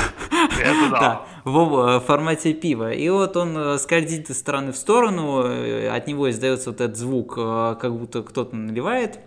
Да. 0.91 1.01
Да, 1.01 1.23
в 1.45 1.97
э, 1.97 2.01
формате 2.01 2.55
пива. 2.55 2.93
И 2.93 3.09
вот 3.11 3.37
он 3.37 3.57
э, 3.57 3.79
скользит 3.79 4.31
из 4.31 4.39
стороны 4.39 4.73
в 4.73 4.77
сторону, 4.77 5.43
э, 5.45 5.89
от 5.91 6.07
него 6.07 6.31
издается 6.31 6.71
вот 6.71 6.81
этот 6.81 6.97
звук, 6.97 7.35
э, 7.37 7.77
как 7.81 7.95
будто 7.95 8.23
кто-то 8.23 8.57
наливает. 8.57 9.21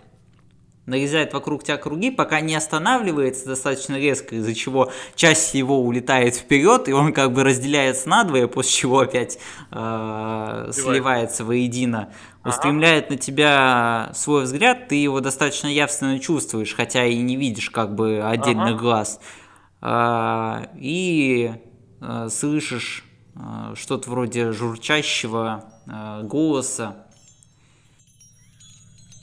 Нарезает 0.88 1.34
вокруг 1.34 1.64
тебя 1.64 1.78
круги, 1.78 2.10
пока 2.10 2.42
не 2.42 2.56
останавливается 2.56 3.46
достаточно 3.46 4.00
резко, 4.00 4.36
из-за 4.36 4.56
чего 4.56 4.92
часть 5.16 5.54
его 5.54 5.80
улетает 5.80 6.36
вперед, 6.36 6.90
и 6.90 6.94
он 6.94 7.14
как 7.14 7.34
бы 7.34 7.44
разделяется 7.44 8.10
надвое, 8.10 8.48
после 8.48 8.72
чего 8.72 9.00
опять 9.00 9.38
э, 9.72 10.70
сливается 10.74 11.46
воедино. 11.46 12.12
Устремляет 12.44 13.12
на 13.12 13.18
тебя 13.18 14.10
свой 14.16 14.44
взгляд, 14.44 14.88
ты 14.88 14.96
его 14.96 15.20
достаточно 15.20 15.68
явственно 15.68 16.20
чувствуешь, 16.20 16.74
хотя 16.76 17.06
и 17.06 17.18
не 17.20 17.36
видишь 17.36 17.70
как 17.70 17.94
бы 17.94 18.24
отдельных 18.24 18.74
Ага. 18.74 18.80
глаз. 18.80 19.20
А, 19.82 20.68
и 20.76 21.52
а, 22.02 22.30
слышишь 22.30 23.06
а, 23.36 23.74
что-то 23.76 24.10
вроде 24.10 24.52
журчащего 24.52 25.66
а, 25.88 26.24
голоса. 26.24 27.06